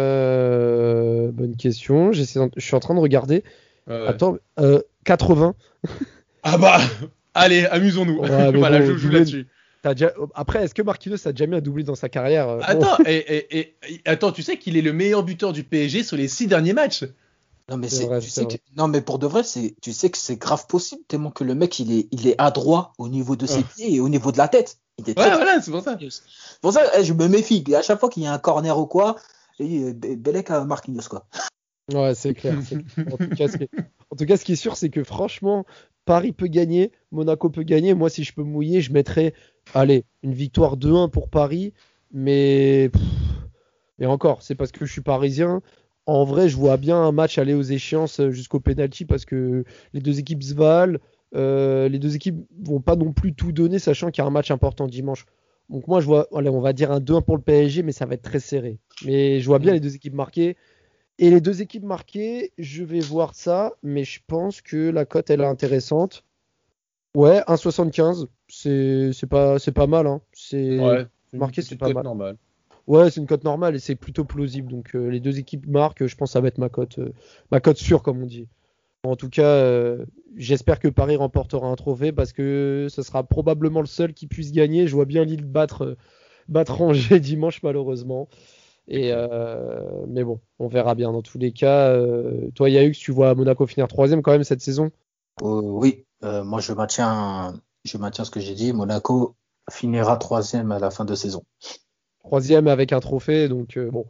Euh, 0.08 1.30
Bonne 1.32 1.54
question. 1.56 2.12
Je 2.12 2.22
suis 2.22 2.74
en 2.74 2.80
train 2.80 2.94
de 2.94 3.00
regarder. 3.00 3.44
ouais. 3.86 4.06
Attends, 4.08 4.36
euh, 4.58 4.80
80. 5.04 5.54
Ah 6.44 6.56
bah, 6.56 6.78
allez, 7.34 7.66
amusons-nous. 7.66 8.20
Ouais, 8.20 8.52
voilà, 8.58 8.78
bon, 8.78 8.86
je 8.86 8.92
joue 8.96 9.08
doublé- 9.08 9.18
là-dessus. 9.18 9.46
T'as 9.82 9.92
déjà... 9.94 10.12
Après, 10.34 10.62
est-ce 10.64 10.72
que 10.72 10.82
Marquinhos 10.82 11.26
a 11.26 11.32
déjà 11.32 11.46
mis 11.46 11.56
un 11.56 11.60
doublé 11.60 11.82
dans 11.82 11.96
sa 11.96 12.08
carrière 12.08 12.48
Euh, 12.48 12.56
bon. 12.58 12.62
Attends, 12.64 12.96
et, 13.06 13.16
et- 13.16 13.58
et- 13.58 13.74
et- 13.90 14.00
attends, 14.06 14.30
tu 14.32 14.42
sais 14.42 14.56
qu'il 14.56 14.76
est 14.76 14.80
le 14.82 14.92
meilleur 14.92 15.24
buteur 15.24 15.52
du 15.52 15.64
PSG 15.64 16.04
sur 16.04 16.16
les 16.16 16.28
six 16.28 16.46
derniers 16.46 16.72
matchs. 16.74 17.04
Non 17.68 17.76
mais 17.76 17.88
C'est 17.88 17.96
c'est, 17.96 18.06
vrai, 18.06 18.20
tu 18.20 18.30
c'est 18.30 18.40
sais 18.42 18.46
que, 18.46 18.62
non 18.78 18.88
mais 18.88 19.02
pour 19.02 19.18
de 19.18 19.26
vrai, 19.26 19.42
c'est, 19.42 19.74
tu 19.82 19.92
sais 19.92 20.08
que 20.08 20.16
c'est 20.16 20.36
grave 20.36 20.66
possible 20.68 21.02
tellement 21.06 21.30
que 21.30 21.44
le 21.44 21.54
mec 21.54 21.78
il 21.80 21.92
est, 21.92 22.06
il 22.12 22.26
est 22.26 22.36
adroit 22.38 22.92
au 22.96 23.08
niveau 23.10 23.36
de 23.36 23.44
ses 23.44 23.58
Ouais. 23.58 23.64
pieds 23.76 23.94
et 23.96 24.00
au 24.00 24.08
niveau 24.08 24.32
de 24.32 24.38
la 24.38 24.48
tête. 24.48 24.78
Il 24.98 25.06
Ouais, 25.06 25.14
très, 25.14 25.36
voilà, 25.36 25.60
c'est 25.60 25.70
pour 25.70 25.82
ça. 25.82 25.96
C'est 25.98 26.60
pour 26.60 26.72
ça, 26.72 26.82
eh, 26.98 27.04
je 27.04 27.12
me 27.12 27.28
méfie. 27.28 27.64
À 27.74 27.82
chaque 27.82 28.00
fois 28.00 28.08
qu'il 28.08 28.24
y 28.24 28.26
a 28.26 28.32
un 28.32 28.38
corner 28.38 28.76
ou 28.78 28.86
quoi, 28.86 29.16
euh, 29.60 29.92
Be- 29.92 30.16
Belek 30.16 30.50
à 30.50 30.64
Marquinhos 30.64 31.08
quoi. 31.08 31.26
Ouais, 31.92 32.14
c'est 32.14 32.34
clair. 32.34 32.58
c'est 32.62 32.84
clair. 32.84 33.06
En, 33.12 33.16
tout 33.16 33.30
cas, 33.30 33.48
ce 33.48 33.56
qui 33.56 33.64
est... 33.64 33.70
en 34.10 34.16
tout 34.16 34.26
cas, 34.26 34.36
ce 34.36 34.44
qui 34.44 34.52
est 34.52 34.56
sûr, 34.56 34.76
c'est 34.76 34.90
que 34.90 35.04
franchement, 35.04 35.64
Paris 36.04 36.32
peut 36.32 36.46
gagner, 36.46 36.92
Monaco 37.12 37.48
peut 37.50 37.62
gagner. 37.62 37.94
Moi, 37.94 38.10
si 38.10 38.24
je 38.24 38.34
peux 38.34 38.42
mouiller, 38.42 38.80
je 38.80 38.92
mettrais, 38.92 39.34
allez, 39.74 40.04
une 40.22 40.34
victoire 40.34 40.76
2-1 40.76 41.08
pour 41.08 41.28
Paris. 41.30 41.72
Mais, 42.12 42.90
et 43.98 44.06
encore, 44.06 44.42
c'est 44.42 44.54
parce 44.54 44.72
que 44.72 44.84
je 44.84 44.92
suis 44.92 45.02
parisien. 45.02 45.62
En 46.06 46.24
vrai, 46.24 46.48
je 46.48 46.56
vois 46.56 46.78
bien 46.78 46.96
un 46.96 47.12
match 47.12 47.36
aller 47.36 47.52
aux 47.52 47.62
échéances 47.62 48.20
euh, 48.20 48.30
jusqu'au 48.30 48.60
penalty 48.60 49.04
parce 49.04 49.26
que 49.26 49.64
les 49.92 50.00
deux 50.00 50.18
équipes 50.18 50.42
se 50.42 50.54
valent. 50.54 50.98
Euh, 51.34 51.88
les 51.88 51.98
deux 51.98 52.16
équipes 52.16 52.36
vont 52.64 52.80
pas 52.80 52.96
non 52.96 53.12
plus 53.12 53.34
tout 53.34 53.52
donner, 53.52 53.78
sachant 53.78 54.10
qu'il 54.10 54.22
y 54.22 54.24
a 54.24 54.28
un 54.28 54.30
match 54.30 54.50
important 54.50 54.86
dimanche. 54.86 55.26
Donc 55.68 55.86
moi, 55.86 56.00
je 56.00 56.06
vois, 56.06 56.26
allez, 56.34 56.48
on 56.48 56.60
va 56.60 56.72
dire 56.72 56.90
un 56.90 57.00
2-1 57.00 57.22
pour 57.22 57.36
le 57.36 57.42
PSG, 57.42 57.82
mais 57.82 57.92
ça 57.92 58.06
va 58.06 58.14
être 58.14 58.22
très 58.22 58.40
serré. 58.40 58.78
Mais 59.04 59.40
je 59.40 59.46
vois 59.46 59.58
bien 59.58 59.72
les 59.72 59.80
deux 59.80 59.94
équipes 59.94 60.14
marquées. 60.14 60.56
Et 61.18 61.30
les 61.30 61.40
deux 61.40 61.60
équipes 61.62 61.84
marquées, 61.84 62.52
je 62.58 62.84
vais 62.84 63.00
voir 63.00 63.34
ça, 63.34 63.74
mais 63.82 64.04
je 64.04 64.20
pense 64.26 64.60
que 64.62 64.90
la 64.90 65.04
cote, 65.04 65.30
elle 65.30 65.40
est 65.40 65.44
intéressante. 65.46 66.24
Ouais, 67.14 67.40
1,75, 67.48 68.26
c'est 68.48 69.26
pas, 69.28 69.58
c'est 69.58 69.72
pas 69.72 69.86
mal. 69.86 70.06
Hein. 70.06 70.20
C'est 70.32 70.78
Ouais, 70.78 71.06
une 71.32 71.38
marqué, 71.40 71.60
c'est 71.62 71.76
pas 71.76 71.86
cote 71.86 71.94
mal. 71.96 72.04
normale. 72.04 72.36
Ouais, 72.86 73.10
c'est 73.10 73.20
une 73.20 73.26
cote 73.26 73.44
normale 73.44 73.74
et 73.74 73.78
c'est 73.80 73.96
plutôt 73.96 74.24
plausible. 74.24 74.70
Donc 74.70 74.94
euh, 74.94 75.08
les 75.10 75.20
deux 75.20 75.38
équipes 75.38 75.66
marquent, 75.66 76.06
je 76.06 76.16
pense 76.16 76.30
que 76.30 76.32
ça 76.32 76.40
va 76.40 76.48
être 76.48 76.58
ma 76.58 76.68
cote, 76.68 76.98
euh, 76.98 77.12
ma 77.50 77.60
cote 77.60 77.76
sûre 77.76 78.02
comme 78.02 78.22
on 78.22 78.26
dit. 78.26 78.46
En 79.08 79.16
tout 79.16 79.30
cas, 79.30 79.42
euh, 79.42 80.04
j'espère 80.36 80.78
que 80.78 80.88
Paris 80.88 81.16
remportera 81.16 81.66
un 81.66 81.76
trophée 81.76 82.12
parce 82.12 82.34
que 82.34 82.88
ce 82.90 83.02
sera 83.02 83.22
probablement 83.24 83.80
le 83.80 83.86
seul 83.86 84.12
qui 84.12 84.26
puisse 84.26 84.52
gagner. 84.52 84.86
Je 84.86 84.94
vois 84.94 85.06
bien 85.06 85.24
Lille 85.24 85.46
battre, 85.46 85.82
euh, 85.82 85.96
battre 86.48 86.80
Angers 86.82 87.18
dimanche 87.18 87.62
malheureusement. 87.62 88.28
Et 88.86 89.12
euh, 89.12 89.80
mais 90.08 90.24
bon, 90.24 90.40
on 90.58 90.68
verra 90.68 90.94
bien 90.94 91.12
dans 91.12 91.22
tous 91.22 91.38
les 91.38 91.52
cas. 91.52 91.88
Euh, 91.88 92.50
toi, 92.54 92.68
Yahux, 92.68 92.92
tu 92.92 93.12
vois 93.12 93.34
Monaco 93.34 93.66
finir 93.66 93.88
troisième 93.88 94.20
quand 94.22 94.32
même 94.32 94.44
cette 94.44 94.62
saison? 94.62 94.90
Oui, 95.40 96.04
moi 96.22 96.60
je 96.60 96.72
maintiens, 96.72 97.54
je 97.84 97.96
maintiens 97.96 98.24
ce 98.24 98.30
que 98.30 98.40
j'ai 98.40 98.54
dit. 98.54 98.72
Monaco 98.72 99.36
finira 99.70 100.16
troisième 100.16 100.72
à 100.72 100.78
la 100.78 100.90
fin 100.90 101.04
de 101.04 101.14
saison. 101.14 101.44
troisième 102.24 102.66
avec 102.66 102.92
un 102.92 103.00
trophée. 103.00 103.48
Donc 103.48 103.78
bon, 103.78 104.04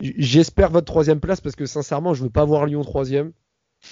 j'espère 0.00 0.70
votre 0.70 0.86
troisième 0.86 1.20
place 1.20 1.40
parce 1.40 1.56
que 1.56 1.66
sincèrement, 1.66 2.14
je 2.14 2.22
veux 2.24 2.30
pas 2.30 2.44
voir 2.44 2.66
Lyon 2.66 2.82
troisième. 2.82 3.32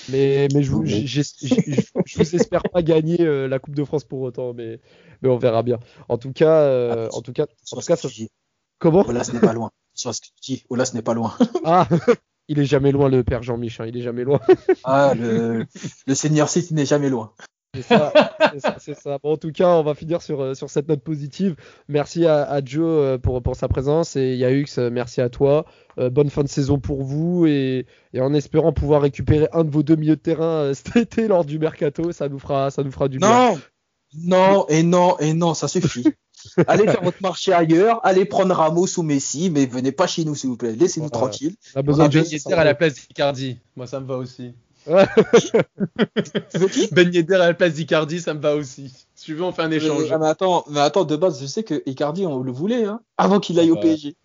Mais, 0.09 0.49
mais 0.55 0.63
je, 0.63 0.71
vous, 0.71 0.85
j'ai- 0.87 1.07
j'ai- 1.07 1.23
je- 1.23 1.83
je 2.07 2.19
vous 2.19 2.37
espère 2.37 2.63
pas 2.63 2.83
gagner 2.83 3.21
euh, 3.23 3.49
la 3.49 3.59
Coupe 3.59 3.75
de 3.75 3.85
France 3.85 4.05
pour 4.05 4.21
autant, 4.21 4.55
mais, 4.55 4.81
mais 5.23 5.29
on 5.29 5.37
verra 5.37 5.63
bien. 5.63 5.79
En 6.09 6.17
tout 6.19 6.33
cas, 6.33 6.61
euh, 6.63 7.09
en 7.13 7.23
tout 7.23 7.33
cas, 7.33 7.45
en 7.45 7.77
tout 7.77 7.81
ce 7.83 7.87
cas, 7.87 7.97
ça- 7.97 8.09
comment? 8.79 9.05
Olas 9.07 9.31
n'est 9.33 9.41
pas 9.41 9.53
loin. 9.53 9.71
Sur 9.95 10.15
ce 10.15 10.21
que 10.21 10.27
tu 10.27 10.53
dis, 10.55 10.65
Olas 10.71 10.93
n'est 10.95 11.03
pas 11.03 11.15
loin. 11.15 11.35
Ah, 11.65 11.89
il 12.49 12.59
est 12.59 12.65
jamais 12.65 12.91
loin 12.93 13.09
le 13.09 13.23
père 13.23 13.43
Jean-Mich, 13.43 13.81
hein, 13.81 13.87
il 13.87 13.97
est 13.97 14.03
jamais 14.03 14.25
loin. 14.25 14.41
Ah, 14.85 15.15
le, 15.15 15.67
le 16.07 16.15
Senior 16.15 16.49
City 16.49 16.75
n'est 16.75 16.87
jamais 16.87 17.09
loin. 17.11 17.33
C'est 17.75 17.83
ça, 17.83 18.13
c'est 18.53 18.61
ça, 18.61 18.77
c'est 18.81 18.95
ça. 18.95 19.19
Bon, 19.23 19.33
en 19.33 19.37
tout 19.37 19.53
cas, 19.53 19.69
on 19.69 19.85
va 19.85 19.95
finir 19.95 20.23
sur, 20.23 20.41
euh, 20.43 20.55
sur 20.55 20.69
cette 20.69 20.89
note 20.89 21.03
positive. 21.03 21.55
Merci 21.89 22.27
à, 22.27 22.43
à 22.43 22.65
Joe 22.65 22.83
euh, 22.85 23.19
pour, 23.19 23.41
pour 23.43 23.55
sa 23.55 23.69
présence 23.69 24.17
et 24.17 24.35
Yahux, 24.35 24.67
euh, 24.79 24.91
merci 24.91 25.21
à 25.21 25.29
toi. 25.29 25.67
Euh, 25.99 26.11
bonne 26.11 26.31
fin 26.31 26.43
de 26.43 26.49
saison 26.49 26.81
pour 26.81 27.05
vous 27.05 27.47
et, 27.47 27.87
et 28.13 28.21
en 28.21 28.35
espérant 28.35 28.73
pouvoir 28.73 29.03
récupérer 29.03 29.49
un 29.53 29.63
de 29.63 29.71
vos 29.71 29.85
deux 29.85 29.95
milieux 29.95 30.17
de 30.17 30.21
terrain 30.21 30.73
cet 30.75 30.97
été 30.97 31.29
lors 31.29 31.45
du 31.45 31.61
mercato, 31.61 32.11
ça 32.11 32.29
nous 32.29 32.41
fera, 32.41 32.73
ça 32.73 32.83
nous 32.83 32.91
fera 32.91 33.07
du 33.07 33.19
bien. 33.19 33.29
Non, 33.53 33.61
non, 34.15 34.67
et 34.69 34.83
non, 34.83 35.17
et 35.21 35.33
non, 35.33 35.55
ça 35.55 35.69
suffit. 35.69 36.09
allez 36.67 36.85
faire 36.85 37.03
votre 37.03 37.23
marché 37.23 37.53
ailleurs, 37.53 38.01
allez 38.05 38.25
prendre 38.25 38.53
Ramos 38.53 38.99
ou 38.99 39.03
Messi, 39.03 39.49
mais 39.49 39.67
venez 39.67 39.93
pas 39.93 40.09
chez 40.09 40.25
nous, 40.25 40.35
s'il 40.35 40.51
vous 40.51 40.57
plaît. 40.57 40.73
Laissez-nous 40.73 41.09
Voilà. 41.13 41.27
tranquilles. 41.29 41.55
On 41.77 41.79
a 41.79 41.83
besoin 41.83 42.09
de 42.09 42.53
à 42.53 42.65
la 42.65 42.75
place 42.75 42.95
d'Icardi. 42.95 43.59
Moi, 43.77 43.87
ça 43.87 44.01
me 44.01 44.07
va 44.07 44.17
aussi. 44.17 44.55
Ben 46.93 47.13
Yedder 47.13 47.35
à 47.35 47.39
la 47.49 47.55
place 47.55 47.75
d'Icardi, 47.75 48.21
ça 48.21 48.35
me 48.35 48.41
va 48.41 48.55
aussi. 48.57 49.07
Si 49.15 49.25
tu 49.25 49.35
veux, 49.35 49.43
on 49.43 49.53
fait 49.53 49.63
un 49.63 49.71
échange. 49.71 50.11
Ah, 50.11 50.19
mais 50.19 50.27
attends, 50.27 50.65
mais 50.69 50.81
attends, 50.81 51.05
de 51.05 51.17
base, 51.17 51.41
je 51.41 51.47
sais 51.47 51.63
que 51.63 51.83
Icardi, 51.87 52.27
on 52.27 52.43
le 52.43 52.53
voulait, 52.53 52.85
hein, 52.85 53.01
avant 53.17 53.41
qu'il 53.41 53.59
aille 53.59 53.71
au 53.71 53.75
Ouais. 53.77 53.81
PSG. 53.81 54.17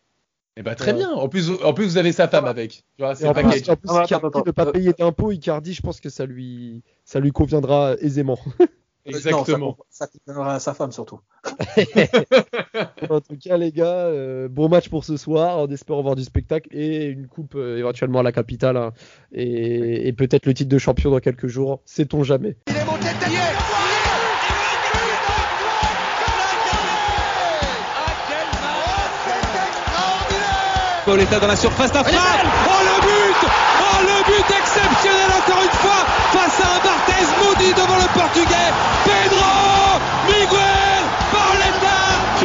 Eh 0.58 0.64
ben, 0.64 0.74
très 0.74 0.94
Ouais. 0.94 1.00
bien. 1.00 1.12
En 1.12 1.28
plus, 1.28 1.52
en 1.64 1.74
plus, 1.74 1.86
vous 1.86 1.98
avez 1.98 2.14
sa 2.14 2.28
femme 2.28 2.46
avec. 2.46 2.84
Tu 2.98 3.04
vois, 3.04 3.12
Et 3.12 3.16
c'est 3.16 3.28
en 3.28 3.34
plus, 3.34 3.46
en 3.46 3.50
plus, 3.76 3.90
Ah, 3.90 3.94
attends, 3.94 4.04
Icardi 4.06 4.26
attends, 4.28 4.44
ne 4.46 4.52
pas 4.52 4.66
euh, 4.68 4.72
payer 4.72 4.94
d'impôts, 4.94 5.32
Icardi, 5.32 5.74
je 5.74 5.82
pense 5.82 6.00
que 6.00 6.10
ça 6.10 6.26
lui, 6.26 6.82
ça 7.04 7.20
lui 7.20 7.32
conviendra 7.32 7.96
aisément. 8.00 8.40
Exactement. 9.06 9.58
Non, 9.68 9.76
ça, 9.90 10.08
ça 10.08 10.20
conviendra 10.26 10.56
à 10.56 10.60
sa 10.60 10.74
femme 10.74 10.92
surtout. 10.92 11.20
En 13.10 13.22
tout 13.22 13.38
cas, 13.42 13.58
les 13.58 13.72
gars, 13.72 13.86
euh, 13.86 14.48
bon 14.50 14.70
match 14.70 14.90
pour 14.90 15.04
ce 15.04 15.18
soir, 15.18 15.60
en 15.60 15.68
espérant 15.68 16.02
voir 16.02 16.16
du 16.16 16.24
spectacle 16.24 16.70
et 16.72 17.06
une 17.06 17.28
coupe 17.28 17.56
euh, 17.56 17.78
éventuellement 17.78 18.20
à 18.20 18.24
la 18.24 18.32
capitale 18.32 18.78
hein, 18.78 18.94
et, 19.32 20.08
et 20.08 20.14
peut-être 20.14 20.46
le 20.46 20.54
titre 20.54 20.70
de 20.70 20.78
champion 20.78 21.12
dans 21.12 21.20
quelques 21.20 21.48
jours, 21.48 21.82
sait-on 21.86 22.24
jamais. 22.24 22.56
Il 22.68 22.76
est 22.76 22.86
monté 22.86 23.14
de 23.14 23.20
tête. 23.20 23.36
Pauletta 31.06 31.40
dans 31.40 31.48
la 31.48 31.56
surface 31.56 31.92
d'affaire. 31.92 32.20
Oh 32.66 32.82
le 32.82 33.02
but 33.06 33.48
Oh 33.48 34.02
le 34.02 34.24
but 34.26 34.56
exceptionnel 34.58 35.30
encore 35.38 35.62
une 35.62 35.78
fois 35.78 36.02
face 36.34 36.60
à 36.60 36.76
un 36.76 36.80
Barthez 36.84 37.26
maudit 37.44 37.74
devant 37.74 37.98
le 37.98 38.10
portugais. 38.20 38.72
Pedro 39.06 40.02
Miguel 40.26 41.06
Pauletta 41.32 42.45